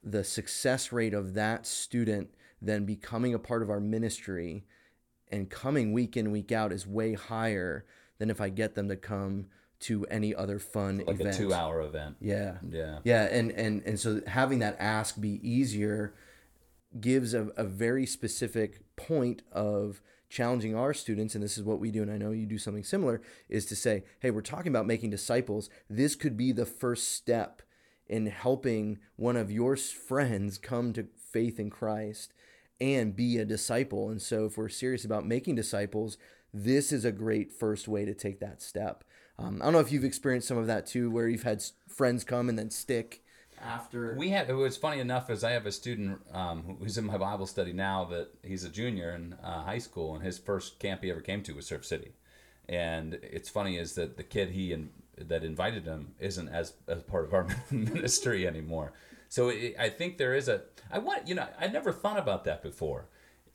the 0.03 0.25
success 0.25 0.91
rate 0.91 1.13
of 1.13 1.35
that 1.35 1.65
student 1.65 2.31
then 2.61 2.83
becoming 2.83 3.33
a 3.33 3.39
part 3.39 3.61
of 3.61 3.69
our 3.69 3.79
ministry 3.79 4.65
and 5.31 5.49
coming 5.49 5.93
week 5.93 6.17
in, 6.17 6.31
week 6.31 6.51
out 6.51 6.73
is 6.73 6.85
way 6.85 7.13
higher 7.13 7.85
than 8.17 8.29
if 8.29 8.41
I 8.41 8.49
get 8.49 8.75
them 8.75 8.89
to 8.89 8.97
come 8.97 9.45
to 9.81 10.05
any 10.05 10.33
other 10.33 10.59
fun 10.59 11.03
like 11.05 11.19
event. 11.19 11.35
a 11.35 11.37
two 11.37 11.53
hour 11.53 11.81
event. 11.81 12.15
Yeah. 12.19 12.57
Yeah. 12.69 12.99
Yeah. 13.03 13.23
And, 13.23 13.51
and, 13.51 13.83
and 13.85 13.99
so 13.99 14.21
having 14.27 14.59
that 14.59 14.77
ask 14.79 15.19
be 15.19 15.39
easier 15.47 16.13
gives 16.99 17.33
a, 17.33 17.47
a 17.57 17.63
very 17.63 18.05
specific 18.05 18.81
point 18.95 19.41
of 19.51 20.01
challenging 20.29 20.75
our 20.75 20.93
students, 20.93 21.35
and 21.35 21.43
this 21.43 21.57
is 21.57 21.63
what 21.63 21.79
we 21.79 21.91
do, 21.91 22.01
and 22.01 22.11
I 22.11 22.17
know 22.17 22.31
you 22.31 22.45
do 22.45 22.57
something 22.57 22.85
similar, 22.85 23.21
is 23.49 23.65
to 23.67 23.75
say, 23.75 24.03
hey, 24.21 24.31
we're 24.31 24.41
talking 24.41 24.71
about 24.71 24.87
making 24.87 25.09
disciples. 25.09 25.69
This 25.89 26.15
could 26.15 26.37
be 26.37 26.53
the 26.53 26.65
first 26.65 27.13
step 27.13 27.61
in 28.07 28.27
helping 28.27 28.99
one 29.17 29.35
of 29.35 29.51
your 29.51 29.75
friends 29.75 30.57
come 30.57 30.93
to 30.93 31.07
faith 31.31 31.59
in 31.59 31.69
Christ 31.69 32.33
and 32.79 33.15
be 33.15 33.37
a 33.37 33.45
disciple. 33.45 34.09
And 34.09 34.21
so, 34.21 34.45
if 34.45 34.57
we're 34.57 34.69
serious 34.69 35.05
about 35.05 35.27
making 35.27 35.55
disciples, 35.55 36.17
this 36.53 36.91
is 36.91 37.05
a 37.05 37.11
great 37.11 37.51
first 37.51 37.87
way 37.87 38.05
to 38.05 38.13
take 38.13 38.39
that 38.39 38.61
step. 38.61 39.03
Um, 39.41 39.62
I 39.62 39.65
don't 39.65 39.73
know 39.73 39.80
if 39.80 39.91
you've 39.91 40.04
experienced 40.04 40.47
some 40.47 40.58
of 40.58 40.67
that 40.67 40.86
too, 40.86 41.10
where 41.10 41.27
you've 41.27 41.43
had 41.43 41.63
friends 41.88 42.23
come 42.23 42.49
and 42.49 42.58
then 42.58 42.69
stick 42.69 43.23
after. 43.62 44.15
We 44.17 44.30
had. 44.30 44.49
It 44.49 44.54
was 44.54 44.77
funny 44.77 44.99
enough 44.99 45.30
as 45.30 45.43
I 45.43 45.51
have 45.51 45.65
a 45.65 45.71
student 45.71 46.21
um, 46.34 46.77
who's 46.80 46.97
in 46.97 47.06
my 47.06 47.17
Bible 47.17 47.45
study 47.45 47.73
now 47.73 48.06
that 48.06 48.30
he's 48.43 48.63
a 48.63 48.69
junior 48.69 49.12
in 49.12 49.34
uh, 49.43 49.63
high 49.63 49.80
school, 49.80 50.15
and 50.15 50.23
his 50.23 50.38
first 50.38 50.80
camp 50.80 51.04
he 51.04 51.12
ever 51.12 51.21
came 51.21 51.43
to 51.43 51.54
was 51.54 51.65
Surf 51.65 51.86
City. 51.86 52.13
And 52.69 53.15
it's 53.21 53.49
funny 53.49 53.77
is 53.77 53.95
that 53.95 54.17
the 54.17 54.23
kid 54.23 54.49
he 54.49 54.71
and 54.73 54.89
that 55.17 55.43
invited 55.43 55.86
him 55.86 56.13
isn't 56.19 56.49
as 56.49 56.73
as 56.88 57.04
part 57.04 57.25
of 57.25 57.34
our 57.34 57.47
ministry 57.71 58.47
anymore. 58.47 58.93
So 59.30 59.49
it, 59.49 59.75
I 59.80 59.89
think 59.89 60.17
there 60.17 60.36
is 60.36 60.47
a. 60.47 60.62
I 60.91 60.99
want 60.99 61.27
you 61.27 61.36
know 61.36 61.47
I 61.60 61.67
never 61.67 61.91
thought 61.91 62.19
about 62.19 62.43
that 62.45 62.62
before. 62.62 63.08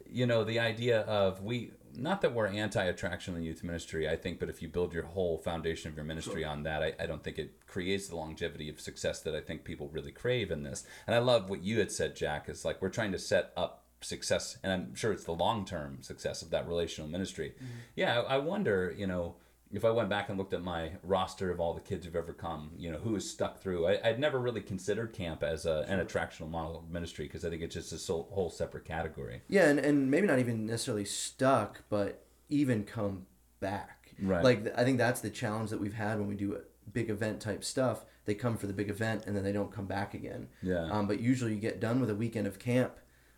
You 0.08 0.26
know 0.26 0.44
the 0.44 0.60
idea 0.60 1.00
of 1.02 1.42
we 1.42 1.72
not 1.96 2.20
that 2.20 2.32
we're 2.32 2.46
anti-attraction 2.46 3.34
in 3.34 3.40
the 3.40 3.46
youth 3.46 3.64
ministry 3.64 4.08
i 4.08 4.16
think 4.16 4.38
but 4.38 4.48
if 4.48 4.62
you 4.62 4.68
build 4.68 4.92
your 4.92 5.04
whole 5.04 5.38
foundation 5.38 5.90
of 5.90 5.96
your 5.96 6.04
ministry 6.04 6.42
sure. 6.42 6.50
on 6.50 6.62
that 6.62 6.82
I, 6.82 6.94
I 7.00 7.06
don't 7.06 7.22
think 7.22 7.38
it 7.38 7.66
creates 7.66 8.08
the 8.08 8.16
longevity 8.16 8.68
of 8.68 8.80
success 8.80 9.20
that 9.20 9.34
i 9.34 9.40
think 9.40 9.64
people 9.64 9.88
really 9.88 10.12
crave 10.12 10.50
in 10.50 10.62
this 10.62 10.84
and 11.06 11.14
i 11.14 11.18
love 11.18 11.50
what 11.50 11.62
you 11.62 11.78
had 11.78 11.90
said 11.90 12.16
jack 12.16 12.48
is 12.48 12.64
like 12.64 12.80
we're 12.80 12.88
trying 12.88 13.12
to 13.12 13.18
set 13.18 13.52
up 13.56 13.86
success, 14.00 14.58
and 14.62 14.72
I'm 14.72 14.94
sure 14.94 15.12
it's 15.12 15.24
the 15.24 15.32
long 15.32 15.64
term 15.64 15.98
success 16.02 16.42
of 16.42 16.50
that 16.50 16.68
relational 16.68 17.08
ministry. 17.10 17.54
Mm-hmm. 17.56 17.78
Yeah, 17.94 18.20
I, 18.20 18.34
I 18.34 18.38
wonder, 18.38 18.94
you 18.96 19.06
know, 19.06 19.36
if 19.76 19.84
I 19.84 19.90
went 19.90 20.08
back 20.08 20.28
and 20.28 20.38
looked 20.38 20.54
at 20.54 20.62
my 20.62 20.92
roster 21.02 21.50
of 21.50 21.60
all 21.60 21.74
the 21.74 21.80
kids 21.80 22.04
who've 22.04 22.16
ever 22.16 22.32
come, 22.32 22.70
you 22.76 22.90
know, 22.90 22.98
who 22.98 23.14
has 23.14 23.28
stuck 23.28 23.60
through. 23.60 23.86
I, 23.86 24.00
I'd 24.02 24.18
never 24.18 24.38
really 24.38 24.60
considered 24.60 25.12
camp 25.12 25.42
as 25.42 25.66
a, 25.66 25.84
an 25.88 26.04
attractional 26.04 26.48
model 26.48 26.78
of 26.78 26.90
ministry 26.90 27.26
because 27.26 27.44
I 27.44 27.50
think 27.50 27.62
it's 27.62 27.74
just 27.74 27.92
a 27.92 27.98
so, 27.98 28.26
whole 28.30 28.50
separate 28.50 28.84
category. 28.84 29.42
Yeah, 29.48 29.68
and, 29.68 29.78
and 29.78 30.10
maybe 30.10 30.26
not 30.26 30.38
even 30.38 30.66
necessarily 30.66 31.04
stuck, 31.04 31.82
but 31.88 32.24
even 32.48 32.84
come 32.84 33.26
back. 33.60 34.14
Right. 34.20 34.42
Like 34.42 34.78
I 34.78 34.84
think 34.84 34.98
that's 34.98 35.20
the 35.20 35.30
challenge 35.30 35.70
that 35.70 35.80
we've 35.80 35.94
had 35.94 36.18
when 36.18 36.28
we 36.28 36.34
do 36.34 36.60
big 36.92 37.10
event 37.10 37.40
type 37.40 37.62
stuff. 37.62 38.04
They 38.24 38.34
come 38.34 38.56
for 38.56 38.66
the 38.66 38.72
big 38.72 38.88
event 38.90 39.24
and 39.26 39.36
then 39.36 39.44
they 39.44 39.52
don't 39.52 39.70
come 39.70 39.86
back 39.86 40.14
again. 40.14 40.48
Yeah. 40.62 40.88
Um, 40.90 41.06
but 41.06 41.20
usually 41.20 41.54
you 41.54 41.60
get 41.60 41.80
done 41.80 42.00
with 42.00 42.10
a 42.10 42.14
weekend 42.14 42.46
of 42.46 42.58
camp, 42.58 42.94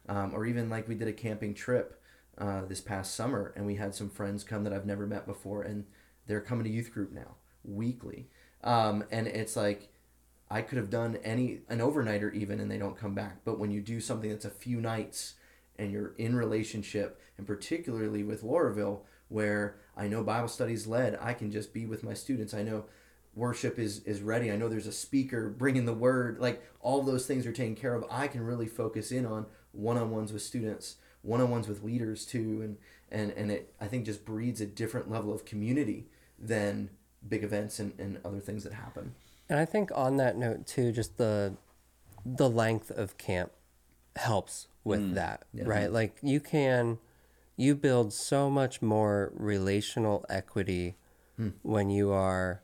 um, 0.08 0.32
or 0.34 0.46
even 0.46 0.70
like 0.70 0.88
we 0.88 0.94
did 0.94 1.08
a 1.08 1.12
camping 1.12 1.52
trip 1.52 2.00
uh, 2.38 2.64
this 2.64 2.80
past 2.80 3.14
summer, 3.14 3.52
and 3.56 3.66
we 3.66 3.74
had 3.74 3.94
some 3.94 4.08
friends 4.08 4.44
come 4.44 4.64
that 4.64 4.72
I've 4.72 4.86
never 4.86 5.06
met 5.06 5.26
before, 5.26 5.62
and 5.62 5.84
they're 6.28 6.40
coming 6.40 6.64
to 6.64 6.70
youth 6.70 6.92
group 6.92 7.10
now 7.10 7.34
weekly. 7.64 8.28
Um, 8.62 9.04
and 9.10 9.26
it's 9.26 9.56
like 9.56 9.88
I 10.50 10.62
could 10.62 10.78
have 10.78 10.90
done 10.90 11.18
any 11.24 11.60
an 11.68 11.80
overnighter 11.80 12.32
even, 12.32 12.60
and 12.60 12.70
they 12.70 12.78
don't 12.78 12.96
come 12.96 13.14
back. 13.14 13.38
But 13.44 13.58
when 13.58 13.70
you 13.70 13.80
do 13.80 14.00
something 14.00 14.30
that's 14.30 14.44
a 14.44 14.50
few 14.50 14.80
nights 14.80 15.34
and 15.76 15.90
you're 15.90 16.14
in 16.18 16.36
relationship, 16.36 17.20
and 17.36 17.46
particularly 17.46 18.22
with 18.22 18.42
Laurelville, 18.42 19.00
where 19.28 19.76
I 19.96 20.08
know 20.08 20.22
Bible 20.22 20.48
studies 20.48 20.86
led, 20.86 21.18
I 21.20 21.34
can 21.34 21.50
just 21.50 21.72
be 21.72 21.86
with 21.86 22.02
my 22.02 22.14
students. 22.14 22.54
I 22.54 22.62
know 22.62 22.84
worship 23.34 23.78
is 23.78 24.02
is 24.04 24.22
ready. 24.22 24.50
I 24.50 24.56
know 24.56 24.68
there's 24.68 24.86
a 24.86 24.92
speaker 24.92 25.48
bringing 25.48 25.84
the 25.84 25.92
word. 25.92 26.38
Like 26.38 26.62
all 26.80 27.02
those 27.02 27.26
things 27.26 27.46
are 27.46 27.52
taken 27.52 27.74
care 27.74 27.94
of. 27.94 28.04
I 28.10 28.28
can 28.28 28.42
really 28.42 28.66
focus 28.66 29.12
in 29.12 29.26
on 29.26 29.46
one-on-ones 29.72 30.32
with 30.32 30.42
students, 30.42 30.96
one-on-ones 31.22 31.68
with 31.68 31.82
leaders 31.82 32.24
too, 32.24 32.60
and 32.62 32.76
and 33.10 33.32
and 33.32 33.50
it 33.50 33.74
I 33.80 33.86
think 33.86 34.06
just 34.06 34.24
breeds 34.24 34.60
a 34.60 34.66
different 34.66 35.10
level 35.10 35.32
of 35.32 35.44
community 35.44 36.08
than 36.38 36.90
big 37.26 37.42
events 37.42 37.78
and, 37.78 37.92
and 37.98 38.18
other 38.24 38.40
things 38.40 38.64
that 38.64 38.72
happen. 38.72 39.14
And 39.48 39.58
I 39.58 39.64
think 39.64 39.90
on 39.94 40.16
that 40.18 40.36
note 40.36 40.66
too, 40.66 40.92
just 40.92 41.16
the 41.16 41.54
the 42.24 42.50
length 42.50 42.90
of 42.90 43.16
camp 43.16 43.52
helps 44.16 44.68
with 44.84 45.14
that, 45.14 45.44
right? 45.54 45.90
Like 45.90 46.16
you 46.22 46.40
can 46.40 46.98
you 47.56 47.74
build 47.74 48.12
so 48.12 48.50
much 48.50 48.82
more 48.82 49.32
relational 49.34 50.24
equity 50.28 50.96
when 51.62 51.90
you 51.90 52.10
are 52.10 52.62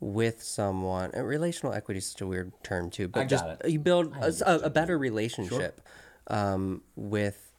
with 0.00 0.42
someone. 0.42 1.10
And 1.14 1.26
relational 1.26 1.72
equity 1.72 1.98
is 1.98 2.10
such 2.10 2.20
a 2.20 2.26
weird 2.26 2.52
term 2.62 2.90
too, 2.90 3.08
but 3.08 3.20
I 3.20 3.24
just 3.24 3.44
it. 3.44 3.70
you 3.70 3.78
build 3.78 4.14
a, 4.16 4.32
a, 4.46 4.58
a 4.60 4.70
better 4.70 4.98
relationship 4.98 5.80
um, 6.28 6.82
with 6.94 7.52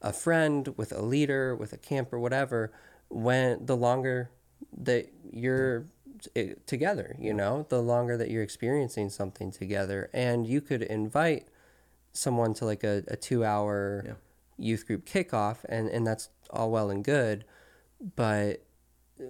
a 0.00 0.12
friend, 0.12 0.74
with 0.76 0.92
a 0.92 1.02
leader, 1.02 1.54
with 1.54 1.72
a 1.72 1.78
camper, 1.78 2.18
whatever. 2.18 2.72
When 3.08 3.66
the 3.66 3.76
longer 3.76 4.30
that 4.76 5.12
you're 5.30 5.86
t- 6.20 6.30
eh, 6.36 6.54
together, 6.66 7.16
you 7.18 7.34
know, 7.34 7.66
the 7.68 7.82
longer 7.82 8.16
that 8.16 8.30
you're 8.30 8.42
experiencing 8.42 9.10
something 9.10 9.50
together, 9.50 10.10
and 10.12 10.46
you 10.46 10.60
could 10.60 10.82
invite 10.82 11.48
someone 12.12 12.54
to 12.54 12.64
like 12.64 12.84
a, 12.84 13.04
a 13.08 13.16
two 13.16 13.44
hour 13.44 14.04
Yeah. 14.06 14.12
youth 14.58 14.86
group 14.86 15.04
kickoff, 15.06 15.58
and, 15.68 15.88
and 15.88 16.06
that's 16.06 16.28
all 16.50 16.70
well 16.70 16.90
and 16.90 17.04
good, 17.04 17.44
but 18.16 18.62
eh, 19.20 19.24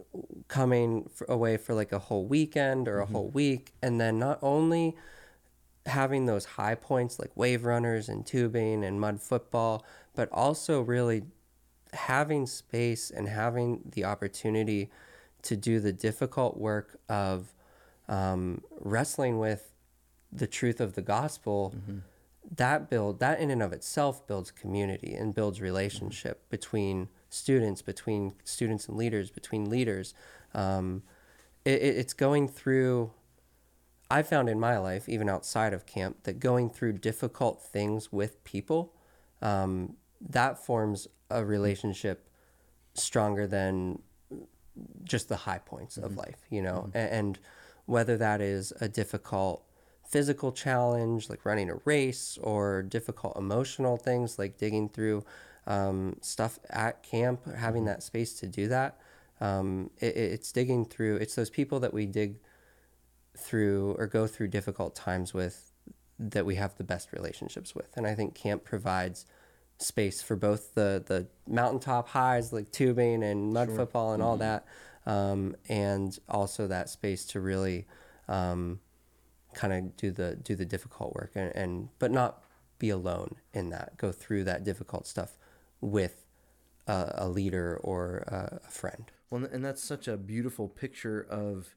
coming 0.48 1.08
f- 1.14 1.28
away 1.28 1.56
for 1.56 1.74
like 1.74 1.92
a 1.92 1.98
whole 1.98 2.26
weekend 2.26 2.88
or 2.88 3.00
a 3.00 3.04
mm-hmm. 3.04 3.12
whole 3.14 3.28
week, 3.28 3.72
and 3.82 4.00
then 4.00 4.18
not 4.18 4.38
only 4.42 4.96
having 5.86 6.26
those 6.26 6.44
high 6.44 6.76
points 6.76 7.18
like 7.18 7.36
wave 7.36 7.64
runners 7.64 8.08
and 8.08 8.24
tubing 8.24 8.84
and 8.84 9.00
mud 9.00 9.20
football, 9.20 9.84
but 10.14 10.28
also 10.30 10.80
really 10.80 11.24
having 11.92 12.46
space 12.46 13.10
and 13.10 13.28
having 13.28 13.82
the 13.92 14.04
opportunity 14.04 14.90
to 15.42 15.56
do 15.56 15.80
the 15.80 15.92
difficult 15.92 16.56
work 16.56 16.98
of 17.08 17.52
um, 18.08 18.62
wrestling 18.80 19.38
with 19.38 19.74
the 20.30 20.46
truth 20.46 20.80
of 20.80 20.94
the 20.94 21.02
gospel 21.02 21.74
that 22.56 22.90
build 22.90 23.20
that 23.20 23.38
in 23.40 23.50
and 23.50 23.62
of 23.62 23.72
itself 23.72 24.26
builds 24.26 24.50
community 24.50 25.14
and 25.14 25.34
builds 25.34 25.60
relationship 25.60 26.48
between 26.50 27.08
students 27.30 27.82
between 27.82 28.34
students 28.44 28.88
and 28.88 28.96
leaders 28.96 29.30
between 29.30 29.70
leaders. 29.70 30.12
Um, 30.54 31.02
it, 31.64 31.80
it- 31.82 31.96
it's 31.98 32.12
going 32.14 32.48
through 32.48 33.12
i 34.10 34.22
found 34.22 34.48
in 34.48 34.58
my 34.60 34.76
life 34.76 35.08
even 35.08 35.28
outside 35.28 35.72
of 35.72 35.86
camp 35.86 36.16
that 36.24 36.38
going 36.40 36.68
through 36.68 36.92
difficult 36.92 37.62
things 37.62 38.12
with 38.12 38.42
people 38.44 38.92
um, 39.40 39.96
that 40.20 40.58
forms 40.58 41.08
a 41.30 41.44
relationship 41.44 42.28
stronger 42.94 43.46
than 43.46 44.00
just 45.04 45.28
the 45.28 45.36
high 45.36 45.58
points 45.58 45.96
of 45.96 46.16
life, 46.16 46.38
you 46.50 46.62
know, 46.62 46.90
A- 46.94 46.98
and, 47.12 47.38
whether 47.86 48.16
that 48.16 48.40
is 48.40 48.72
a 48.80 48.88
difficult 48.88 49.64
physical 50.08 50.52
challenge 50.52 51.28
like 51.28 51.44
running 51.44 51.68
a 51.68 51.74
race 51.84 52.38
or 52.40 52.80
difficult 52.82 53.36
emotional 53.36 53.96
things 53.96 54.38
like 54.38 54.56
digging 54.56 54.88
through 54.88 55.24
um, 55.66 56.16
stuff 56.20 56.58
at 56.70 57.02
camp, 57.02 57.40
having 57.56 57.84
that 57.86 58.02
space 58.02 58.34
to 58.34 58.46
do 58.46 58.68
that. 58.68 58.98
Um, 59.40 59.90
it- 59.98 60.16
it's 60.16 60.52
digging 60.52 60.84
through, 60.84 61.16
it's 61.16 61.34
those 61.34 61.50
people 61.50 61.80
that 61.80 61.92
we 61.92 62.06
dig 62.06 62.36
through 63.36 63.96
or 63.98 64.06
go 64.06 64.26
through 64.26 64.48
difficult 64.48 64.94
times 64.94 65.34
with 65.34 65.72
that 66.18 66.46
we 66.46 66.54
have 66.54 66.76
the 66.76 66.84
best 66.84 67.12
relationships 67.12 67.74
with. 67.74 67.96
And 67.96 68.06
I 68.06 68.14
think 68.14 68.34
camp 68.34 68.62
provides 68.64 69.26
space 69.82 70.22
for 70.22 70.36
both 70.36 70.74
the 70.74 71.02
the 71.06 71.26
mountaintop 71.46 72.08
highs 72.08 72.52
like 72.52 72.70
tubing 72.70 73.22
and 73.22 73.52
mud 73.52 73.70
football 73.70 74.12
and 74.12 74.22
all 74.22 74.36
that, 74.36 74.64
um, 75.06 75.56
and 75.68 76.18
also 76.28 76.66
that 76.66 76.88
space 76.88 77.24
to 77.26 77.40
really 77.40 77.86
um, 78.28 78.80
kind 79.54 79.72
of 79.72 79.96
do 79.96 80.10
the 80.10 80.36
do 80.36 80.54
the 80.54 80.64
difficult 80.64 81.14
work 81.14 81.32
and, 81.34 81.54
and 81.54 81.88
but 81.98 82.10
not 82.10 82.44
be 82.78 82.90
alone 82.90 83.36
in 83.52 83.70
that. 83.70 83.96
Go 83.96 84.12
through 84.12 84.44
that 84.44 84.64
difficult 84.64 85.06
stuff 85.06 85.38
with 85.80 86.26
a, 86.86 87.12
a 87.14 87.28
leader 87.28 87.78
or 87.82 88.24
a, 88.26 88.60
a 88.66 88.70
friend. 88.70 89.12
Well, 89.30 89.44
and 89.50 89.64
that's 89.64 89.82
such 89.82 90.08
a 90.08 90.16
beautiful 90.16 90.68
picture 90.68 91.26
of, 91.30 91.74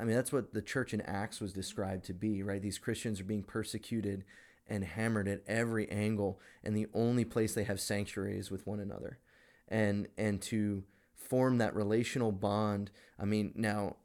I 0.00 0.04
mean, 0.04 0.16
that's 0.16 0.32
what 0.32 0.52
the 0.52 0.62
church 0.62 0.92
in 0.92 1.00
Acts 1.02 1.40
was 1.40 1.52
described 1.52 2.04
to 2.06 2.14
be, 2.14 2.42
right? 2.42 2.60
These 2.60 2.78
Christians 2.78 3.20
are 3.20 3.24
being 3.24 3.42
persecuted 3.42 4.24
and 4.68 4.84
hammered 4.84 5.28
at 5.28 5.42
every 5.46 5.88
angle, 5.90 6.40
and 6.62 6.76
the 6.76 6.86
only 6.94 7.24
place 7.24 7.54
they 7.54 7.64
have 7.64 7.80
sanctuary 7.80 8.38
is 8.38 8.50
with 8.50 8.66
one 8.66 8.80
another, 8.80 9.18
and 9.68 10.08
and 10.16 10.40
to 10.42 10.84
form 11.14 11.58
that 11.58 11.74
relational 11.74 12.32
bond. 12.32 12.90
I 13.18 13.24
mean, 13.24 13.52
now 13.54 13.96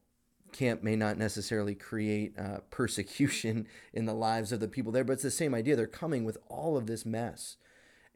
camp 0.51 0.84
may 0.84 0.95
not 0.95 1.18
necessarily 1.18 1.76
create 1.76 2.38
uh, 2.38 2.60
persecution 2.70 3.68
in 3.93 4.05
the 4.05 4.14
lives 4.14 4.51
of 4.51 4.60
the 4.60 4.68
people 4.68 4.91
there, 4.91 5.03
but 5.03 5.14
it's 5.14 5.24
the 5.24 5.32
same 5.32 5.53
idea. 5.53 5.76
They're 5.76 5.88
coming 5.88 6.24
with 6.24 6.38
all 6.47 6.78
of 6.78 6.88
this 6.88 7.05
mess 7.05 7.58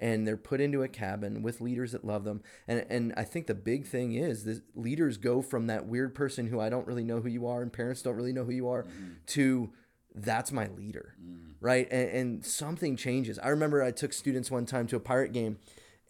and 0.01 0.27
they're 0.27 0.35
put 0.35 0.59
into 0.59 0.81
a 0.81 0.87
cabin 0.87 1.43
with 1.43 1.61
leaders 1.61 1.91
that 1.91 2.03
love 2.03 2.23
them. 2.23 2.41
And 2.67 2.85
and 2.89 3.13
I 3.15 3.23
think 3.23 3.47
the 3.47 3.53
big 3.53 3.85
thing 3.85 4.13
is 4.13 4.43
that 4.45 4.63
leaders 4.75 5.17
go 5.17 5.41
from 5.41 5.67
that 5.67 5.85
weird 5.85 6.15
person 6.15 6.47
who 6.47 6.59
I 6.59 6.69
don't 6.69 6.87
really 6.87 7.03
know 7.03 7.21
who 7.21 7.29
you 7.29 7.47
are 7.47 7.61
and 7.61 7.71
parents 7.71 8.01
don't 8.01 8.15
really 8.15 8.33
know 8.33 8.43
who 8.43 8.51
you 8.51 8.67
are 8.67 8.85
to 9.27 9.71
that's 10.13 10.51
my 10.51 10.67
leader, 10.67 11.15
right? 11.59 11.87
And, 11.91 12.09
and 12.09 12.45
something 12.45 12.95
changes. 12.95 13.39
I 13.39 13.49
remember 13.49 13.81
I 13.81 13.91
took 13.91 14.13
students 14.13 14.51
one 14.51 14.65
time 14.65 14.87
to 14.87 14.95
a 14.95 14.99
pirate 14.99 15.33
game, 15.33 15.57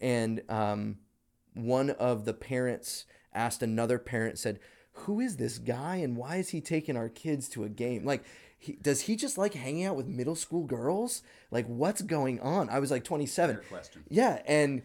and 0.00 0.42
um, 0.48 0.98
one 1.54 1.90
of 1.90 2.24
the 2.24 2.34
parents 2.34 3.04
asked 3.34 3.62
another 3.62 3.98
parent 3.98 4.38
said 4.38 4.58
who 4.92 5.20
is 5.20 5.36
this 5.36 5.58
guy 5.58 5.96
and 5.96 6.16
why 6.16 6.36
is 6.36 6.50
he 6.50 6.60
taking 6.60 6.96
our 6.96 7.08
kids 7.08 7.48
to 7.48 7.64
a 7.64 7.68
game? 7.68 8.04
Like 8.04 8.24
he, 8.58 8.74
does 8.74 9.02
he 9.02 9.16
just 9.16 9.38
like 9.38 9.54
hanging 9.54 9.84
out 9.84 9.96
with 9.96 10.06
middle 10.06 10.34
school 10.34 10.64
girls? 10.64 11.22
Like 11.50 11.66
what's 11.66 12.02
going 12.02 12.40
on? 12.40 12.68
I 12.68 12.78
was 12.78 12.90
like 12.90 13.04
27 13.04 13.56
yeah 14.10 14.42
and 14.46 14.82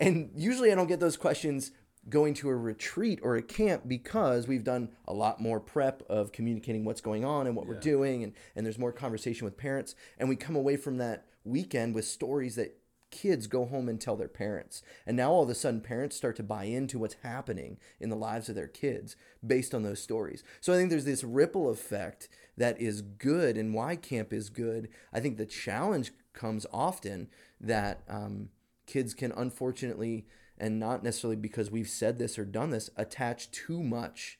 and 0.00 0.30
usually 0.34 0.72
i 0.72 0.74
don't 0.74 0.88
get 0.88 0.98
those 0.98 1.16
questions 1.16 1.70
going 2.08 2.34
to 2.34 2.48
a 2.48 2.56
retreat 2.56 3.18
or 3.22 3.36
a 3.36 3.42
camp 3.42 3.84
because 3.86 4.46
we've 4.46 4.64
done 4.64 4.90
a 5.06 5.14
lot 5.14 5.40
more 5.40 5.60
prep 5.60 6.02
of 6.08 6.32
communicating 6.32 6.84
what's 6.84 7.00
going 7.00 7.24
on 7.24 7.46
and 7.46 7.56
what 7.56 7.66
we're 7.66 7.80
doing 7.80 8.22
and, 8.22 8.32
and 8.54 8.66
there's 8.66 8.78
more 8.78 8.92
conversation 8.92 9.44
with 9.44 9.56
parents. 9.56 9.94
And 10.18 10.28
we 10.28 10.36
come 10.36 10.56
away 10.56 10.76
from 10.76 10.98
that 10.98 11.26
weekend 11.44 11.94
with 11.94 12.04
stories 12.04 12.56
that 12.56 12.78
kids 13.10 13.46
go 13.46 13.64
home 13.64 13.88
and 13.88 14.00
tell 14.00 14.16
their 14.16 14.28
parents. 14.28 14.82
And 15.06 15.16
now 15.16 15.30
all 15.30 15.44
of 15.44 15.48
a 15.48 15.54
sudden 15.54 15.80
parents 15.80 16.16
start 16.16 16.34
to 16.36 16.42
buy 16.42 16.64
into 16.64 16.98
what's 16.98 17.16
happening 17.22 17.78
in 18.00 18.08
the 18.08 18.16
lives 18.16 18.48
of 18.48 18.56
their 18.56 18.66
kids 18.66 19.14
based 19.46 19.72
on 19.72 19.84
those 19.84 20.02
stories. 20.02 20.42
So 20.60 20.72
i 20.72 20.76
think 20.76 20.90
there's 20.90 21.04
this 21.04 21.22
ripple 21.22 21.70
effect 21.70 22.28
that 22.56 22.80
is 22.80 23.02
good 23.02 23.56
and 23.56 23.72
why 23.72 23.96
camp 23.96 24.32
is 24.32 24.50
good. 24.50 24.88
I 25.12 25.20
think 25.20 25.36
the 25.36 25.46
challenge 25.46 26.12
comes 26.32 26.66
often 26.72 27.28
that 27.60 28.02
um, 28.08 28.48
kids 28.86 29.14
can 29.14 29.32
unfortunately 29.32 30.26
and 30.58 30.78
not 30.78 31.02
necessarily 31.02 31.36
because 31.36 31.70
we've 31.70 31.88
said 31.88 32.18
this 32.18 32.38
or 32.38 32.44
done 32.44 32.70
this 32.70 32.90
attach 32.96 33.50
too 33.50 33.82
much 33.82 34.38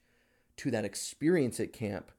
to 0.57 0.71
that 0.71 0.85
experience 0.85 1.59
at 1.59 1.73
camp 1.73 2.13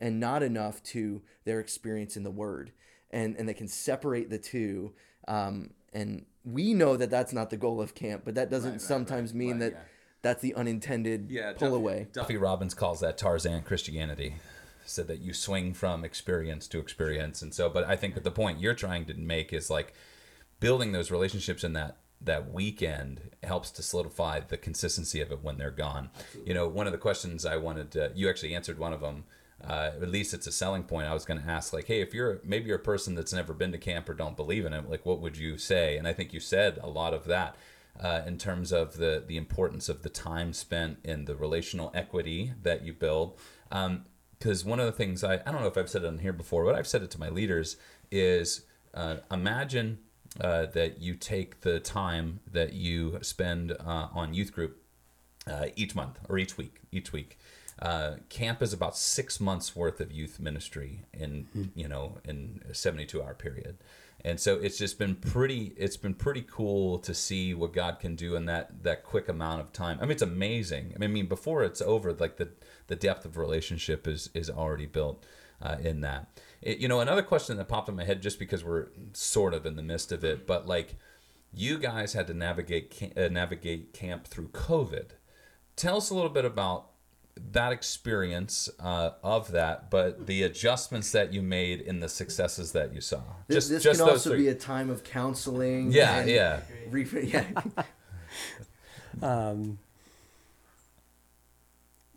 and 0.00 0.20
not 0.20 0.42
enough 0.42 0.82
to 0.82 1.22
their 1.44 1.60
experience 1.60 2.16
in 2.16 2.22
the 2.22 2.30
word 2.30 2.72
and 3.10 3.36
and 3.36 3.48
they 3.48 3.54
can 3.54 3.68
separate 3.68 4.30
the 4.30 4.38
two 4.38 4.92
um, 5.26 5.70
and 5.92 6.24
we 6.44 6.74
know 6.74 6.96
that 6.96 7.10
that's 7.10 7.32
not 7.32 7.50
the 7.50 7.56
goal 7.56 7.80
of 7.80 7.94
camp, 7.94 8.22
but 8.24 8.34
that 8.34 8.50
doesn't 8.50 8.70
Right, 8.70 8.80
right, 8.80 8.82
sometimes 8.82 9.30
right, 9.30 9.38
mean 9.38 9.50
right, 9.52 9.58
that 9.60 9.72
yeah. 9.72 9.78
that's 10.22 10.42
the 10.42 10.54
unintended 10.54 11.30
pull 11.52 11.70
Duffy, 11.70 11.76
away. 11.76 12.06
Duffy 12.12 12.36
Robbins 12.36 12.74
calls 12.74 13.00
that 13.00 13.18
Tarzan 13.18 13.62
Christianity. 13.62 14.36
Said 14.84 15.08
that 15.08 15.20
you 15.20 15.34
swing 15.34 15.74
from 15.74 16.02
experience 16.02 16.66
to 16.68 16.78
experience, 16.78 17.42
and 17.42 17.52
so. 17.52 17.68
But 17.68 17.84
I 17.84 17.94
think 17.94 18.14
that 18.14 18.24
the 18.24 18.30
point 18.30 18.58
you're 18.58 18.74
trying 18.74 19.04
to 19.04 19.14
make 19.14 19.52
is 19.52 19.68
like 19.68 19.92
building 20.60 20.92
those 20.92 21.10
relationships 21.10 21.62
in 21.62 21.74
that 21.74 21.98
that 22.20 22.52
weekend 22.52 23.30
helps 23.42 23.70
to 23.70 23.82
solidify 23.82 24.40
the 24.40 24.56
consistency 24.56 25.20
of 25.20 25.30
it 25.30 25.42
when 25.42 25.58
they're 25.58 25.70
gone. 25.70 26.10
You 26.44 26.54
know, 26.54 26.66
one 26.66 26.86
of 26.86 26.92
the 26.92 26.98
questions 26.98 27.46
I 27.46 27.56
wanted 27.56 27.90
to, 27.92 28.12
you 28.14 28.28
actually 28.28 28.54
answered 28.54 28.78
one 28.78 28.92
of 28.92 29.00
them. 29.00 29.24
Uh, 29.64 29.90
at 30.00 30.08
least 30.08 30.34
it's 30.34 30.46
a 30.46 30.52
selling 30.52 30.84
point. 30.84 31.08
I 31.08 31.14
was 31.14 31.24
going 31.24 31.40
to 31.40 31.48
ask, 31.48 31.72
like, 31.72 31.86
hey, 31.86 32.00
if 32.00 32.14
you're 32.14 32.40
maybe 32.44 32.66
you're 32.66 32.76
a 32.76 32.80
person 32.80 33.16
that's 33.16 33.32
never 33.32 33.52
been 33.52 33.72
to 33.72 33.78
camp 33.78 34.08
or 34.08 34.14
don't 34.14 34.36
believe 34.36 34.64
in 34.64 34.72
it, 34.72 34.88
like, 34.88 35.04
what 35.04 35.20
would 35.20 35.36
you 35.36 35.58
say? 35.58 35.96
And 35.96 36.06
I 36.06 36.12
think 36.12 36.32
you 36.32 36.38
said 36.38 36.78
a 36.80 36.88
lot 36.88 37.12
of 37.12 37.24
that 37.24 37.56
uh, 38.00 38.22
in 38.24 38.38
terms 38.38 38.72
of 38.72 38.98
the 38.98 39.24
the 39.26 39.36
importance 39.36 39.88
of 39.88 40.02
the 40.02 40.08
time 40.08 40.52
spent 40.52 40.98
in 41.02 41.24
the 41.24 41.34
relational 41.34 41.90
equity 41.92 42.52
that 42.62 42.84
you 42.84 42.92
build. 42.92 43.36
Because 44.38 44.64
one 44.64 44.78
of 44.78 44.86
the 44.86 44.92
things 44.92 45.24
I 45.24 45.34
I 45.34 45.50
don't 45.50 45.60
know 45.60 45.66
if 45.66 45.76
I've 45.76 45.90
said 45.90 46.04
it 46.04 46.08
on 46.08 46.18
here 46.18 46.32
before, 46.32 46.64
but 46.64 46.76
I've 46.76 46.86
said 46.86 47.02
it 47.02 47.10
to 47.12 47.20
my 47.20 47.28
leaders 47.28 47.76
is 48.12 48.64
uh, 48.94 49.16
imagine 49.30 49.98
uh, 50.40 50.66
that 50.66 51.00
you 51.00 51.14
take 51.14 51.60
the 51.62 51.80
time 51.80 52.40
that 52.50 52.72
you 52.72 53.18
spend 53.22 53.72
uh, 53.72 54.08
on 54.12 54.34
youth 54.34 54.52
group 54.52 54.82
uh, 55.50 55.66
each 55.76 55.94
month 55.94 56.18
or 56.28 56.38
each 56.38 56.56
week. 56.56 56.80
Each 56.90 57.12
week, 57.12 57.38
uh, 57.80 58.14
camp 58.28 58.62
is 58.62 58.72
about 58.72 58.96
six 58.96 59.40
months 59.40 59.76
worth 59.76 60.00
of 60.00 60.10
youth 60.12 60.40
ministry 60.40 61.04
in 61.12 61.70
you 61.74 61.88
know 61.88 62.18
in 62.24 62.62
a 62.68 62.74
seventy-two 62.74 63.22
hour 63.22 63.34
period, 63.34 63.78
and 64.24 64.40
so 64.40 64.54
it's 64.54 64.78
just 64.78 64.98
been 64.98 65.16
pretty. 65.16 65.74
It's 65.76 65.96
been 65.96 66.14
pretty 66.14 66.44
cool 66.48 66.98
to 67.00 67.14
see 67.14 67.54
what 67.54 67.72
God 67.72 68.00
can 68.00 68.16
do 68.16 68.36
in 68.36 68.46
that 68.46 68.82
that 68.84 69.04
quick 69.04 69.28
amount 69.28 69.60
of 69.60 69.72
time. 69.72 69.98
I 70.00 70.02
mean, 70.02 70.12
it's 70.12 70.22
amazing. 70.22 70.94
I 71.00 71.06
mean, 71.06 71.26
before 71.26 71.62
it's 71.62 71.82
over, 71.82 72.12
like 72.12 72.36
the 72.36 72.48
the 72.86 72.96
depth 72.96 73.24
of 73.24 73.36
relationship 73.36 74.06
is 74.06 74.30
is 74.34 74.48
already 74.50 74.86
built 74.86 75.24
uh, 75.60 75.76
in 75.82 76.00
that. 76.02 76.28
It, 76.60 76.78
you 76.78 76.88
know, 76.88 77.00
another 77.00 77.22
question 77.22 77.56
that 77.56 77.68
popped 77.68 77.88
in 77.88 77.96
my 77.96 78.04
head 78.04 78.20
just 78.22 78.38
because 78.38 78.64
we're 78.64 78.88
sort 79.12 79.54
of 79.54 79.64
in 79.64 79.76
the 79.76 79.82
midst 79.82 80.12
of 80.12 80.24
it, 80.24 80.46
but 80.46 80.66
like 80.66 80.96
you 81.52 81.78
guys 81.78 82.12
had 82.12 82.26
to 82.26 82.34
navigate 82.34 82.94
ca- 82.98 83.24
uh, 83.24 83.28
navigate 83.28 83.92
camp 83.92 84.26
through 84.26 84.48
COVID. 84.48 85.10
Tell 85.76 85.96
us 85.96 86.10
a 86.10 86.14
little 86.14 86.30
bit 86.30 86.44
about 86.44 86.88
that 87.52 87.72
experience 87.72 88.68
uh, 88.80 89.10
of 89.22 89.52
that, 89.52 89.90
but 89.90 90.26
the 90.26 90.42
adjustments 90.42 91.12
that 91.12 91.32
you 91.32 91.40
made 91.40 91.80
in 91.80 92.00
the 92.00 92.08
successes 92.08 92.72
that 92.72 92.92
you 92.92 93.00
saw. 93.00 93.22
This, 93.46 93.68
this 93.68 93.84
can 93.84 94.00
also 94.00 94.36
be 94.36 94.48
a 94.48 94.54
time 94.54 94.90
of 94.90 95.04
counseling. 95.04 95.92
yeah, 95.92 96.18
and 96.18 96.30
yeah. 96.30 96.60
re- 96.90 97.06
yeah. 97.24 97.44
Um, 99.22 99.78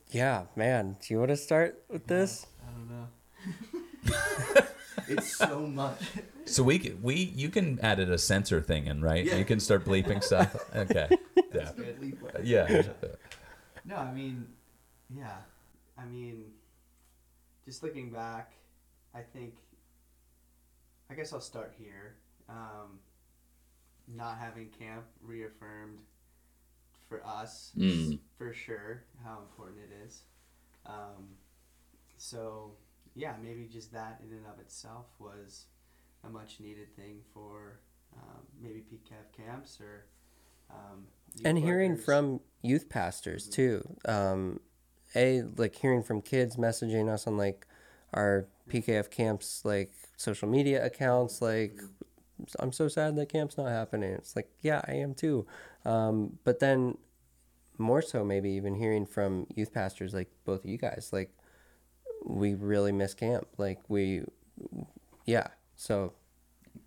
yeah, 0.10 0.44
man. 0.56 0.98
Do 1.02 1.14
you 1.14 1.20
want 1.20 1.30
to 1.30 1.38
start 1.38 1.84
with 1.89 2.08
this? 2.08 2.48
I 2.68 2.72
don't 2.72 2.89
know. 2.89 3.80
it's 5.08 5.36
so 5.36 5.60
much. 5.68 6.02
So 6.45 6.64
we 6.64 6.80
c- 6.80 6.95
we 7.02 7.16
you 7.16 7.49
can 7.49 7.80
add 7.82 7.99
it 7.99 8.10
a 8.10 8.18
censor 8.18 8.62
thing 8.62 8.88
in, 8.88 9.02
right? 9.02 9.24
Yeah. 9.26 9.36
You 9.38 9.45
can 9.45 9.60
start 9.60 9.86
bleeping 9.86 10.24
stuff. 10.30 10.56
Okay. 10.76 11.08
Yeah. 11.54 11.72
Yeah. 12.43 12.84
No, 13.86 13.95
I 13.95 14.12
mean, 14.12 14.47
yeah. 15.16 15.38
I 15.97 16.06
mean, 16.06 16.45
just 17.66 17.84
looking 17.84 18.10
back, 18.12 18.54
I 19.14 19.22
think, 19.22 19.54
I 21.10 21.14
guess 21.14 21.34
I'll 21.34 21.41
start 21.41 21.74
here. 21.78 22.16
Um, 22.49 22.99
not 24.08 24.38
having 24.38 24.68
camp 24.70 25.06
reaffirmed 25.22 25.99
for 27.08 27.26
us, 27.26 27.72
Mm. 27.78 28.20
for 28.38 28.54
sure, 28.54 29.04
how 29.24 29.39
important 29.39 29.80
it 29.80 30.06
is. 30.08 30.22
Um, 30.86 31.30
so, 32.18 32.72
yeah, 33.16 33.34
maybe 33.43 33.68
just 33.72 33.91
that 33.93 34.22
in 34.24 34.36
and 34.36 34.45
of 34.45 34.59
itself 34.59 35.07
was 35.20 35.66
a 36.24 36.30
much 36.30 36.59
needed 36.59 36.95
thing 36.95 37.20
for 37.34 37.80
um, 38.16 38.41
maybe 38.62 38.84
PKF 38.91 39.36
camps 39.36 39.80
or. 39.82 40.05
Um, 40.70 41.07
and 41.43 41.57
hearing 41.57 41.91
workers. 41.91 42.05
from 42.05 42.39
youth 42.62 42.89
pastors 42.89 43.47
too 43.47 43.82
um 44.07 44.59
a 45.16 45.43
like 45.57 45.76
hearing 45.76 46.03
from 46.03 46.22
kids 46.22 46.55
messaging 46.55 47.09
us 47.09 47.28
on 47.28 47.38
like 47.38 47.66
our 48.14 48.47
pkf 48.70 49.09
camps 49.09 49.62
like 49.66 49.91
social 50.18 50.47
media 50.47 50.86
accounts 50.86 51.41
like 51.41 51.82
i'm 52.59 52.72
so 52.72 52.88
sad 52.88 53.16
that 53.16 53.30
camp's 53.30 53.57
not 53.57 53.68
happening 53.70 54.12
it's 54.12 54.36
like 54.36 54.49
yeah 54.62 54.82
i 54.88 54.93
am 54.93 55.14
too 55.14 55.45
um 55.86 56.38
but 56.43 56.59
then 56.59 56.97
more 57.78 58.01
so 58.01 58.24
maybe 58.24 58.51
even 58.51 58.76
hearing 58.76 59.05
from 59.05 59.47
youth 59.55 59.74
pastors 59.74 60.14
like 60.14 60.30
both 60.45 60.64
of 60.64 60.70
you 60.70 60.78
guys 60.78 61.09
like 61.12 61.34
we 62.24 62.55
really 62.55 62.91
miss 62.91 63.13
camp. 63.13 63.47
Like 63.57 63.80
we 63.88 64.24
yeah 65.26 65.47
so. 65.76 66.13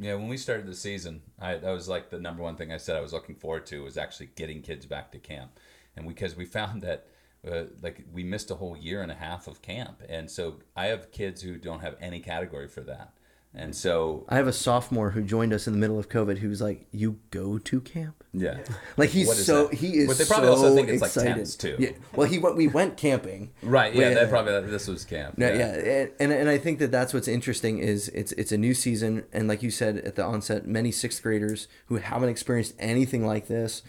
Yeah, 0.01 0.15
when 0.15 0.29
we 0.29 0.39
started 0.39 0.67
the 0.67 0.75
season, 0.75 1.23
I 1.39 1.57
that 1.57 1.71
was 1.71 1.89
like 1.89 2.11
the 2.11 2.19
number 2.19 2.43
one 2.43 2.57
thing 2.57 2.73
I 2.73 2.79
said 2.79 2.97
I 2.97 3.01
was 3.01 3.13
looking 3.13 3.35
forward 3.35 3.67
to 3.67 3.83
was 3.83 3.97
actually 3.97 4.31
getting 4.35 4.63
kids 4.63 4.87
back 4.87 5.13
to 5.13 5.19
camp, 5.19 5.59
and 5.97 6.09
because 6.09 6.37
we 6.37 6.45
found 6.47 6.83
that 6.83 7.07
uh, 7.49 7.65
like 7.83 8.05
we 8.13 8.25
missed 8.25 8.51
a 8.51 8.55
whole 8.55 8.77
year 8.77 9.03
and 9.03 9.13
a 9.13 9.15
half 9.15 9.47
of 9.47 9.63
camp, 9.63 10.03
and 10.09 10.31
so 10.31 10.61
I 10.75 10.87
have 10.87 11.13
kids 11.13 11.43
who 11.43 11.59
don't 11.59 11.81
have 11.81 11.97
any 12.01 12.21
category 12.21 12.69
for 12.69 12.81
that, 12.83 13.13
and 13.55 13.75
so 13.75 14.25
I 14.29 14.37
have 14.37 14.47
a 14.49 14.53
sophomore 14.53 15.11
who 15.11 15.23
joined 15.23 15.53
us 15.53 15.67
in 15.67 15.73
the 15.73 15.79
middle 15.79 15.99
of 15.99 16.09
COVID 16.09 16.39
who's 16.39 16.61
like, 16.61 16.87
"You 16.91 17.19
go 17.31 17.59
to 17.59 17.81
camp?" 17.81 18.25
yeah, 18.33 18.59
Like 18.97 19.11
he's 19.11 19.45
so 19.47 19.67
that? 19.69 19.75
he 19.77 19.99
is. 19.99 20.09
But 20.09 20.19
they 20.19 20.25
probably 20.25 20.49
so 20.49 20.53
also 20.55 20.75
think 20.75 20.89
it's 20.89 21.01
like 21.03 21.09
excited. 21.11 21.35
tents, 21.37 21.55
too. 21.55 21.77
Yeah. 21.79 21.91
Well, 22.15 22.27
he 22.29 22.39
went. 22.39 22.57
We 22.57 22.67
went 22.67 22.97
camping. 22.97 23.53
right, 23.63 23.95
yeah, 23.95 24.09
Yeah. 24.09 24.15
that 24.15 24.31
probably 24.31 24.61
this 24.71 24.89
was 24.89 25.05
camp. 25.05 25.39
No, 25.39 25.47
yeah, 25.47 25.73
and, 25.75 26.11
and 26.19 26.33
and 26.33 26.49
I 26.49 26.59
think 26.59 26.79
that 26.81 26.91
that's 26.91 27.15
what's 27.15 27.29
interesting 27.29 27.79
is 27.79 28.09
it's 28.09 28.33
it's 28.33 28.51
a 28.53 28.59
new 28.59 28.75
season, 28.75 29.25
and 29.33 29.47
like 29.49 29.63
you 29.63 29.71
said 29.71 29.99
at 29.99 30.17
the 30.17 30.25
onset, 30.25 30.67
many 30.67 30.91
sixth 30.91 31.23
graders 31.23 31.69
who 31.87 31.97
haven't 31.97 32.29
experienced 32.31 32.75
anything 32.79 33.25
like 33.25 33.47
this, 33.47 33.83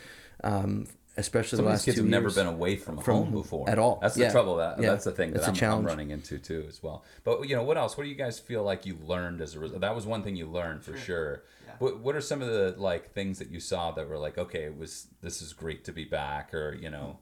um, 0.44 0.88
especially 1.18 1.58
Some 1.58 1.66
the 1.66 1.70
of 1.70 1.74
last 1.74 1.86
these 1.86 1.86
kids 1.86 1.98
two 1.98 2.04
have 2.04 2.10
never 2.12 2.26
years. 2.26 2.36
been 2.36 2.48
away 2.48 2.76
from, 2.76 2.98
From 2.98 3.16
home 3.16 3.24
home 3.26 3.34
before 3.42 3.70
at 3.70 3.80
all. 3.80 4.00
That's 4.02 4.16
the 4.16 4.22
Yeah. 4.22 4.32
trouble. 4.32 4.56
That 4.58 4.80
Yeah. 4.80 4.92
that's 4.92 5.06
the 5.06 5.12
thing 5.12 5.32
that 5.32 5.42
That's 5.44 5.62
a 5.62 5.66
I'm, 5.66 5.80
I'm 5.80 5.86
running 5.86 6.12
into 6.12 6.38
too 6.40 6.66
as 6.68 6.82
well. 6.84 7.04
But 7.24 7.48
you 7.48 7.56
know 7.56 7.64
what 7.64 7.78
else? 7.78 7.98
What 7.98 8.04
do 8.04 8.10
you 8.10 8.16
guys 8.16 8.40
feel 8.40 8.64
like 8.64 8.86
you 8.86 8.98
learned 9.04 9.42
as 9.42 9.56
a 9.56 9.60
result? 9.60 9.82
That 9.82 9.96
was 9.96 10.06
one 10.06 10.24
thing 10.24 10.36
you 10.36 10.46
learned 10.48 10.84
for 10.84 10.96
sure. 10.98 11.44
Yeah. 11.66 11.74
What 11.80 12.00
What 12.00 12.16
are 12.16 12.22
some 12.22 12.42
of 12.42 12.48
the 12.50 12.76
like 12.78 13.12
things 13.14 13.40
that 13.40 13.50
you 13.50 13.60
saw 13.60 13.92
that 13.92 14.08
were 14.10 14.18
like, 14.18 14.38
okay, 14.38 14.64
it 14.64 14.78
was 14.78 15.08
this 15.22 15.42
is 15.42 15.54
great 15.54 15.84
to 15.86 15.92
be 15.92 16.06
back, 16.06 16.54
or 16.54 16.74
you 16.74 16.90
know, 16.90 17.20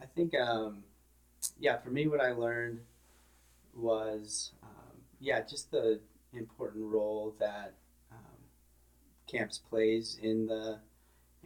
I 0.00 0.06
think, 0.06 0.34
um, 0.34 0.84
yeah, 1.58 1.76
for 1.78 1.90
me, 1.90 2.06
what 2.08 2.20
I 2.20 2.32
learned 2.32 2.80
was, 3.74 4.52
um, 4.62 4.98
yeah, 5.20 5.40
just 5.42 5.70
the 5.70 6.00
important 6.32 6.84
role 6.92 7.34
that 7.38 7.74
um, 8.10 8.18
camps 9.26 9.58
plays 9.58 10.18
in 10.22 10.46
the, 10.46 10.80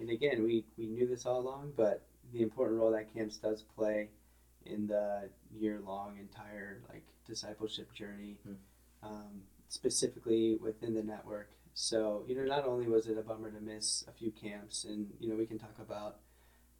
and 0.00 0.10
again, 0.10 0.42
we, 0.42 0.64
we 0.76 0.86
knew 0.86 1.06
this 1.06 1.26
all 1.26 1.40
along, 1.40 1.72
but 1.76 2.02
the 2.32 2.42
important 2.42 2.78
role 2.78 2.90
that 2.92 3.12
camps 3.12 3.36
does 3.36 3.62
play 3.76 4.08
in 4.66 4.86
the 4.86 5.28
year 5.56 5.80
long 5.84 6.18
entire 6.18 6.82
like 6.88 7.04
discipleship 7.26 7.92
journey, 7.94 8.36
um, 9.02 9.42
specifically 9.68 10.56
within 10.60 10.94
the 10.94 11.02
network. 11.02 11.50
So, 11.74 12.24
you 12.26 12.34
know, 12.34 12.44
not 12.44 12.66
only 12.66 12.88
was 12.88 13.06
it 13.06 13.16
a 13.18 13.22
bummer 13.22 13.50
to 13.50 13.60
miss 13.60 14.04
a 14.08 14.12
few 14.12 14.32
camps, 14.32 14.84
and, 14.84 15.06
you 15.20 15.28
know, 15.28 15.36
we 15.36 15.46
can 15.46 15.58
talk 15.58 15.76
about, 15.80 16.16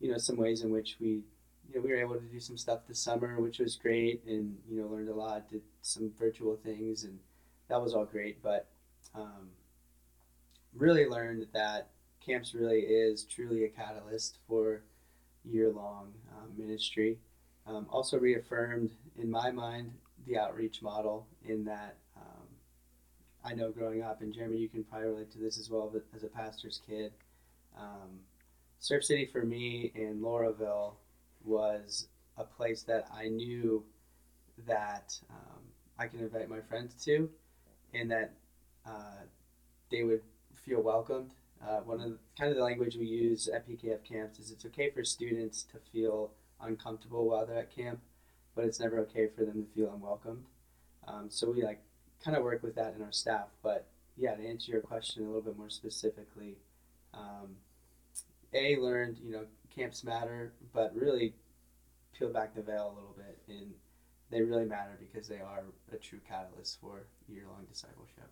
you 0.00 0.10
know, 0.10 0.18
some 0.18 0.36
ways 0.36 0.62
in 0.62 0.70
which 0.70 0.96
we 1.00 1.22
you 1.68 1.74
know, 1.74 1.86
we 1.86 1.90
were 1.90 2.00
able 2.00 2.14
to 2.14 2.26
do 2.26 2.40
some 2.40 2.56
stuff 2.56 2.80
this 2.88 2.98
summer, 2.98 3.40
which 3.40 3.58
was 3.58 3.76
great, 3.76 4.22
and 4.26 4.56
you 4.68 4.80
know, 4.80 4.86
learned 4.86 5.08
a 5.08 5.14
lot. 5.14 5.50
Did 5.50 5.62
some 5.82 6.10
virtual 6.18 6.56
things, 6.56 7.04
and 7.04 7.18
that 7.68 7.80
was 7.80 7.94
all 7.94 8.06
great. 8.06 8.42
But 8.42 8.68
um, 9.14 9.50
really 10.74 11.06
learned 11.06 11.46
that 11.52 11.90
camps 12.24 12.54
really 12.54 12.80
is 12.80 13.24
truly 13.24 13.64
a 13.64 13.68
catalyst 13.68 14.38
for 14.46 14.82
year-long 15.44 16.12
um, 16.36 16.50
ministry. 16.56 17.18
Um, 17.66 17.86
also 17.90 18.18
reaffirmed 18.18 18.90
in 19.20 19.30
my 19.30 19.50
mind 19.50 19.92
the 20.26 20.38
outreach 20.38 20.82
model 20.82 21.26
in 21.44 21.64
that 21.64 21.96
um, 22.16 22.46
I 23.44 23.54
know 23.54 23.70
growing 23.70 24.02
up, 24.02 24.20
and 24.20 24.32
Jeremy, 24.32 24.58
you 24.58 24.68
can 24.68 24.84
probably 24.84 25.08
relate 25.08 25.30
to 25.32 25.38
this 25.38 25.58
as 25.58 25.70
well, 25.70 25.90
but 25.92 26.04
as 26.14 26.22
a 26.22 26.28
pastor's 26.28 26.80
kid, 26.86 27.12
um, 27.78 28.20
Surf 28.80 29.04
City 29.04 29.26
for 29.26 29.42
me 29.42 29.92
and 29.94 30.22
Laurelville 30.22 30.94
was 31.44 32.08
a 32.36 32.44
place 32.44 32.82
that 32.82 33.08
I 33.14 33.28
knew 33.28 33.84
that 34.66 35.18
um, 35.30 35.60
I 35.98 36.06
can 36.06 36.20
invite 36.20 36.48
my 36.48 36.60
friends 36.60 37.04
to, 37.04 37.28
and 37.94 38.10
that 38.10 38.32
uh, 38.86 39.22
they 39.90 40.04
would 40.04 40.22
feel 40.54 40.82
welcomed. 40.82 41.32
Uh, 41.66 41.80
one 41.80 42.00
of 42.00 42.10
the, 42.10 42.18
kind 42.38 42.50
of 42.50 42.56
the 42.56 42.62
language 42.62 42.96
we 42.96 43.06
use 43.06 43.48
at 43.48 43.68
PKF 43.68 44.04
camps 44.04 44.38
is 44.38 44.50
it's 44.50 44.64
okay 44.64 44.90
for 44.90 45.04
students 45.04 45.64
to 45.64 45.78
feel 45.92 46.30
uncomfortable 46.60 47.28
while 47.28 47.46
they're 47.46 47.58
at 47.58 47.74
camp, 47.74 48.00
but 48.54 48.64
it's 48.64 48.80
never 48.80 48.98
okay 49.00 49.28
for 49.28 49.44
them 49.44 49.64
to 49.64 49.68
feel 49.74 49.92
unwelcomed. 49.92 50.44
Um, 51.06 51.26
so 51.28 51.50
we 51.50 51.62
like 51.62 51.80
kind 52.24 52.36
of 52.36 52.42
work 52.42 52.62
with 52.62 52.74
that 52.76 52.94
in 52.96 53.02
our 53.02 53.12
staff. 53.12 53.48
But 53.62 53.86
yeah, 54.16 54.34
to 54.34 54.46
answer 54.46 54.72
your 54.72 54.80
question 54.80 55.24
a 55.24 55.26
little 55.26 55.42
bit 55.42 55.56
more 55.56 55.70
specifically, 55.70 56.56
um, 57.14 57.56
a 58.54 58.76
learned 58.76 59.18
you 59.24 59.32
know 59.32 59.44
camps 59.74 60.04
matter, 60.04 60.52
but 60.72 60.94
really 60.94 61.34
peel 62.16 62.32
back 62.32 62.54
the 62.54 62.62
veil 62.62 62.92
a 62.92 62.94
little 62.94 63.14
bit 63.16 63.38
and 63.48 63.72
they 64.30 64.42
really 64.42 64.64
matter 64.64 64.98
because 64.98 65.28
they 65.28 65.40
are 65.40 65.62
a 65.92 65.96
true 65.96 66.20
catalyst 66.28 66.80
for 66.80 67.06
year 67.28 67.44
long 67.46 67.64
discipleship. 67.70 68.28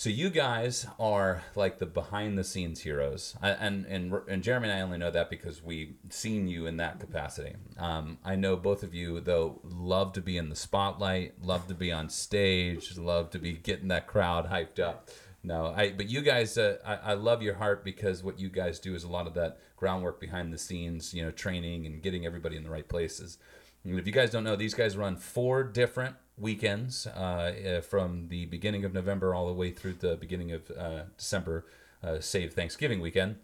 So 0.00 0.08
you 0.08 0.30
guys 0.30 0.86
are 0.98 1.42
like 1.54 1.78
the 1.78 1.84
behind 1.84 2.38
the 2.38 2.42
scenes 2.42 2.80
heroes, 2.80 3.36
I, 3.42 3.50
and 3.50 3.84
and 3.84 4.10
and 4.28 4.42
Jeremy 4.42 4.70
and 4.70 4.78
I 4.78 4.80
only 4.80 4.96
know 4.96 5.10
that 5.10 5.28
because 5.28 5.62
we've 5.62 5.92
seen 6.08 6.48
you 6.48 6.64
in 6.64 6.78
that 6.78 7.00
capacity. 7.00 7.52
Um, 7.76 8.16
I 8.24 8.34
know 8.34 8.56
both 8.56 8.82
of 8.82 8.94
you 8.94 9.20
though 9.20 9.60
love 9.62 10.14
to 10.14 10.22
be 10.22 10.38
in 10.38 10.48
the 10.48 10.56
spotlight, 10.56 11.44
love 11.44 11.66
to 11.66 11.74
be 11.74 11.92
on 11.92 12.08
stage, 12.08 12.96
love 12.96 13.28
to 13.32 13.38
be 13.38 13.52
getting 13.52 13.88
that 13.88 14.06
crowd 14.06 14.48
hyped 14.48 14.80
up. 14.80 15.10
No, 15.42 15.66
I 15.76 15.92
but 15.92 16.08
you 16.08 16.22
guys, 16.22 16.56
uh, 16.56 16.78
I, 16.82 17.10
I 17.10 17.12
love 17.12 17.42
your 17.42 17.56
heart 17.56 17.84
because 17.84 18.24
what 18.24 18.40
you 18.40 18.48
guys 18.48 18.80
do 18.80 18.94
is 18.94 19.04
a 19.04 19.08
lot 19.10 19.26
of 19.26 19.34
that 19.34 19.58
groundwork 19.76 20.18
behind 20.18 20.50
the 20.50 20.56
scenes, 20.56 21.12
you 21.12 21.22
know, 21.22 21.30
training 21.30 21.84
and 21.84 22.00
getting 22.00 22.24
everybody 22.24 22.56
in 22.56 22.64
the 22.64 22.70
right 22.70 22.88
places. 22.88 23.36
And 23.84 23.98
if 23.98 24.06
you 24.06 24.14
guys 24.14 24.30
don't 24.30 24.44
know, 24.44 24.56
these 24.56 24.72
guys 24.72 24.96
run 24.96 25.16
four 25.16 25.62
different 25.62 26.16
weekends 26.40 27.06
uh, 27.06 27.82
from 27.88 28.28
the 28.28 28.46
beginning 28.46 28.84
of 28.84 28.94
November 28.94 29.34
all 29.34 29.46
the 29.46 29.52
way 29.52 29.70
through 29.70 29.94
the 29.94 30.16
beginning 30.16 30.52
of 30.52 30.70
uh, 30.70 31.02
December, 31.16 31.66
uh, 32.02 32.18
save 32.20 32.54
Thanksgiving 32.54 33.00
weekend. 33.00 33.36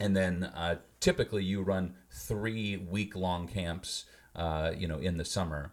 And 0.00 0.16
then 0.16 0.44
uh, 0.44 0.76
typically 1.00 1.44
you 1.44 1.62
run 1.62 1.94
three 2.10 2.76
week 2.76 3.14
long 3.14 3.46
camps, 3.48 4.04
uh, 4.34 4.72
you 4.76 4.88
know, 4.88 4.98
in 4.98 5.16
the 5.16 5.24
summer. 5.24 5.72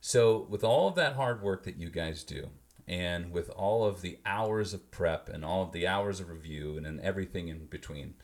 So 0.00 0.46
with 0.48 0.62
all 0.64 0.88
of 0.88 0.94
that 0.94 1.16
hard 1.16 1.42
work 1.42 1.64
that 1.64 1.76
you 1.76 1.90
guys 1.90 2.22
do, 2.22 2.50
and 2.86 3.30
with 3.30 3.50
all 3.50 3.84
of 3.84 4.02
the 4.02 4.18
hours 4.26 4.74
of 4.74 4.90
prep 4.90 5.28
and 5.28 5.44
all 5.44 5.62
of 5.62 5.72
the 5.72 5.86
hours 5.86 6.18
of 6.20 6.28
review 6.28 6.76
and, 6.76 6.86
and 6.86 7.00
everything 7.00 7.48
in 7.48 7.66
between, 7.66 8.14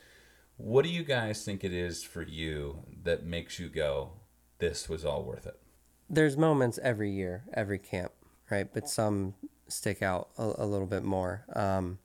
what 0.56 0.82
do 0.82 0.88
you 0.90 1.04
guys 1.04 1.44
think 1.44 1.62
it 1.62 1.72
is 1.72 2.02
for 2.02 2.22
you 2.22 2.80
that 3.04 3.24
makes 3.24 3.58
you 3.58 3.68
go, 3.68 4.12
this 4.58 4.88
was 4.88 5.04
all 5.04 5.22
worth 5.22 5.46
it? 5.46 5.60
There's 6.08 6.36
moments 6.36 6.78
every 6.82 7.10
year, 7.10 7.44
every 7.52 7.78
camp, 7.78 8.12
right? 8.50 8.72
But 8.72 8.88
some 8.88 9.34
stick 9.68 10.02
out 10.02 10.28
a, 10.38 10.52
a 10.58 10.66
little 10.66 10.86
bit 10.86 11.02
more. 11.02 11.44
Um, 11.54 11.98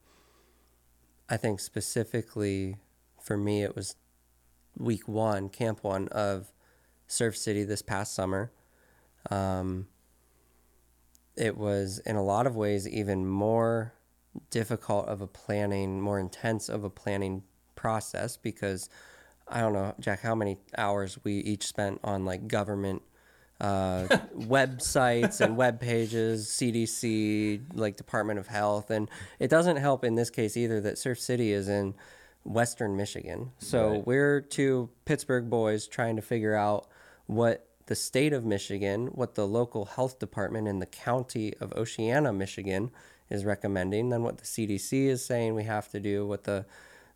I 1.28 1.36
think 1.36 1.60
specifically 1.60 2.76
for 3.20 3.36
me, 3.36 3.62
it 3.62 3.76
was 3.76 3.94
week 4.76 5.06
one, 5.06 5.48
camp 5.48 5.84
one 5.84 6.08
of 6.08 6.52
Surf 7.06 7.36
City 7.36 7.64
this 7.64 7.82
past 7.82 8.14
summer. 8.14 8.50
Um, 9.30 9.86
it 11.36 11.56
was 11.56 12.00
in 12.00 12.16
a 12.16 12.22
lot 12.22 12.46
of 12.46 12.56
ways 12.56 12.88
even 12.88 13.26
more 13.26 13.94
difficult 14.50 15.06
of 15.06 15.20
a 15.20 15.26
planning, 15.26 16.00
more 16.00 16.18
intense 16.18 16.68
of 16.68 16.84
a 16.84 16.90
planning 16.90 17.42
process 17.74 18.36
because 18.36 18.88
I 19.48 19.60
don't 19.60 19.72
know, 19.72 19.94
Jack, 20.00 20.22
how 20.22 20.34
many 20.34 20.58
hours 20.76 21.18
we 21.24 21.34
each 21.38 21.66
spent 21.66 22.00
on 22.02 22.24
like 22.24 22.48
government 22.48 23.02
uh, 23.62 24.08
websites 24.36 25.40
and 25.40 25.56
web 25.56 25.80
pages, 25.80 26.48
CDC, 26.48 27.62
like 27.74 27.96
Department 27.96 28.38
of 28.38 28.48
Health, 28.48 28.90
and 28.90 29.08
it 29.38 29.48
doesn't 29.48 29.76
help 29.76 30.04
in 30.04 30.16
this 30.16 30.28
case 30.30 30.56
either 30.56 30.80
that 30.82 30.98
Surf 30.98 31.18
City 31.18 31.52
is 31.52 31.68
in 31.68 31.94
Western 32.44 32.96
Michigan. 32.96 33.52
So 33.58 33.90
Right. 33.92 34.06
we're 34.06 34.40
two 34.40 34.90
Pittsburgh 35.04 35.48
boys 35.48 35.86
trying 35.86 36.16
to 36.16 36.22
figure 36.22 36.54
out 36.56 36.88
what 37.26 37.66
the 37.86 37.94
state 37.94 38.32
of 38.32 38.44
Michigan, 38.44 39.06
what 39.08 39.34
the 39.36 39.46
local 39.46 39.84
health 39.84 40.18
department 40.18 40.66
in 40.68 40.80
the 40.80 40.86
county 40.86 41.54
of 41.60 41.72
Oceana, 41.74 42.32
Michigan, 42.32 42.90
is 43.30 43.44
recommending, 43.44 44.10
then 44.10 44.22
what 44.22 44.38
the 44.38 44.44
CDC 44.44 45.06
is 45.06 45.24
saying 45.24 45.54
we 45.54 45.64
have 45.64 45.88
to 45.90 46.00
do, 46.00 46.26
what 46.26 46.44
the 46.44 46.66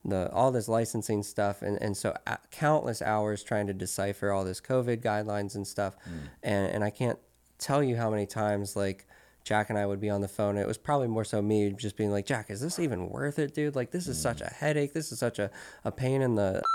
the 0.04 0.30
all 0.32 0.52
this 0.52 0.68
licensing 0.68 1.22
stuff, 1.22 1.62
and 1.62 1.80
and 1.80 1.96
so 1.96 2.16
a- 2.26 2.38
countless 2.50 3.02
hours 3.02 3.42
trying 3.42 3.66
to 3.66 3.74
decipher 3.74 4.30
all 4.30 4.44
this 4.44 4.60
COVID 4.60 5.02
guidelines 5.02 5.54
and 5.54 5.66
stuff, 5.66 5.96
hmm. 6.04 6.18
and 6.42 6.72
and 6.72 6.84
I 6.84 6.90
can't 6.90 7.18
tell 7.58 7.82
you 7.82 7.96
how 7.96 8.10
many 8.10 8.26
times 8.26 8.76
like. 8.76 9.06
Jack 9.44 9.70
and 9.70 9.78
I 9.78 9.86
would 9.86 10.00
be 10.00 10.10
on 10.10 10.22
the 10.22 10.26
phone. 10.26 10.56
It 10.58 10.66
was 10.66 10.76
probably 10.76 11.06
more 11.06 11.24
so 11.24 11.40
me 11.40 11.70
just 11.70 11.96
being 11.96 12.10
like, 12.10 12.26
Jack, 12.26 12.50
is 12.50 12.60
this 12.60 12.80
even 12.80 13.08
worth 13.08 13.38
it, 13.38 13.54
dude? 13.54 13.76
Like, 13.76 13.92
this 13.92 14.08
is 14.08 14.20
such 14.20 14.40
hmm. 14.40 14.46
a 14.46 14.50
headache. 14.52 14.92
This 14.92 15.12
is 15.12 15.20
such 15.20 15.38
a, 15.38 15.52
a 15.84 15.92
pain 15.92 16.20
in 16.20 16.34
the. 16.34 16.60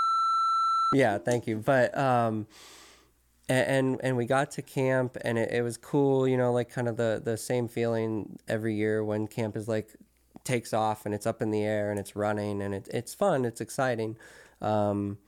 Yeah, 0.94 1.18
thank 1.18 1.46
you. 1.46 1.58
But, 1.58 1.96
um, 1.96 2.46
and 3.48 3.68
and, 3.68 4.00
and 4.02 4.16
we 4.16 4.24
got 4.24 4.50
to 4.52 4.62
camp 4.62 5.16
and 5.22 5.38
it, 5.38 5.52
it 5.52 5.62
was 5.62 5.76
cool 5.76 6.26
you 6.26 6.36
know 6.36 6.52
like 6.52 6.70
kind 6.70 6.88
of 6.88 6.96
the 6.96 7.20
the 7.22 7.36
same 7.36 7.68
feeling 7.68 8.38
every 8.48 8.74
year 8.74 9.04
when 9.04 9.26
camp 9.26 9.56
is 9.56 9.68
like 9.68 9.88
takes 10.44 10.72
off 10.72 11.06
and 11.06 11.14
it's 11.14 11.26
up 11.26 11.42
in 11.42 11.50
the 11.50 11.62
air 11.62 11.90
and 11.90 11.98
it's 11.98 12.16
running 12.16 12.60
and 12.62 12.74
it, 12.74 12.88
it's 12.92 13.14
fun 13.14 13.44
it's 13.44 13.60
exciting. 13.60 14.16
Um, 14.60 15.18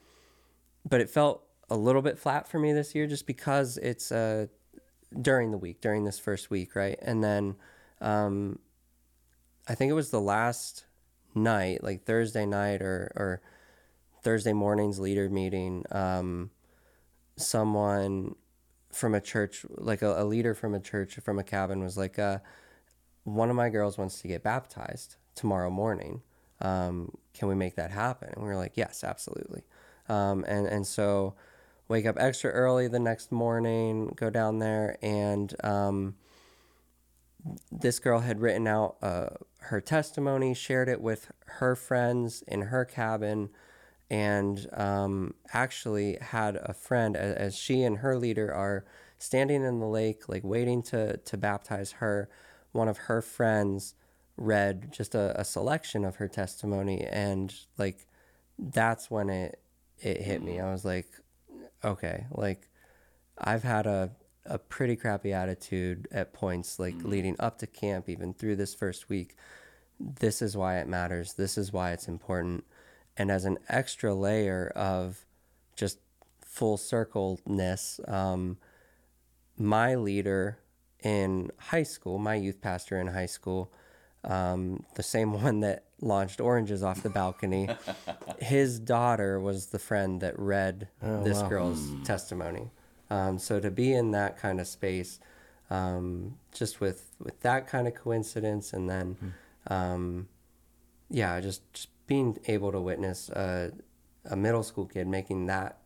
but 0.89 1.01
it 1.01 1.09
felt 1.11 1.45
a 1.71 1.77
little 1.77 2.03
bit 2.03 2.19
flat 2.19 2.47
for 2.47 2.59
me 2.59 2.73
this 2.73 2.95
year 2.95 3.07
just 3.07 3.27
because 3.27 3.79
it's 3.79 4.13
uh, 4.13 4.47
during 5.21 5.51
the 5.51 5.59
week 5.59 5.81
during 5.81 6.05
this 6.05 6.19
first 6.19 6.51
week 6.51 6.77
right? 6.77 6.99
And 7.03 7.23
then 7.23 7.57
um, 8.01 8.59
i 9.67 9.75
think 9.75 9.89
it 9.89 9.95
was 9.95 10.11
the 10.11 10.21
last 10.21 10.85
night 11.35 11.83
like 11.83 12.05
thursday 12.05 12.45
night 12.45 12.83
or 12.83 13.11
or 13.17 13.41
thursday 14.23 14.53
morning's 14.53 15.01
leader 15.01 15.31
meeting 15.31 15.85
um, 15.91 16.51
someone 17.37 18.35
from 18.95 19.15
a 19.15 19.21
church, 19.21 19.67
like 19.71 20.03
a, 20.03 20.23
a 20.23 20.25
leader 20.25 20.55
from 20.55 20.75
a 20.75 20.81
church 20.81 21.17
from 21.17 21.39
a 21.39 21.45
cabin, 21.45 21.83
was 21.83 21.99
like, 21.99 22.19
uh, 22.19 22.39
"One 23.25 23.51
of 23.51 23.57
my 23.57 23.69
girls 23.71 23.99
wants 23.99 24.21
to 24.23 24.29
get 24.29 24.43
baptized 24.43 25.17
tomorrow 25.35 25.71
morning. 25.71 26.23
Um, 26.61 27.17
can 27.35 27.49
we 27.49 27.55
make 27.55 27.77
that 27.77 27.91
happen?" 27.91 28.31
And 28.35 28.43
we 28.43 28.49
were 28.49 28.57
like, 28.57 28.77
"Yes, 28.77 29.05
absolutely." 29.05 29.65
Um, 30.09 30.45
and 30.47 30.67
and 30.67 30.87
so, 30.87 31.35
wake 31.89 32.07
up 32.07 32.17
extra 32.19 32.51
early 32.51 32.89
the 32.89 32.99
next 32.99 33.33
morning, 33.33 34.13
go 34.17 34.31
down 34.31 34.59
there, 34.59 34.97
and 35.03 35.55
um, 35.65 36.17
this 37.71 37.99
girl 37.99 38.21
had 38.21 38.41
written 38.41 38.67
out 38.67 38.97
uh, 39.03 39.29
her 39.61 39.81
testimony, 39.81 40.55
shared 40.55 40.89
it 40.89 41.01
with 41.01 41.31
her 41.47 41.75
friends 41.77 42.43
in 42.47 42.63
her 42.63 42.85
cabin, 42.85 43.51
and 44.11 44.67
um, 44.73 45.35
actually 45.53 46.19
had 46.21 46.57
a 46.57 46.73
friend 46.75 47.17
as, 47.17 47.35
as 47.35 47.57
she 47.57 47.83
and 47.83 47.99
her 47.99 48.17
leader 48.17 48.53
are 48.53 48.85
standing 49.19 49.65
in 49.65 49.81
the 49.81 49.87
lake, 49.87 50.29
like 50.29 50.45
waiting 50.45 50.83
to 50.83 51.17
to 51.19 51.37
baptize 51.37 51.93
her. 51.93 52.29
One 52.75 52.89
of 52.89 52.99
her 52.99 53.23
friends 53.23 53.95
read 54.37 54.93
just 54.93 55.15
a, 55.15 55.39
a 55.41 55.45
selection 55.45 56.05
of 56.05 56.17
her 56.17 56.29
testimony, 56.29 57.05
and 57.05 57.55
like 57.79 58.07
that's 58.59 59.11
when 59.11 59.31
it 59.31 59.61
it 60.01 60.23
hit 60.23 60.43
me. 60.43 60.61
I 60.61 60.73
was 60.73 60.85
like, 60.85 61.07
okay, 61.85 62.27
like 62.31 62.69
I've 63.39 63.63
had 63.63 63.87
a 63.87 64.11
a 64.47 64.59
pretty 64.59 64.97
crappy 64.97 65.33
attitude 65.33 66.07
at 66.13 66.35
points 66.35 66.79
like 66.79 66.95
leading 67.03 67.37
up 67.39 67.59
to 67.59 67.67
camp 67.67 68.09
even 68.09 68.35
through 68.35 68.57
this 68.57 68.75
first 68.75 69.09
week. 69.09 69.37
This 69.99 70.43
is 70.43 70.57
why 70.57 70.79
it 70.79 70.89
matters. 70.89 71.35
This 71.35 71.57
is 71.57 71.73
why 71.73 71.93
it's 71.93 72.09
important. 72.09 72.65
And 73.17 73.31
as 73.31 73.45
an 73.45 73.59
extra 73.69 74.15
layer 74.15 74.73
of 74.75 75.25
just 75.77 75.99
full 76.45 76.77
circleness, 76.77 78.01
um, 78.07 78.59
my 79.57 79.95
leader 79.95 80.59
in 81.05 81.51
high 81.59 81.83
school, 81.83 82.19
my 82.19 82.35
youth 82.35 82.61
pastor 82.61 82.99
in 82.99 83.09
high 83.09 83.27
school, 83.27 83.71
um, 84.25 84.85
the 84.95 85.03
same 85.03 85.33
one 85.43 85.61
that 85.61 85.85
launched 86.01 86.41
oranges 86.41 86.83
off 86.83 87.03
the 87.03 87.11
balcony, 87.11 87.69
his 88.39 88.79
daughter 88.81 89.39
was 89.39 89.67
the 89.67 89.79
friend 89.79 90.21
that 90.21 90.39
read 90.39 90.89
this 91.01 91.43
girl's 91.43 91.81
testimony. 92.05 92.71
Um, 93.11 93.39
so 93.39 93.61
to 93.61 93.71
be 93.71 93.93
in 93.93 94.11
that 94.13 94.39
kind 94.39 94.61
of 94.61 94.67
space, 94.67 95.21
um, 95.71 96.37
just 96.53 96.81
with 96.81 97.11
with 97.19 97.41
that 97.41 97.67
kind 97.67 97.87
of 97.87 97.95
coincidence, 97.95 98.73
and 98.73 98.89
then, 98.89 99.17
um, 99.69 100.29
yeah, 101.11 101.41
just 101.41 101.71
just 101.73 101.89
being 102.07 102.39
able 102.49 102.73
to 102.73 102.81
witness 102.81 103.29
a, 103.31 103.73
a 104.27 104.37
middle 104.37 104.63
school 104.63 104.87
kid 104.87 105.07
making 105.07 105.47
that 105.47 105.79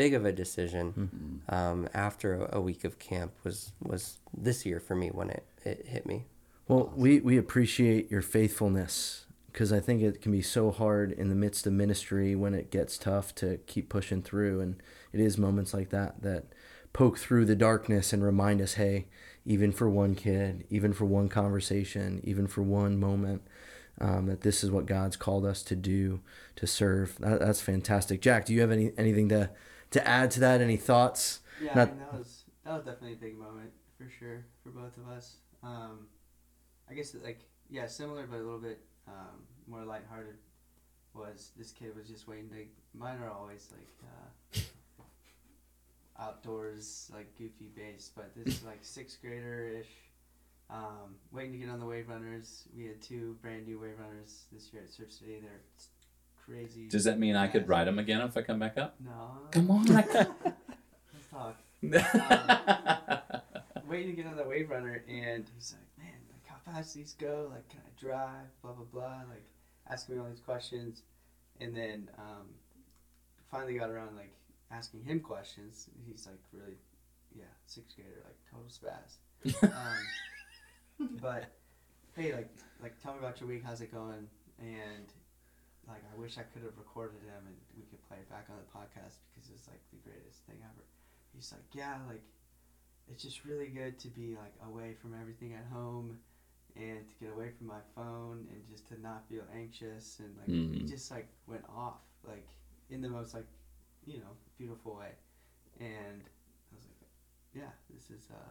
big 0.00 0.14
of 0.14 0.24
a 0.24 0.32
decision 0.32 1.42
um, 1.50 1.86
after 1.92 2.44
a, 2.44 2.56
a 2.56 2.60
week 2.60 2.84
of 2.84 2.98
camp 2.98 3.32
was 3.44 3.72
was 3.82 4.18
this 4.34 4.64
year 4.64 4.80
for 4.80 4.94
me 4.94 5.08
when 5.08 5.28
it, 5.28 5.44
it 5.62 5.86
hit 5.86 6.06
me. 6.06 6.24
Well, 6.68 6.90
we, 6.96 7.20
we 7.20 7.36
appreciate 7.36 8.10
your 8.10 8.22
faithfulness 8.22 9.26
because 9.52 9.72
I 9.72 9.80
think 9.80 10.00
it 10.00 10.22
can 10.22 10.32
be 10.32 10.40
so 10.40 10.70
hard 10.70 11.12
in 11.12 11.28
the 11.28 11.34
midst 11.34 11.66
of 11.66 11.72
ministry 11.74 12.34
when 12.34 12.54
it 12.54 12.70
gets 12.70 12.96
tough 12.96 13.34
to 13.36 13.58
keep 13.66 13.88
pushing 13.88 14.22
through. 14.22 14.60
And 14.60 14.82
it 15.12 15.20
is 15.20 15.36
moments 15.36 15.74
like 15.74 15.90
that 15.90 16.22
that 16.22 16.44
poke 16.92 17.18
through 17.18 17.44
the 17.44 17.56
darkness 17.56 18.12
and 18.12 18.22
remind 18.22 18.62
us 18.62 18.74
hey, 18.74 19.06
even 19.44 19.72
for 19.72 19.90
one 19.90 20.14
kid, 20.14 20.64
even 20.70 20.94
for 20.94 21.04
one 21.04 21.28
conversation, 21.28 22.20
even 22.24 22.46
for 22.46 22.62
one 22.62 22.98
moment, 22.98 23.42
um, 24.00 24.26
that 24.26 24.40
this 24.40 24.64
is 24.64 24.70
what 24.70 24.86
God's 24.86 25.16
called 25.16 25.44
us 25.44 25.62
to 25.64 25.76
do, 25.76 26.20
to 26.56 26.66
serve. 26.66 27.18
That, 27.18 27.40
that's 27.40 27.60
fantastic. 27.60 28.22
Jack, 28.22 28.46
do 28.46 28.54
you 28.54 28.60
have 28.62 28.70
any 28.70 28.92
anything 28.96 29.28
to, 29.28 29.50
to 29.90 30.06
add 30.08 30.30
to 30.32 30.40
that? 30.40 30.60
Any 30.60 30.76
thoughts? 30.76 31.40
Yeah, 31.62 31.74
Not- 31.74 31.88
I 31.88 31.90
mean, 31.92 32.00
that 32.00 32.14
was 32.18 32.44
that 32.64 32.72
was 32.74 32.84
definitely 32.84 33.12
a 33.14 33.16
big 33.16 33.38
moment 33.38 33.70
for 33.98 34.08
sure 34.08 34.44
for 34.62 34.70
both 34.70 34.96
of 34.96 35.08
us. 35.08 35.36
Um, 35.62 36.06
I 36.88 36.94
guess 36.94 37.14
like 37.22 37.40
yeah, 37.68 37.86
similar 37.86 38.26
but 38.26 38.36
a 38.36 38.42
little 38.42 38.58
bit 38.58 38.80
um, 39.06 39.44
more 39.66 39.84
lighthearted. 39.84 40.36
was 41.14 41.50
this 41.56 41.72
kid 41.72 41.94
was 41.96 42.08
just 42.08 42.26
waiting 42.28 42.48
to. 42.50 42.64
Mine 42.98 43.18
are 43.22 43.30
always 43.30 43.68
like 43.72 44.62
uh, 46.18 46.22
outdoors, 46.22 47.10
like 47.14 47.36
goofy 47.38 47.70
based, 47.76 48.14
but 48.14 48.30
this 48.36 48.56
is 48.56 48.64
like 48.64 48.78
sixth 48.82 49.20
grader 49.22 49.68
ish. 49.80 49.88
Um, 50.68 51.16
waiting 51.32 51.52
to 51.52 51.58
get 51.58 51.68
on 51.68 51.80
the 51.80 51.86
wave 51.86 52.08
runners. 52.08 52.64
We 52.76 52.86
had 52.86 53.00
two 53.02 53.36
brand 53.42 53.66
new 53.66 53.80
wave 53.80 53.98
runners 53.98 54.44
this 54.52 54.72
year 54.72 54.82
at 54.84 54.90
Surf 54.90 55.10
City. 55.12 55.38
They're 55.40 55.60
crazy. 56.50 56.88
Does 56.88 57.04
that 57.04 57.18
mean 57.18 57.36
I 57.36 57.46
could 57.46 57.68
ride 57.68 57.88
him 57.88 57.98
again 57.98 58.20
if 58.22 58.36
I 58.36 58.42
come 58.42 58.58
back 58.58 58.76
up? 58.76 58.96
No. 59.04 59.38
Come 59.50 59.70
on. 59.70 59.84
Let's 59.86 60.14
talk. 61.30 61.56
waiting 63.90 64.14
to 64.14 64.22
get 64.22 64.26
on 64.26 64.36
the 64.36 64.44
wave 64.44 64.70
runner, 64.70 65.02
and 65.08 65.44
he's 65.54 65.74
like, 65.74 66.06
"Man, 66.06 66.16
like 66.30 66.46
how 66.46 66.56
fast 66.70 66.94
these 66.94 67.14
go? 67.18 67.48
Like, 67.50 67.68
can 67.68 67.80
I 67.80 68.00
drive? 68.00 68.46
Blah 68.62 68.72
blah 68.72 68.84
blah." 68.92 69.22
Like, 69.28 69.44
asking 69.88 70.14
me 70.14 70.20
all 70.20 70.28
these 70.28 70.40
questions, 70.40 71.02
and 71.60 71.76
then 71.76 72.08
um, 72.18 72.46
finally 73.50 73.74
got 73.78 73.90
around 73.90 74.16
like 74.16 74.32
asking 74.70 75.02
him 75.02 75.20
questions. 75.20 75.88
He's 76.06 76.26
like, 76.26 76.40
"Really, 76.52 76.76
yeah, 77.34 77.44
sixth 77.66 77.96
grader, 77.96 78.22
like 78.24 78.36
total 78.50 78.68
spaz." 78.70 79.18
um, 81.00 81.18
but 81.22 81.44
hey, 82.14 82.34
like, 82.34 82.50
like 82.82 83.00
tell 83.02 83.12
me 83.12 83.18
about 83.18 83.40
your 83.40 83.48
week. 83.48 83.62
How's 83.64 83.80
it 83.80 83.92
going? 83.92 84.28
And 84.60 85.06
like, 85.90 86.02
I 86.06 86.14
wish 86.18 86.38
I 86.38 86.42
could 86.42 86.62
have 86.62 86.76
recorded 86.78 87.20
him 87.26 87.42
and 87.46 87.56
we 87.76 87.84
could 87.90 88.00
play 88.08 88.18
it 88.18 88.28
back 88.30 88.46
on 88.50 88.56
the 88.56 88.70
podcast 88.70 89.18
because 89.30 89.50
it's 89.50 89.66
like 89.68 89.82
the 89.90 89.98
greatest 90.06 90.46
thing 90.46 90.56
ever. 90.62 90.84
He's 91.34 91.50
like, 91.52 91.66
yeah, 91.74 91.98
like 92.08 92.22
it's 93.10 93.22
just 93.22 93.44
really 93.44 93.66
good 93.68 93.98
to 94.00 94.08
be 94.08 94.36
like 94.36 94.54
away 94.66 94.94
from 95.00 95.14
everything 95.20 95.54
at 95.54 95.66
home 95.72 96.18
and 96.76 97.06
to 97.08 97.14
get 97.18 97.32
away 97.34 97.50
from 97.58 97.66
my 97.66 97.82
phone 97.94 98.46
and 98.50 98.62
just 98.70 98.86
to 98.88 99.00
not 99.00 99.26
feel 99.28 99.42
anxious 99.54 100.20
and 100.20 100.36
like 100.38 100.48
Mhm. 100.48 100.74
he 100.82 100.86
just 100.86 101.10
like 101.10 101.26
went 101.48 101.64
off 101.68 101.98
like 102.26 102.46
in 102.90 103.00
the 103.00 103.08
most 103.08 103.34
like 103.34 103.46
you 104.06 104.18
know 104.18 104.36
beautiful 104.56 104.94
way 104.94 105.10
and 105.80 106.22
I 106.22 106.74
was 106.76 106.84
like 106.84 107.08
yeah 107.52 107.70
this 107.92 108.10
is 108.10 108.30
uh 108.30 108.50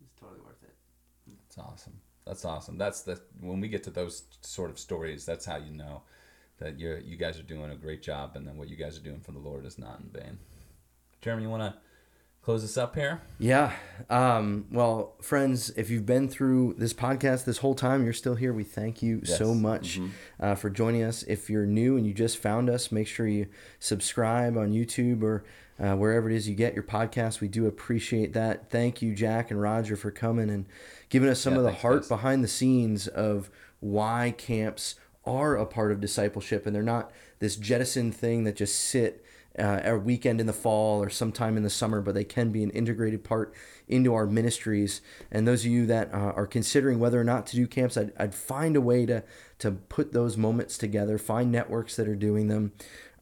it's 0.00 0.14
totally 0.14 0.40
worth 0.40 0.62
it 0.62 0.74
That's 1.26 1.58
awesome. 1.58 2.00
That's 2.24 2.44
awesome. 2.44 2.78
That's 2.78 3.02
the 3.02 3.20
when 3.40 3.60
we 3.60 3.68
get 3.68 3.82
to 3.84 3.90
those 3.90 4.22
sort 4.42 4.70
of 4.70 4.78
stories, 4.78 5.24
that's 5.24 5.44
how 5.46 5.56
you 5.56 5.72
know 5.72 6.02
that 6.58 6.78
you're 6.78 6.98
you 6.98 7.16
guys 7.16 7.38
are 7.38 7.42
doing 7.44 7.70
a 7.70 7.76
great 7.76 8.02
job, 8.02 8.32
and 8.34 8.46
then 8.46 8.56
what 8.56 8.68
you 8.68 8.76
guys 8.76 8.96
are 8.98 9.02
doing 9.02 9.20
for 9.20 9.32
the 9.32 9.38
Lord 9.38 9.64
is 9.64 9.78
not 9.78 10.00
in 10.00 10.08
vain. 10.10 10.38
Jeremy, 11.20 11.42
you 11.44 11.50
want 11.50 11.62
to 11.74 11.78
close 12.42 12.62
this 12.62 12.78
up 12.78 12.94
here? 12.94 13.20
Yeah. 13.38 13.72
Um, 14.08 14.66
well, 14.70 15.16
friends, 15.20 15.70
if 15.70 15.90
you've 15.90 16.06
been 16.06 16.28
through 16.28 16.76
this 16.78 16.94
podcast 16.94 17.44
this 17.44 17.58
whole 17.58 17.74
time, 17.74 18.04
you're 18.04 18.12
still 18.12 18.36
here. 18.36 18.52
We 18.52 18.64
thank 18.64 19.02
you 19.02 19.24
so 19.24 19.52
Yes. 19.52 19.60
much 19.60 20.00
uh, 20.40 20.54
for 20.54 20.70
joining 20.70 21.02
us. 21.02 21.22
If 21.24 21.50
you're 21.50 21.66
new 21.66 21.96
and 21.96 22.06
you 22.06 22.14
just 22.14 22.38
found 22.38 22.70
us, 22.70 22.90
make 22.92 23.06
sure 23.06 23.26
you 23.26 23.46
subscribe 23.80 24.56
on 24.56 24.72
YouTube 24.72 25.22
or 25.22 25.44
uh, 25.78 25.94
wherever 25.94 26.30
it 26.30 26.34
is 26.34 26.48
you 26.48 26.54
get 26.54 26.74
your 26.74 26.82
podcast. 26.84 27.40
We 27.40 27.48
do 27.48 27.66
appreciate 27.66 28.32
that. 28.32 28.70
Thank 28.70 29.02
you, 29.02 29.14
Jack 29.14 29.50
and 29.50 29.60
Roger, 29.60 29.96
for 29.96 30.10
coming 30.10 30.48
and 30.50 30.66
giving 31.08 31.28
us 31.28 31.40
some 31.40 31.52
Yeah, 31.54 31.58
of 31.60 31.64
the 31.64 31.72
heart 31.72 32.00
guys. 32.02 32.08
behind 32.08 32.42
the 32.42 32.48
scenes 32.48 33.06
of 33.08 33.50
why 33.80 34.34
camps 34.38 34.94
are 35.24 35.56
a 35.56 35.66
part 35.66 35.92
of 35.92 36.00
discipleship 36.00 36.66
and 36.66 36.74
they're 36.74 36.82
not 36.82 37.10
this 37.38 37.56
jettison 37.56 38.12
thing 38.12 38.44
that 38.44 38.56
just 38.56 38.78
sit 38.78 39.24
uh, 39.58 39.80
a 39.84 39.98
weekend 39.98 40.40
in 40.40 40.46
the 40.46 40.52
fall 40.52 41.02
or 41.02 41.10
sometime 41.10 41.56
in 41.56 41.62
the 41.62 41.70
summer, 41.70 42.00
but 42.00 42.14
they 42.14 42.24
can 42.24 42.50
be 42.50 42.62
an 42.62 42.70
integrated 42.70 43.24
part 43.24 43.52
into 43.88 44.14
our 44.14 44.26
ministries. 44.26 45.00
And 45.32 45.48
those 45.48 45.64
of 45.64 45.70
you 45.70 45.86
that 45.86 46.12
uh, 46.12 46.32
are 46.36 46.46
considering 46.46 47.00
whether 47.00 47.20
or 47.20 47.24
not 47.24 47.46
to 47.48 47.56
do 47.56 47.66
camps, 47.66 47.96
I'd, 47.96 48.12
I'd 48.16 48.34
find 48.34 48.76
a 48.76 48.80
way 48.80 49.06
to 49.06 49.24
to 49.58 49.72
put 49.72 50.12
those 50.12 50.36
moments 50.36 50.78
together. 50.78 51.18
Find 51.18 51.50
networks 51.50 51.96
that 51.96 52.06
are 52.06 52.14
doing 52.14 52.46
them. 52.46 52.72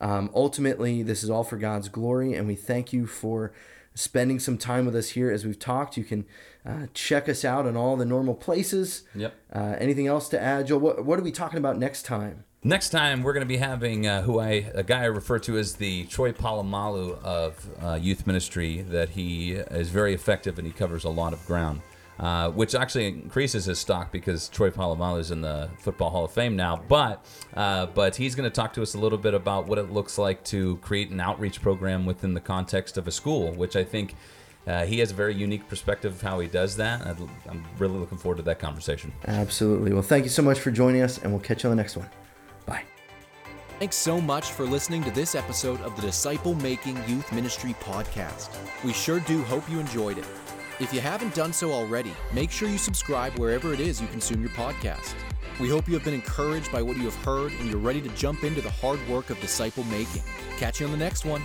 Um, 0.01 0.31
ultimately, 0.35 1.03
this 1.03 1.25
is 1.25 1.31
all 1.31 1.45
for 1.45 1.57
God's 1.57 1.89
glory, 1.89 2.35
and 2.35 2.47
we 2.47 2.55
thank 2.55 2.93
you 2.93 3.07
for 3.07 3.53
spending 3.97 4.39
some 4.39 4.59
time 4.59 4.87
with 4.87 4.95
us 4.95 5.11
here 5.11 5.31
as 5.33 5.45
we've 5.45 5.59
talked. 5.59 5.97
You 5.97 6.05
can 6.05 6.27
uh, 6.65 6.87
check 6.95 7.29
us 7.29 7.45
out 7.45 7.67
on 7.67 7.77
all 7.77 7.97
the 7.97 8.05
normal 8.05 8.35
places. 8.35 9.03
Yep. 9.15 9.35
Uh, 9.53 9.75
anything 9.79 10.07
else 10.07 10.29
to 10.29 10.41
add, 10.41 10.69
Joel? 10.69 10.81
What, 10.81 11.05
what 11.05 11.19
are 11.19 11.23
we 11.23 11.33
talking 11.33 11.59
about 11.59 11.79
next 11.79 12.05
time? 12.05 12.45
Next 12.63 12.91
time, 12.91 13.23
we're 13.23 13.33
going 13.33 13.43
to 13.43 13.47
be 13.47 13.59
having 13.59 14.07
uh, 14.09 14.23
who 14.23 14.41
I 14.41 14.71
a 14.75 14.83
guy 14.83 15.03
I 15.03 15.07
refer 15.07 15.39
to 15.41 15.57
as 15.57 15.77
the 15.77 16.05
Troy 16.07 16.33
Polamalu 16.33 17.23
of 17.23 17.69
uh, 17.81 17.95
youth 17.95 18.27
ministry. 18.27 18.83
That 18.83 19.11
he 19.11 19.53
is 19.53 19.89
very 19.91 20.15
effective 20.15 20.59
and 20.59 20.67
he 20.67 20.73
covers 20.73 21.05
a 21.05 21.09
lot 21.09 21.33
of 21.33 21.45
ground, 21.47 21.83
uh, 22.19 22.51
which 22.51 22.75
actually 22.75 23.07
increases 23.09 23.67
his 23.67 23.79
stock 23.79 24.11
because 24.11 24.49
Troy 24.49 24.71
Polamalu 24.71 25.21
is 25.21 25.31
in 25.31 25.41
the 25.43 25.69
Football 25.79 26.11
Hall 26.11 26.25
of 26.25 26.33
Fame 26.33 26.57
now. 26.57 26.77
But 26.89 27.25
uh, 27.55 27.87
but 27.87 28.17
he's 28.17 28.35
going 28.35 28.49
to 28.49 28.55
talk 28.55 28.73
to 28.75 28.83
us 28.83 28.95
a 28.95 28.99
little 28.99 29.19
bit 29.19 29.35
about 29.35 29.67
what 29.67 29.79
it 29.79 29.91
looks 29.91 30.19
like 30.19 30.45
to 30.45 30.77
create 30.79 31.11
an 31.11 31.21
outreach 31.21 31.61
program 31.61 32.07
within 32.07 32.35
the 32.35 32.41
context 32.41 32.97
of 32.97 33.07
a 33.07 33.13
school, 33.13 33.53
which 33.53 33.77
I 33.77 33.85
think. 33.85 34.15
Uh, 34.69 34.85
he 34.85 34.99
has 34.99 35.13
a 35.13 35.15
very 35.15 35.33
unique 35.33 35.69
perspective 35.69 36.13
of 36.13 36.21
how 36.21 36.41
he 36.41 36.49
does 36.49 36.75
that. 36.75 37.01
I'd, 37.07 37.17
I'm 37.49 37.65
really 37.79 37.99
looking 37.99 38.19
forward 38.19 38.39
to 38.39 38.43
that 38.43 38.59
conversation. 38.59 39.13
Absolutely. 39.29 39.93
Well, 39.93 40.03
thank 40.03 40.25
you 40.25 40.29
so 40.29 40.43
much 40.43 40.59
for 40.59 40.73
joining 40.73 41.03
us, 41.03 41.19
and 41.19 41.31
we'll 41.31 41.41
catch 41.41 41.63
you 41.63 41.71
on 41.71 41.77
the 41.77 41.81
next 41.81 41.97
one. 41.97 42.11
Bye. 42.67 42.83
Thanks 43.79 43.95
so 43.95 44.21
much 44.21 44.51
for 44.51 44.65
listening 44.65 45.05
to 45.05 45.13
this 45.13 45.37
episode 45.37 45.81
of 45.83 45.95
the 45.95 46.03
Disciple 46.03 46.57
Making 46.57 46.97
Youth 47.07 47.33
Ministry 47.33 47.77
Podcast. 47.81 48.49
We 48.83 48.93
sure 48.93 49.21
do 49.21 49.45
hope 49.45 49.71
you 49.71 49.79
enjoyed 49.79 50.19
it. 50.19 50.27
If 50.79 50.93
you 50.93 51.01
haven't 51.01 51.35
done 51.35 51.55
so 51.55 51.73
already, 51.73 52.13
make 52.35 52.51
sure 52.51 52.69
you 52.69 52.77
subscribe 52.77 53.39
wherever 53.39 53.73
it 53.73 53.81
is 53.81 53.99
you 53.99 54.07
consume 54.09 54.43
your 54.43 54.51
podcast. 54.51 55.15
We 55.59 55.71
hope 55.71 55.89
you 55.89 55.95
have 55.95 56.05
been 56.05 56.13
encouraged 56.13 56.71
by 56.71 56.83
what 56.83 56.99
you 56.99 57.05
have 57.05 57.15
heard 57.25 57.51
and 57.53 57.71
you're 57.71 57.79
ready 57.79 58.03
to 58.03 58.11
jump 58.11 58.45
into 58.45 58.61
the 58.61 58.71
hard 58.71 59.01
work 59.09 59.31
of 59.31 59.41
disciple 59.41 59.85
making. 59.85 60.23
Catch 60.59 60.81
you 60.81 60.87
on 60.87 60.93
the 60.93 60.99
next 60.99 61.25
one. 61.25 61.41